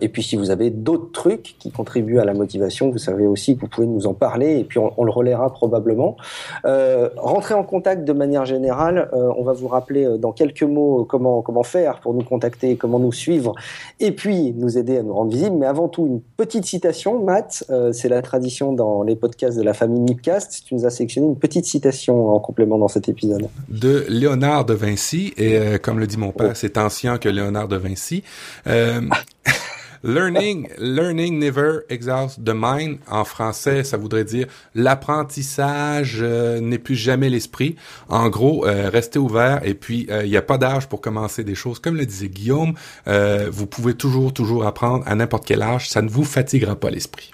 et 0.00 0.08
puis, 0.08 0.22
si 0.22 0.36
vous 0.36 0.50
avez 0.50 0.70
d'autres 0.70 1.12
trucs 1.12 1.56
qui 1.58 1.70
contribuent 1.70 2.18
à 2.18 2.24
la 2.24 2.34
motivation, 2.34 2.90
vous 2.90 2.98
savez 2.98 3.26
aussi 3.26 3.56
que 3.56 3.62
vous 3.62 3.68
pouvez 3.68 3.86
nous 3.86 4.06
en 4.06 4.14
parler, 4.14 4.58
et 4.58 4.64
puis 4.64 4.78
on, 4.78 4.92
on 4.96 5.04
le 5.04 5.10
relaiera 5.10 5.50
probablement. 5.50 6.16
rentrez 6.64 7.54
en 7.54 7.62
contact 7.64 8.04
de 8.04 8.12
manière 8.12 8.44
générale. 8.44 9.08
on 9.12 9.42
va 9.42 9.52
vous 9.52 9.68
rappeler 9.68 10.18
dans 10.18 10.32
quelques 10.32 10.62
mots 10.62 11.04
comment, 11.04 11.42
comment 11.42 11.62
faire 11.62 12.00
pour 12.00 12.14
nous 12.14 12.24
contacter, 12.24 12.76
comment 12.76 12.98
nous 12.98 13.12
suivre, 13.12 13.54
et 14.00 14.12
puis 14.12 14.52
nous 14.56 14.78
aider 14.78 14.98
à 14.98 15.02
nous 15.02 15.14
rendre 15.14 15.34
mais 15.50 15.66
avant 15.66 15.88
tout 15.88 16.06
une 16.06 16.20
petite 16.36 16.64
citation, 16.64 17.22
Matt. 17.22 17.64
Euh, 17.70 17.92
c'est 17.92 18.08
la 18.08 18.22
tradition 18.22 18.72
dans 18.72 19.02
les 19.02 19.16
podcasts 19.16 19.56
de 19.56 19.62
la 19.62 19.74
famille 19.74 20.00
Nipcast. 20.00 20.64
Tu 20.66 20.74
nous 20.74 20.86
as 20.86 20.90
sélectionné 20.90 21.26
une 21.26 21.38
petite 21.38 21.64
citation 21.64 22.28
en 22.28 22.38
complément 22.38 22.78
dans 22.78 22.88
cet 22.88 23.08
épisode. 23.08 23.48
De 23.68 24.04
Léonard 24.08 24.64
de 24.64 24.74
Vinci, 24.74 25.32
et 25.36 25.56
euh, 25.56 25.78
comme 25.78 25.98
le 25.98 26.06
dit 26.06 26.16
mon 26.16 26.32
père, 26.32 26.50
oh. 26.50 26.54
c'est 26.54 26.78
ancien 26.78 27.18
que 27.18 27.28
Léonard 27.28 27.68
de 27.68 27.76
Vinci. 27.76 28.22
Euh, 28.66 29.00
Learning, 30.04 30.68
learning 30.78 31.38
never 31.38 31.80
exhausts 31.88 32.38
the 32.38 32.52
mind. 32.54 32.98
En 33.10 33.24
français, 33.24 33.84
ça 33.84 33.96
voudrait 33.96 34.24
dire 34.24 34.46
l'apprentissage 34.74 36.18
euh, 36.20 36.60
n'est 36.60 36.78
plus 36.78 36.94
jamais 36.94 37.30
l'esprit. 37.30 37.76
En 38.10 38.28
gros, 38.28 38.66
euh, 38.66 38.90
restez 38.90 39.18
ouvert 39.18 39.60
et 39.64 39.72
puis 39.72 40.06
il 40.10 40.28
n'y 40.28 40.36
a 40.36 40.42
pas 40.42 40.58
d'âge 40.58 40.88
pour 40.88 41.00
commencer 41.00 41.42
des 41.42 41.54
choses. 41.54 41.78
Comme 41.78 41.96
le 41.96 42.04
disait 42.04 42.28
Guillaume, 42.28 42.74
euh, 43.08 43.48
vous 43.50 43.66
pouvez 43.66 43.94
toujours, 43.94 44.32
toujours 44.32 44.66
apprendre 44.66 45.04
à 45.06 45.14
n'importe 45.14 45.46
quel 45.46 45.62
âge. 45.62 45.88
Ça 45.88 46.02
ne 46.02 46.08
vous 46.08 46.24
fatiguera 46.24 46.76
pas 46.76 46.90
l'esprit. 46.90 47.32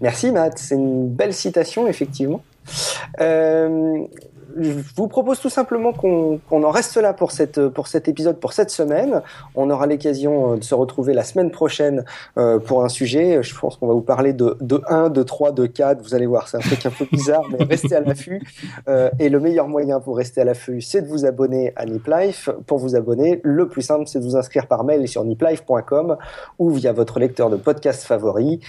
Merci 0.00 0.30
Matt, 0.30 0.58
c'est 0.58 0.74
une 0.74 1.08
belle 1.08 1.34
citation 1.34 1.86
effectivement. 1.86 2.42
Euh, 3.20 3.98
je 4.58 4.72
vous 4.96 5.08
propose 5.08 5.40
tout 5.40 5.50
simplement 5.50 5.92
qu'on 5.92 6.40
en 6.50 6.70
reste 6.70 6.96
là 6.96 7.12
pour, 7.12 7.32
cette, 7.32 7.68
pour 7.68 7.86
cet 7.86 8.08
épisode, 8.08 8.38
pour 8.38 8.52
cette 8.52 8.70
semaine. 8.70 9.22
On 9.54 9.70
aura 9.70 9.86
l'occasion 9.86 10.52
euh, 10.52 10.56
de 10.56 10.64
se 10.64 10.74
retrouver 10.74 11.14
la 11.14 11.24
semaine 11.24 11.50
prochaine 11.50 12.04
euh, 12.38 12.58
pour 12.58 12.84
un 12.84 12.88
sujet. 12.88 13.42
Je 13.42 13.58
pense 13.58 13.76
qu'on 13.76 13.86
va 13.86 13.94
vous 13.94 14.00
parler 14.00 14.32
de, 14.32 14.56
de 14.60 14.80
1, 14.88 15.10
de 15.10 15.22
3, 15.22 15.52
de 15.52 15.66
4. 15.66 16.02
Vous 16.02 16.14
allez 16.14 16.26
voir, 16.26 16.48
c'est 16.48 16.56
un 16.56 16.60
truc 16.60 16.84
un 16.86 16.90
peu 16.90 17.06
bizarre, 17.10 17.42
mais 17.50 17.64
restez 17.64 17.94
à 17.94 18.00
l'affût. 18.00 18.42
Euh, 18.88 19.10
et 19.18 19.28
le 19.28 19.40
meilleur 19.40 19.68
moyen 19.68 20.00
pour 20.00 20.16
rester 20.16 20.40
à 20.40 20.44
l'affût, 20.44 20.80
c'est 20.80 21.02
de 21.02 21.08
vous 21.08 21.24
abonner 21.26 21.72
à 21.76 21.84
NipLife. 21.84 22.48
Pour 22.66 22.78
vous 22.78 22.96
abonner, 22.96 23.40
le 23.42 23.68
plus 23.68 23.82
simple, 23.82 24.04
c'est 24.06 24.20
de 24.20 24.24
vous 24.24 24.36
inscrire 24.36 24.66
par 24.66 24.84
mail 24.84 25.06
sur 25.08 25.24
niplife.com 25.24 26.16
ou 26.58 26.70
via 26.70 26.92
votre 26.92 27.18
lecteur 27.18 27.50
de 27.50 27.56
podcast 27.56 28.04
favori. 28.04 28.60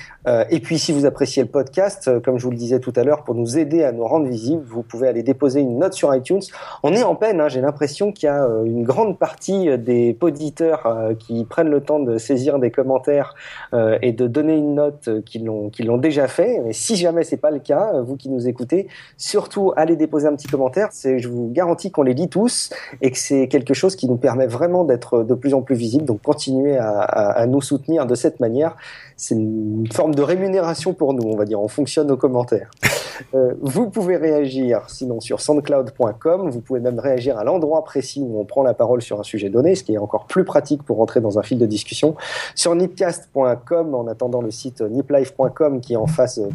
Et 0.49 0.59
puis, 0.59 0.77
si 0.77 0.91
vous 0.91 1.05
appréciez 1.05 1.43
le 1.43 1.49
podcast, 1.49 2.21
comme 2.21 2.37
je 2.37 2.43
vous 2.43 2.51
le 2.51 2.57
disais 2.57 2.79
tout 2.79 2.93
à 2.95 3.03
l'heure, 3.03 3.23
pour 3.23 3.35
nous 3.35 3.57
aider 3.57 3.83
à 3.83 3.91
nous 3.91 4.05
rendre 4.05 4.27
visibles, 4.27 4.63
vous 4.67 4.83
pouvez 4.83 5.07
aller 5.07 5.23
déposer 5.23 5.61
une 5.61 5.76
note 5.77 5.93
sur 5.93 6.13
iTunes. 6.13 6.41
On 6.83 6.93
est 6.93 7.03
en 7.03 7.15
peine, 7.15 7.41
hein, 7.41 7.47
j'ai 7.47 7.61
l'impression 7.61 8.11
qu'il 8.11 8.27
y 8.27 8.29
a 8.29 8.47
une 8.65 8.83
grande 8.83 9.17
partie 9.17 9.77
des 9.77 10.13
poditeurs 10.13 11.15
qui 11.19 11.45
prennent 11.45 11.69
le 11.69 11.81
temps 11.81 11.99
de 11.99 12.17
saisir 12.17 12.59
des 12.59 12.71
commentaires 12.71 13.35
et 13.73 14.11
de 14.11 14.27
donner 14.27 14.55
une 14.55 14.75
note 14.75 15.09
qui 15.25 15.39
l'ont 15.39 15.97
déjà 15.97 16.27
fait. 16.27 16.61
Mais 16.63 16.73
si 16.73 16.95
jamais 16.95 17.23
c'est 17.23 17.37
pas 17.37 17.51
le 17.51 17.59
cas, 17.59 18.01
vous 18.01 18.15
qui 18.15 18.29
nous 18.29 18.47
écoutez, 18.47 18.87
surtout 19.17 19.73
allez 19.75 19.95
déposer 19.95 20.27
un 20.27 20.35
petit 20.35 20.47
commentaire. 20.47 20.89
Je 20.93 21.27
vous 21.27 21.49
garantis 21.51 21.91
qu'on 21.91 22.03
les 22.03 22.13
lit 22.13 22.29
tous 22.29 22.71
et 23.01 23.11
que 23.11 23.17
c'est 23.17 23.47
quelque 23.47 23.73
chose 23.73 23.95
qui 23.95 24.07
nous 24.07 24.17
permet 24.17 24.47
vraiment 24.47 24.83
d'être 24.83 25.23
de 25.23 25.33
plus 25.33 25.53
en 25.53 25.61
plus 25.61 25.75
visible. 25.75 26.05
Donc 26.05 26.21
continuez 26.21 26.77
à 26.77 27.45
nous 27.47 27.61
soutenir 27.61 28.05
de 28.05 28.15
cette 28.15 28.39
manière 28.39 28.75
c'est 29.17 29.33
une 29.33 29.87
forme 29.91 30.13
de 30.13 30.21
rémunération 30.21 30.93
pour 30.93 31.13
nous, 31.13 31.23
on 31.27 31.35
va 31.35 31.45
dire. 31.45 31.59
On 31.59 31.67
fonctionne 31.67 32.09
aux 32.11 32.17
commentaires. 32.17 32.69
Euh, 33.33 33.55
vous 33.61 33.89
pouvez 33.89 34.15
réagir 34.15 34.83
sinon 34.89 35.19
sur 35.19 35.41
soundcloud.com. 35.41 36.51
Vous 36.51 36.61
pouvez 36.61 36.79
même 36.79 36.99
réagir 36.99 37.39
à 37.39 37.43
l'endroit 37.43 37.83
précis 37.83 38.21
où 38.21 38.39
on 38.39 38.45
prend 38.45 38.61
la 38.61 38.75
parole 38.75 39.01
sur 39.01 39.19
un 39.19 39.23
sujet 39.23 39.49
donné, 39.49 39.73
ce 39.73 39.83
qui 39.83 39.95
est 39.95 39.97
encore 39.97 40.25
plus 40.25 40.43
pratique 40.43 40.83
pour 40.83 40.97
rentrer 40.97 41.19
dans 41.19 41.39
un 41.39 41.41
fil 41.41 41.57
de 41.57 41.65
discussion. 41.65 42.15
Sur 42.53 42.75
nipcast.com, 42.75 43.95
en 43.95 44.05
attendant 44.05 44.41
le 44.41 44.51
site 44.51 44.81
niplife.com 44.81 45.81
qui 45.81 45.93
est 45.93 45.97
en 45.97 46.05
phase 46.05 46.47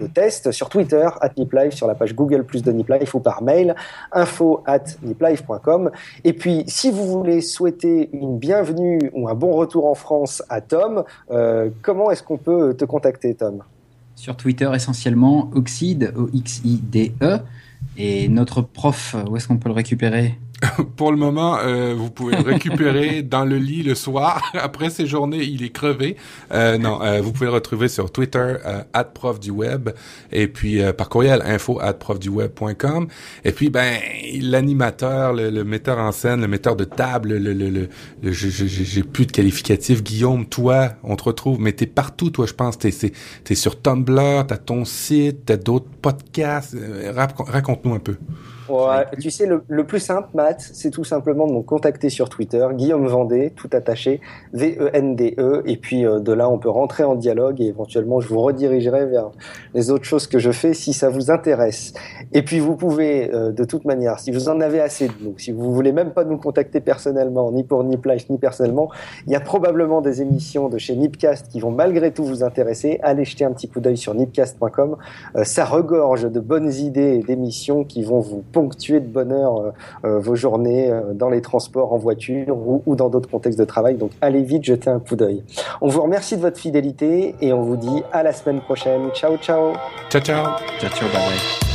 de, 0.00 0.06
test. 0.08 0.50
Sur 0.50 0.68
Twitter, 0.68 1.08
at 1.20 1.30
niplife, 1.36 1.74
sur 1.74 1.86
la 1.86 1.94
page 1.94 2.16
Google 2.16 2.44
plus 2.44 2.64
de 2.64 2.72
niplife 2.72 3.14
ou 3.14 3.20
par 3.20 3.42
mail, 3.42 3.76
info 4.10 4.62
at 4.66 4.84
niplife.com. 5.02 5.92
Et 6.24 6.32
puis, 6.32 6.64
si 6.66 6.90
vous 6.90 7.06
voulez 7.06 7.40
souhaiter 7.40 8.10
une 8.12 8.38
bienvenue 8.38 8.98
ou 9.14 9.28
un 9.28 9.34
bon 9.34 9.52
retour 9.52 9.86
en 9.86 9.94
France 9.94 10.42
à 10.48 10.60
Tom, 10.60 11.04
euh, 11.30 11.70
comment 11.82 12.07
est-ce 12.10 12.22
qu'on 12.22 12.38
peut 12.38 12.74
te 12.74 12.84
contacter, 12.84 13.34
Tom? 13.34 13.62
Sur 14.14 14.36
Twitter, 14.36 14.70
essentiellement, 14.74 15.50
Oxide, 15.54 16.12
O-X-I-D-E. 16.16 17.38
Et 17.96 18.28
notre 18.28 18.62
prof, 18.62 19.14
où 19.28 19.36
est-ce 19.36 19.46
qu'on 19.46 19.58
peut 19.58 19.68
le 19.68 19.74
récupérer? 19.74 20.38
pour 20.96 21.12
le 21.12 21.18
moment, 21.18 21.58
euh, 21.58 21.94
vous 21.96 22.10
pouvez 22.10 22.36
le 22.36 22.42
récupérer 22.42 23.22
dans 23.22 23.44
le 23.44 23.58
lit 23.58 23.82
le 23.82 23.94
soir. 23.94 24.50
Après 24.54 24.90
ces 24.90 25.06
journées, 25.06 25.44
il 25.44 25.62
est 25.62 25.70
crevé. 25.70 26.16
Euh, 26.52 26.78
non, 26.78 27.00
euh, 27.02 27.20
vous 27.20 27.32
pouvez 27.32 27.46
le 27.46 27.52
retrouver 27.52 27.88
sur 27.88 28.10
Twitter, 28.10 28.56
euh, 28.66 28.82
prof 29.14 29.38
du 29.38 29.50
web, 29.50 29.90
et 30.32 30.48
puis 30.48 30.82
euh, 30.82 30.92
par 30.92 31.08
courriel 31.08 31.42
info 31.44 31.78
at 31.80 31.94
profduweb.com. 31.94 33.08
Et 33.44 33.52
puis, 33.52 33.70
ben, 33.70 33.98
l'animateur, 34.40 35.32
le, 35.32 35.64
metteur 35.64 35.98
en 35.98 36.12
scène, 36.12 36.40
le 36.40 36.48
metteur 36.48 36.76
de 36.76 36.84
table, 36.84 37.36
le, 37.36 37.52
le, 37.52 37.70
le, 37.70 38.32
j'ai 38.32 39.02
plus 39.02 39.26
de 39.26 39.32
qualificatif. 39.32 40.02
Guillaume, 40.02 40.46
toi, 40.46 40.90
on 41.04 41.16
te 41.16 41.24
retrouve, 41.24 41.60
mais 41.60 41.72
t'es 41.72 41.86
partout, 41.86 42.30
toi, 42.30 42.46
je 42.46 42.54
pense. 42.54 42.78
T'es, 42.78 42.92
t'es 43.44 43.54
sur 43.54 43.80
Tumblr, 43.80 44.46
t'as 44.46 44.56
ton 44.56 44.84
site, 44.84 45.46
t'as 45.46 45.56
d'autres 45.56 45.88
podcasts. 46.02 46.76
Raconte-nous 47.14 47.94
un 47.94 48.00
peu. 48.00 48.16
Ouais, 48.68 49.06
tu 49.20 49.30
sais, 49.30 49.46
le, 49.46 49.64
le, 49.68 49.86
plus 49.86 50.00
simple, 50.00 50.28
Matt, 50.34 50.60
c'est 50.60 50.90
tout 50.90 51.04
simplement 51.04 51.46
de 51.46 51.52
me 51.52 51.62
contacter 51.62 52.10
sur 52.10 52.28
Twitter, 52.28 52.66
Guillaume 52.74 53.06
Vendée, 53.06 53.52
tout 53.56 53.70
attaché, 53.72 54.20
V-E-N-D-E, 54.52 55.36
-E, 55.36 55.62
et 55.64 55.76
puis 55.76 56.04
euh, 56.04 56.20
de 56.20 56.32
là, 56.32 56.50
on 56.50 56.58
peut 56.58 56.68
rentrer 56.68 57.04
en 57.04 57.14
dialogue 57.14 57.60
et 57.60 57.66
éventuellement, 57.66 58.20
je 58.20 58.28
vous 58.28 58.40
redirigerai 58.40 59.06
vers 59.06 59.30
les 59.74 59.90
autres 59.90 60.04
choses 60.04 60.26
que 60.26 60.38
je 60.38 60.50
fais 60.50 60.74
si 60.74 60.92
ça 60.92 61.08
vous 61.08 61.30
intéresse. 61.30 61.94
Et 62.32 62.42
puis, 62.42 62.58
vous 62.58 62.76
pouvez, 62.76 63.32
euh, 63.32 63.52
de 63.52 63.64
toute 63.64 63.84
manière, 63.84 64.18
si 64.18 64.30
vous 64.32 64.48
en 64.48 64.60
avez 64.60 64.80
assez 64.80 65.08
de 65.08 65.14
nous, 65.22 65.38
si 65.38 65.52
vous 65.52 65.72
voulez 65.72 65.92
même 65.92 66.10
pas 66.10 66.24
nous 66.24 66.38
contacter 66.38 66.80
personnellement, 66.80 67.50
ni 67.52 67.64
pour 67.64 67.84
Nip 67.84 68.04
Life, 68.04 68.28
ni 68.28 68.38
personnellement, 68.38 68.90
il 69.26 69.32
y 69.32 69.36
a 69.36 69.40
probablement 69.40 70.00
des 70.00 70.20
émissions 70.22 70.68
de 70.68 70.78
chez 70.78 70.94
Nipcast 70.94 71.48
qui 71.48 71.60
vont 71.60 71.70
malgré 71.70 72.12
tout 72.12 72.24
vous 72.24 72.42
intéresser. 72.44 72.98
Allez 73.02 73.24
jeter 73.24 73.44
un 73.44 73.52
petit 73.52 73.68
coup 73.68 73.80
d'œil 73.80 73.96
sur 73.96 74.14
nipcast.com. 74.14 74.96
Euh, 75.36 75.44
ça 75.44 75.64
regorge 75.64 76.30
de 76.30 76.40
bonnes 76.40 76.72
idées 76.72 77.14
et 77.14 77.22
d'émissions 77.22 77.84
qui 77.84 78.02
vont 78.02 78.20
vous 78.20 78.42
ponctuer 78.58 78.98
de 78.98 79.06
bonheur 79.06 79.60
euh, 79.60 79.70
euh, 80.04 80.18
vos 80.18 80.34
journées 80.34 80.90
euh, 80.90 81.12
dans 81.14 81.28
les 81.28 81.40
transports, 81.40 81.92
en 81.92 81.96
voiture 81.96 82.56
ou, 82.86 82.96
dans 82.96 83.08
d'autres 83.08 83.30
contextes 83.30 83.58
de 83.58 83.64
travail. 83.64 83.94
Donc 83.94 84.10
allez 84.20 84.42
vite 84.42 84.64
jeter 84.64 84.90
un 84.90 84.98
coup 84.98 85.14
d'œil. 85.14 85.44
On 85.80 85.88
vous 85.88 86.02
remercie 86.02 86.36
de 86.36 86.42
votre 86.42 86.58
fidélité 86.58 87.36
et 87.40 87.52
on 87.52 87.62
vous 87.62 87.76
dit 87.76 88.02
à 88.12 88.24
la 88.24 88.32
semaine 88.32 88.60
prochaine. 88.60 89.10
Ciao 89.14 89.36
ciao. 89.36 89.74
Ciao 90.10 90.22
ciao. 90.22 90.44
Ciao 90.80 90.90
ciao. 90.90 91.08
Bye 91.12 91.20
bye. 91.20 91.67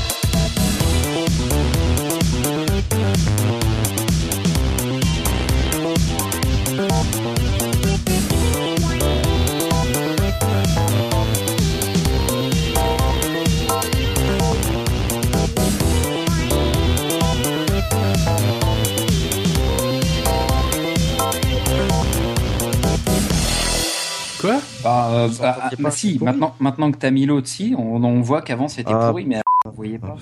Euh, 25.24 25.40
bah, 25.40 25.70
bah 25.80 25.92
si, 25.92 26.20
maintenant, 26.22 26.56
maintenant 26.60 26.92
que 26.92 26.98
t'as 26.98 27.12
mis 27.12 27.26
l'autre, 27.26 27.48
si, 27.48 27.76
on, 27.78 28.04
on 28.04 28.22
voit 28.22 28.42
qu'avant 28.42 28.68
c'était 28.68 28.94
ah. 28.94 29.10
pourri, 29.10 29.26
mais 29.26 29.42
vous 29.66 29.72
voyez 29.72 30.00
pas. 30.00 30.16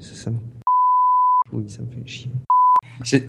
Ça, 0.00 0.14
ça 0.14 0.30
me... 0.30 0.38
Oui, 1.52 1.68
ça 1.68 1.82
me 1.82 1.90
fait 1.90 2.06
chier. 2.06 2.30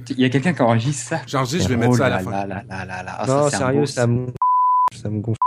Il 0.10 0.20
y 0.20 0.26
a 0.26 0.30
quelqu'un 0.30 0.54
qui 0.54 0.62
enregistre 0.62 1.10
ça. 1.10 1.22
J'enregistre, 1.28 1.70
je 1.70 1.74
vais 1.74 1.80
mettre 1.80 1.98
ça 1.98 2.06
à 2.06 2.10
la 2.10 2.20
fin. 2.20 2.32
Là, 2.32 2.64
là, 2.70 2.86
là, 2.86 3.22
oh, 3.24 3.28
non, 3.28 3.50
sérieux, 3.50 3.86
ça 3.86 4.08
me... 4.08 4.28
ça 4.94 5.10
me 5.10 5.20
gonfle 5.20 5.40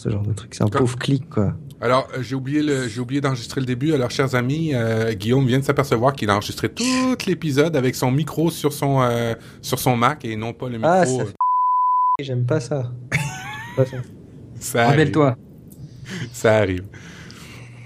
ce 0.00 0.10
genre 0.10 0.22
de 0.22 0.32
truc. 0.32 0.54
C'est 0.54 0.64
un 0.64 0.68
pauvre 0.68 0.96
clic, 0.98 1.28
quoi. 1.28 1.54
Alors, 1.80 2.08
euh, 2.14 2.22
j'ai 2.22 2.34
oublié 2.34 2.62
le, 2.62 2.88
j'ai 2.88 3.00
oublié 3.00 3.20
d'enregistrer 3.20 3.60
le 3.60 3.66
début. 3.66 3.92
Alors, 3.92 4.10
chers 4.10 4.34
amis, 4.34 4.74
euh, 4.74 5.12
Guillaume 5.12 5.46
vient 5.46 5.58
de 5.58 5.64
s'apercevoir 5.64 6.14
qu'il 6.14 6.30
a 6.30 6.34
enregistré 6.34 6.68
tout 6.68 6.84
l'épisode 7.26 7.76
avec 7.76 7.94
son 7.94 8.10
micro 8.10 8.50
sur 8.50 8.72
son, 8.72 9.02
euh, 9.02 9.34
sur 9.62 9.78
son 9.78 9.96
Mac 9.96 10.24
et 10.24 10.36
non 10.36 10.52
pas 10.52 10.68
le 10.68 10.78
ah, 10.82 11.04
micro. 11.04 11.22
Ah, 11.22 12.22
J'aime 12.22 12.46
pas 12.46 12.60
ça. 12.60 12.92
Rappelle-toi. 14.74 15.36
Ça 16.32 16.56
arrive. 16.58 16.84